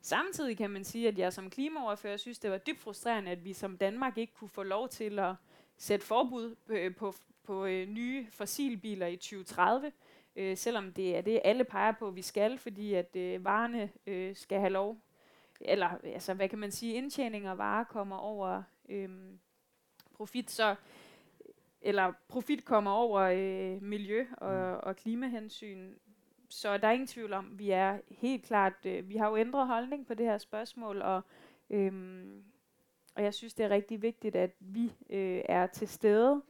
Samtidig 0.00 0.56
kan 0.56 0.70
man 0.70 0.84
sige, 0.84 1.08
at 1.08 1.18
jeg 1.18 1.32
som 1.32 1.50
klimaoverfører 1.50 2.16
synes, 2.16 2.38
det 2.38 2.50
var 2.50 2.58
dybt 2.58 2.80
frustrerende, 2.80 3.30
at 3.30 3.44
vi 3.44 3.52
som 3.52 3.76
Danmark 3.76 4.18
ikke 4.18 4.32
kunne 4.32 4.48
få 4.48 4.62
lov 4.62 4.88
til 4.88 5.18
at 5.18 5.34
sætte 5.76 6.06
forbud 6.06 6.54
på, 6.54 6.74
på, 6.98 7.14
på 7.44 7.66
øh, 7.66 7.88
nye 7.88 8.26
fossilbiler 8.30 9.06
i 9.06 9.16
2030, 9.16 9.92
øh, 10.36 10.56
selvom 10.56 10.92
det 10.92 11.16
er 11.16 11.20
det, 11.20 11.40
alle 11.44 11.64
peger 11.64 11.92
på, 11.92 12.08
at 12.08 12.16
vi 12.16 12.22
skal, 12.22 12.58
fordi 12.58 12.94
at 12.94 13.16
øh, 13.16 13.44
varerne 13.44 13.90
øh, 14.06 14.36
skal 14.36 14.58
have 14.58 14.72
lov, 14.72 14.98
eller 15.60 15.88
altså, 16.04 16.34
hvad 16.34 16.48
kan 16.48 16.58
man 16.58 16.72
sige, 16.72 16.94
indtjening 16.94 17.50
og 17.50 17.58
varer 17.58 17.84
kommer 17.84 18.16
over 18.16 18.62
øh, 18.88 19.10
profit, 20.14 20.50
så 20.50 20.74
eller 21.82 22.12
profit 22.28 22.64
kommer 22.64 22.90
over 22.90 23.20
øh, 23.20 23.82
miljø 23.82 24.26
og, 24.36 24.54
mm. 24.54 24.80
og 24.82 24.96
klimahensyn. 24.96 25.94
Så 26.48 26.78
der 26.78 26.88
er 26.88 26.92
ingen 26.92 27.06
tvivl 27.06 27.32
om, 27.32 27.58
vi 27.58 27.70
er 27.70 27.98
helt 28.10 28.44
klart, 28.44 28.86
øh, 28.86 29.08
vi 29.08 29.16
har 29.16 29.28
jo 29.28 29.36
ændret 29.36 29.66
holdning 29.66 30.06
på 30.06 30.14
det 30.14 30.26
her 30.26 30.38
spørgsmål, 30.38 31.02
og, 31.02 31.22
øh, 31.70 31.92
og 33.14 33.22
jeg 33.22 33.34
synes, 33.34 33.54
det 33.54 33.64
er 33.64 33.70
rigtig 33.70 34.02
vigtigt, 34.02 34.36
at 34.36 34.50
vi 34.60 34.92
øh, 35.10 35.42
er 35.44 35.66
til 35.66 35.88
stede 35.88 36.42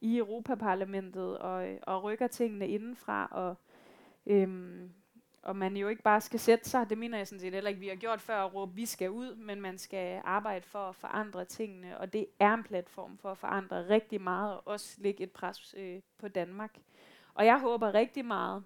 i 0.00 0.18
Europaparlamentet 0.18 1.38
og, 1.38 1.68
og 1.82 2.02
rykker 2.02 2.26
tingene 2.26 2.68
indenfra, 2.68 3.28
og, 3.30 3.54
øhm, 4.26 4.90
og 5.42 5.56
man 5.56 5.76
jo 5.76 5.88
ikke 5.88 6.02
bare 6.02 6.20
skal 6.20 6.40
sætte 6.40 6.70
sig, 6.70 6.90
det 6.90 6.98
mener 6.98 7.18
jeg 7.18 7.26
sådan 7.26 7.40
set 7.40 7.52
heller 7.52 7.68
ikke, 7.68 7.80
vi 7.80 7.88
har 7.88 7.96
gjort 7.96 8.20
før 8.20 8.44
at 8.44 8.54
råbe, 8.54 8.74
vi 8.74 8.86
skal 8.86 9.10
ud, 9.10 9.34
men 9.34 9.60
man 9.60 9.78
skal 9.78 10.20
arbejde 10.24 10.66
for 10.66 10.88
at 10.88 10.96
forandre 10.96 11.44
tingene, 11.44 11.98
og 11.98 12.12
det 12.12 12.26
er 12.38 12.54
en 12.54 12.62
platform 12.62 13.18
for 13.18 13.30
at 13.30 13.38
forandre 13.38 13.88
rigtig 13.88 14.20
meget, 14.20 14.54
og 14.54 14.62
også 14.66 14.96
lægge 14.98 15.22
et 15.22 15.30
pres 15.30 15.74
øh, 15.78 16.00
på 16.18 16.28
Danmark. 16.28 16.78
Og 17.34 17.46
jeg 17.46 17.60
håber 17.60 17.94
rigtig 17.94 18.24
meget, 18.24 18.64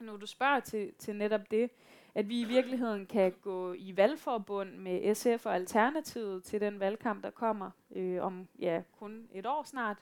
når 0.00 0.16
du 0.16 0.26
spørger 0.26 0.60
til, 0.60 0.92
til 0.98 1.16
netop 1.16 1.50
det, 1.50 1.70
at 2.14 2.28
vi 2.28 2.40
i 2.40 2.44
virkeligheden 2.44 3.06
kan 3.06 3.32
gå 3.42 3.72
i 3.72 3.96
valgforbund 3.96 4.70
med 4.70 5.14
SF 5.14 5.46
og 5.46 5.54
Alternativet 5.54 6.44
til 6.44 6.60
den 6.60 6.80
valgkamp, 6.80 7.22
der 7.22 7.30
kommer 7.30 7.70
øh, 7.90 8.22
om 8.22 8.48
ja, 8.58 8.82
kun 8.98 9.28
et 9.32 9.46
år 9.46 9.62
snart, 9.62 9.96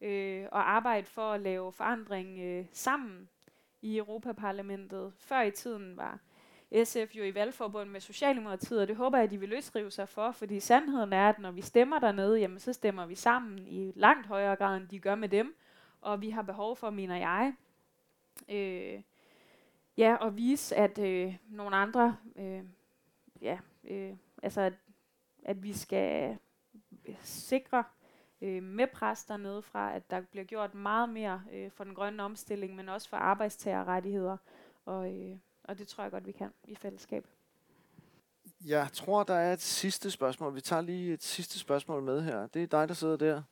øh, 0.00 0.46
og 0.52 0.70
arbejde 0.70 1.06
for 1.06 1.32
at 1.32 1.40
lave 1.40 1.72
forandring 1.72 2.38
øh, 2.38 2.66
sammen 2.72 3.28
i 3.84 3.98
Europaparlamentet. 3.98 5.12
Før 5.18 5.42
i 5.42 5.50
tiden 5.50 5.96
var 5.96 6.18
SF 6.84 7.14
jo 7.14 7.24
i 7.24 7.34
valgforbund 7.34 7.90
med 7.90 8.00
Socialdemokratiet, 8.00 8.80
og 8.80 8.88
det 8.88 8.96
håber 8.96 9.18
jeg, 9.18 9.24
at 9.24 9.30
de 9.30 9.40
vil 9.40 9.48
løsrive 9.48 9.90
sig 9.90 10.08
for, 10.08 10.32
fordi 10.32 10.60
sandheden 10.60 11.12
er, 11.12 11.28
at 11.28 11.38
når 11.38 11.50
vi 11.50 11.60
stemmer 11.60 11.98
dernede, 11.98 12.38
jamen 12.38 12.58
så 12.58 12.72
stemmer 12.72 13.06
vi 13.06 13.14
sammen 13.14 13.58
i 13.68 13.92
langt 13.96 14.26
højere 14.26 14.56
grad, 14.56 14.76
end 14.76 14.88
de 14.88 14.98
gør 14.98 15.14
med 15.14 15.28
dem, 15.28 15.56
og 16.00 16.20
vi 16.20 16.30
har 16.30 16.42
behov 16.42 16.76
for, 16.76 16.90
mener 16.90 17.16
jeg, 17.16 17.54
øh, 18.48 19.02
ja, 19.96 20.26
at 20.26 20.36
vise, 20.36 20.76
at 20.76 20.98
øh, 20.98 21.36
nogle 21.48 21.76
andre, 21.76 22.16
øh, 22.36 22.62
ja, 23.40 23.58
øh, 23.84 24.16
altså 24.42 24.60
at, 24.60 24.74
at 25.44 25.62
vi 25.62 25.72
skal 25.72 26.38
sikre 27.22 27.84
øh, 28.40 28.62
med 28.62 28.86
pres 28.86 29.24
dernede 29.24 29.62
fra, 29.62 29.96
at 29.96 30.10
der 30.10 30.20
bliver 30.20 30.44
gjort 30.44 30.74
meget 30.74 31.08
mere 31.08 31.42
øh, 31.52 31.70
for 31.70 31.84
den 31.84 31.94
grønne 31.94 32.22
omstilling, 32.22 32.76
men 32.76 32.88
også 32.88 33.08
for 33.08 33.16
arbejdstagerrettigheder. 33.16 34.36
Og, 34.84 35.14
øh, 35.14 35.36
og 35.64 35.78
det 35.78 35.88
tror 35.88 36.04
jeg 36.04 36.10
godt, 36.10 36.26
vi 36.26 36.32
kan 36.32 36.50
i 36.64 36.74
fællesskab. 36.74 37.26
Jeg 38.64 38.88
tror, 38.92 39.22
der 39.22 39.34
er 39.34 39.52
et 39.52 39.60
sidste 39.60 40.10
spørgsmål. 40.10 40.54
Vi 40.54 40.60
tager 40.60 40.82
lige 40.82 41.12
et 41.12 41.22
sidste 41.22 41.58
spørgsmål 41.58 42.02
med 42.02 42.22
her. 42.22 42.46
Det 42.46 42.62
er 42.62 42.66
dig, 42.66 42.88
der 42.88 42.94
sidder 42.94 43.16
der. 43.16 43.42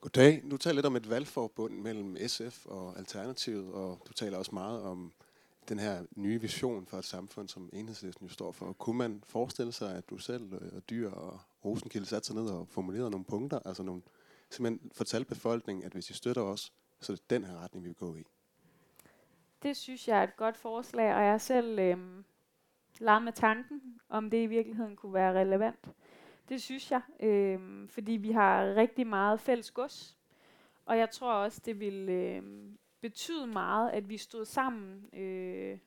Goddag. 0.00 0.42
Du 0.50 0.56
taler 0.56 0.74
lidt 0.74 0.86
om 0.86 0.96
et 0.96 1.10
valgforbund 1.10 1.74
mellem 1.74 2.16
SF 2.26 2.66
og 2.66 2.98
Alternativet, 2.98 3.72
og 3.72 4.02
du 4.08 4.12
taler 4.12 4.38
også 4.38 4.54
meget 4.54 4.82
om 4.82 5.12
den 5.68 5.78
her 5.78 6.04
nye 6.16 6.40
vision 6.40 6.86
for 6.86 6.98
et 6.98 7.04
samfund, 7.04 7.48
som 7.48 7.70
enhedslisten 7.72 8.26
jo 8.26 8.32
står 8.32 8.52
for. 8.52 8.72
Kunne 8.72 8.98
man 8.98 9.22
forestille 9.26 9.72
sig, 9.72 9.96
at 9.96 10.10
du 10.10 10.18
selv 10.18 10.74
og 10.76 10.90
Dyr 10.90 11.10
og 11.10 11.40
Rosenkilde 11.66 12.06
satte 12.06 12.26
sig 12.26 12.36
ned 12.36 12.48
og 12.48 12.68
formulerede 12.68 13.10
nogle 13.10 13.24
punkter, 13.24 13.58
altså 13.64 13.82
nogle, 13.82 14.02
simpelthen 14.50 14.90
fortalte 14.94 15.28
befolkningen, 15.28 15.84
at 15.84 15.92
hvis 15.92 16.10
I 16.10 16.14
støtter 16.14 16.42
os, 16.42 16.72
så 17.00 17.12
er 17.12 17.16
det 17.16 17.30
den 17.30 17.44
her 17.44 17.62
retning, 17.62 17.84
vi 17.84 17.88
vil 17.88 17.96
gå 17.96 18.16
i? 18.16 18.24
Det 19.62 19.76
synes 19.76 20.08
jeg 20.08 20.18
er 20.18 20.22
et 20.22 20.36
godt 20.36 20.56
forslag, 20.56 21.14
og 21.14 21.24
jeg 21.24 21.40
selv 21.40 21.78
øh, 21.78 21.98
lader 22.98 23.18
med 23.18 23.32
tanken, 23.32 24.00
om 24.08 24.30
det 24.30 24.42
i 24.42 24.46
virkeligheden 24.46 24.96
kunne 24.96 25.14
være 25.14 25.40
relevant. 25.40 25.90
Det 26.48 26.62
synes 26.62 26.90
jeg, 26.90 27.00
øh, 27.20 27.88
fordi 27.88 28.12
vi 28.12 28.30
har 28.30 28.74
rigtig 28.74 29.06
meget 29.06 29.40
fælles 29.40 29.70
gods, 29.70 30.16
og 30.84 30.98
jeg 30.98 31.10
tror 31.10 31.32
også, 31.32 31.62
det 31.64 31.80
vil 31.80 32.08
øh, 32.08 32.42
betyde 33.00 33.46
meget, 33.46 33.90
at 33.90 34.08
vi 34.08 34.16
stod 34.16 34.44
sammen 34.44 35.14
øh, 35.14 35.78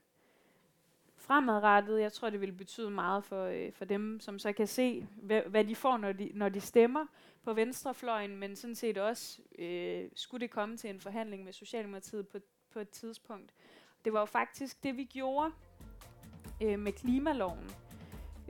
fremadrettet. 1.29 2.01
Jeg 2.01 2.13
tror, 2.13 2.29
det 2.29 2.41
vil 2.41 2.51
betyde 2.51 2.89
meget 2.89 3.23
for, 3.23 3.45
øh, 3.45 3.71
for 3.73 3.85
dem, 3.85 4.19
som 4.19 4.39
så 4.39 4.53
kan 4.53 4.67
se, 4.67 5.07
hvad, 5.21 5.41
hvad 5.41 5.63
de 5.63 5.75
får, 5.75 5.97
når 5.97 6.11
de, 6.11 6.31
når 6.33 6.49
de 6.49 6.61
stemmer 6.61 7.05
på 7.43 7.53
venstrefløjen, 7.53 8.37
men 8.37 8.55
sådan 8.55 8.75
set 8.75 8.97
også, 8.97 9.41
øh, 9.59 10.03
skulle 10.15 10.41
det 10.41 10.51
komme 10.51 10.77
til 10.77 10.89
en 10.89 10.99
forhandling 10.99 11.43
med 11.43 11.53
Socialdemokratiet 11.53 12.27
på, 12.27 12.37
på 12.73 12.79
et 12.79 12.89
tidspunkt. 12.89 13.53
Det 14.05 14.13
var 14.13 14.19
jo 14.19 14.25
faktisk 14.25 14.83
det, 14.83 14.97
vi 14.97 15.03
gjorde 15.03 15.51
øh, 16.61 16.79
med 16.79 16.91
klimaloven. 16.91 17.71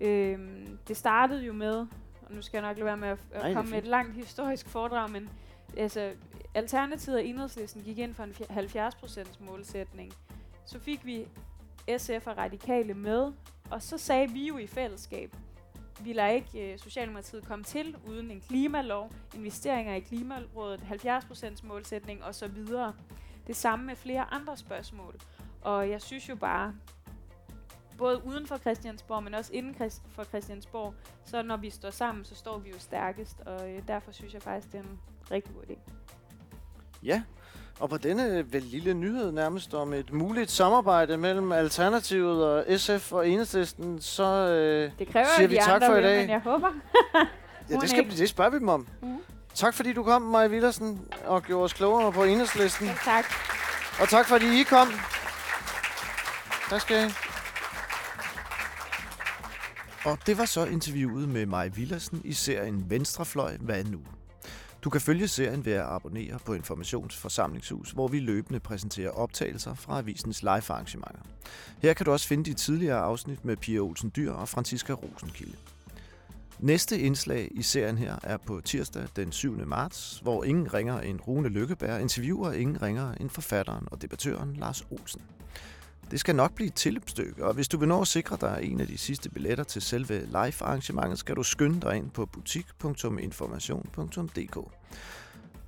Øh, 0.01 0.39
det 0.87 0.97
startede 0.97 1.45
jo 1.45 1.53
med, 1.53 1.87
og 2.21 2.33
nu 2.33 2.41
skal 2.41 2.57
jeg 2.57 2.67
nok 2.67 2.77
lade 2.77 2.85
være 2.85 2.97
med 2.97 3.07
at, 3.07 3.19
at 3.31 3.55
komme 3.55 3.71
med 3.71 3.77
et 3.77 3.87
langt 3.87 4.15
historisk 4.15 4.69
foredrag, 4.69 5.11
men 5.11 5.29
altså, 5.77 6.13
Alternativet 6.55 7.17
og 7.17 7.25
Enhedslisten 7.25 7.83
gik 7.83 7.97
ind 7.97 8.13
for 8.13 8.23
en 8.23 8.31
70% 8.31 9.43
målsætning. 9.43 10.13
Så 10.65 10.79
fik 10.79 11.05
vi 11.05 11.27
SF 11.97 12.27
og 12.27 12.37
Radikale 12.37 12.93
med, 12.93 13.31
og 13.71 13.81
så 13.81 13.97
sagde 13.97 14.29
vi 14.29 14.47
jo 14.47 14.57
i 14.57 14.67
fællesskab, 14.67 15.35
vi 16.01 16.13
lader 16.13 16.29
ikke 16.29 16.73
øh, 16.73 16.79
Socialdemokratiet 16.79 17.45
komme 17.45 17.63
til 17.63 17.95
uden 18.07 18.31
en 18.31 18.41
klimalov, 18.41 19.11
investeringer 19.35 19.95
i 19.95 19.99
Klimarådet, 19.99 20.79
70% 20.79 21.67
målsætning 21.67 22.23
osv. 22.23 22.65
Det 23.47 23.55
samme 23.55 23.85
med 23.85 23.95
flere 23.95 24.33
andre 24.33 24.57
spørgsmål. 24.57 25.15
Og 25.61 25.89
jeg 25.89 26.01
synes 26.01 26.29
jo 26.29 26.35
bare, 26.35 26.75
både 27.97 28.25
uden 28.25 28.47
for 28.47 28.57
Christiansborg, 28.57 29.23
men 29.23 29.33
også 29.33 29.53
inden 29.53 29.91
for 30.09 30.23
Christiansborg, 30.23 30.93
så 31.25 31.41
når 31.41 31.57
vi 31.57 31.69
står 31.69 31.89
sammen, 31.89 32.25
så 32.25 32.35
står 32.35 32.57
vi 32.57 32.69
jo 32.69 32.79
stærkest, 32.79 33.39
og 33.39 33.71
øh, 33.71 33.87
derfor 33.87 34.11
synes 34.11 34.33
jeg 34.33 34.41
faktisk, 34.41 34.73
det 34.73 34.79
er 34.79 34.83
en 34.83 34.99
rigtig 35.31 35.55
god 35.55 35.63
idé. 35.63 35.77
Ja, 37.03 37.23
og 37.79 37.89
på 37.89 37.97
denne 37.97 38.53
vel 38.53 38.63
lille 38.63 38.93
nyhed 38.93 39.31
nærmest 39.31 39.73
om 39.73 39.93
et 39.93 40.13
muligt 40.13 40.51
samarbejde 40.51 41.17
mellem 41.17 41.51
Alternativet 41.51 42.43
og 42.43 42.79
SF 42.79 43.11
og 43.11 43.29
Enhedslisten, 43.29 44.01
så 44.01 44.23
øh, 44.23 44.91
det 44.99 45.07
kræver 45.11 45.27
siger 45.35 45.47
vi 45.47 45.55
tak 45.55 45.75
andre 45.75 45.87
for 45.87 45.95
i 45.95 46.01
dag. 46.03 46.21
men 46.21 46.29
jeg 46.29 46.39
håber. 46.39 46.69
ja, 47.69 47.75
det, 47.75 47.89
skal, 47.89 48.09
det 48.09 48.29
spørger 48.29 48.51
vi 48.51 48.59
dem 48.59 48.69
om. 48.69 48.87
Mm. 49.01 49.17
Tak 49.53 49.73
fordi 49.73 49.93
du 49.93 50.03
kom, 50.03 50.21
Maja 50.21 50.47
Villersen, 50.47 51.01
og 51.25 51.43
gjorde 51.43 51.63
os 51.63 51.73
klogere 51.73 52.11
på 52.11 52.23
Enhedslisten. 52.23 52.87
Ja, 52.87 52.95
tak. 53.05 53.25
Og 54.01 54.09
tak 54.09 54.27
fordi 54.27 54.59
I 54.59 54.63
kom. 54.63 54.87
Tak 56.69 56.81
skal 56.81 57.07
I. 57.07 57.11
Og 60.05 60.17
det 60.25 60.37
var 60.37 60.45
så 60.45 60.65
interviewet 60.65 61.29
med 61.29 61.45
Maja 61.45 61.69
Villersen 61.69 62.21
i 62.23 62.33
serien 62.33 62.85
Venstrefløj, 62.89 63.57
hvad 63.59 63.83
nu? 63.83 63.99
Du 64.83 64.89
kan 64.89 65.01
følge 65.01 65.27
serien 65.27 65.65
ved 65.65 65.73
at 65.73 65.85
abonnere 65.85 66.39
på 66.45 66.53
Informationsforsamlingshus, 66.53 67.91
hvor 67.91 68.07
vi 68.07 68.19
løbende 68.19 68.59
præsenterer 68.59 69.11
optagelser 69.11 69.73
fra 69.73 69.97
avisens 69.97 70.41
live-arrangementer. 70.41 71.21
Her 71.81 71.93
kan 71.93 72.05
du 72.05 72.11
også 72.11 72.27
finde 72.27 72.45
de 72.45 72.53
tidligere 72.53 72.97
afsnit 72.99 73.45
med 73.45 73.57
Pia 73.57 73.79
Olsen 73.79 74.11
Dyr 74.15 74.31
og 74.31 74.49
Franziska 74.49 74.93
Rosenkilde. 74.93 75.57
Næste 76.59 76.99
indslag 76.99 77.47
i 77.51 77.61
serien 77.61 77.97
her 77.97 78.15
er 78.23 78.37
på 78.37 78.61
tirsdag 78.65 79.07
den 79.15 79.31
7. 79.31 79.67
marts, 79.67 80.19
hvor 80.23 80.43
ingen 80.43 80.73
ringer 80.73 80.99
en 80.99 81.21
Rune 81.21 81.49
Lykkeberg 81.49 82.01
interviewer 82.01 82.51
ingen 82.51 82.81
ringer 82.81 83.13
en 83.13 83.29
forfatteren 83.29 83.87
og 83.91 84.01
debattøren 84.01 84.55
Lars 84.55 84.87
Olsen. 84.91 85.21
Det 86.11 86.19
skal 86.19 86.35
nok 86.35 86.55
blive 86.55 86.67
et 86.67 86.73
tilløbsstykke, 86.73 87.45
og 87.45 87.53
hvis 87.53 87.67
du 87.67 87.77
vil 87.77 87.87
nå 87.87 88.01
at 88.01 88.07
sikre 88.07 88.37
dig 88.41 88.59
en 88.63 88.81
af 88.81 88.87
de 88.87 88.97
sidste 88.97 89.29
billetter 89.29 89.63
til 89.63 89.81
selve 89.81 90.25
live-arrangementet, 90.25 91.19
skal 91.19 91.35
du 91.35 91.43
skynde 91.43 91.81
dig 91.81 91.95
ind 91.95 92.11
på 92.11 92.25
butik.information.dk. 92.25 94.57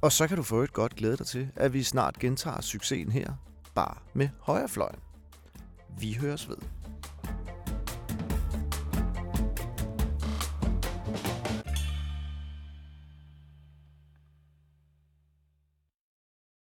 Og 0.01 0.11
så 0.11 0.27
kan 0.27 0.37
du 0.37 0.43
få 0.43 0.61
et 0.61 0.73
godt 0.73 0.95
glæde 0.95 1.17
dig 1.17 1.25
til, 1.25 1.49
at 1.55 1.73
vi 1.73 1.83
snart 1.83 2.19
gentager 2.19 2.61
succesen 2.61 3.11
her, 3.11 3.33
bare 3.75 3.95
med 4.13 4.29
højrefløjen. 4.39 4.99
Vi 5.99 6.13
høres 6.13 6.49
ved. 6.49 6.80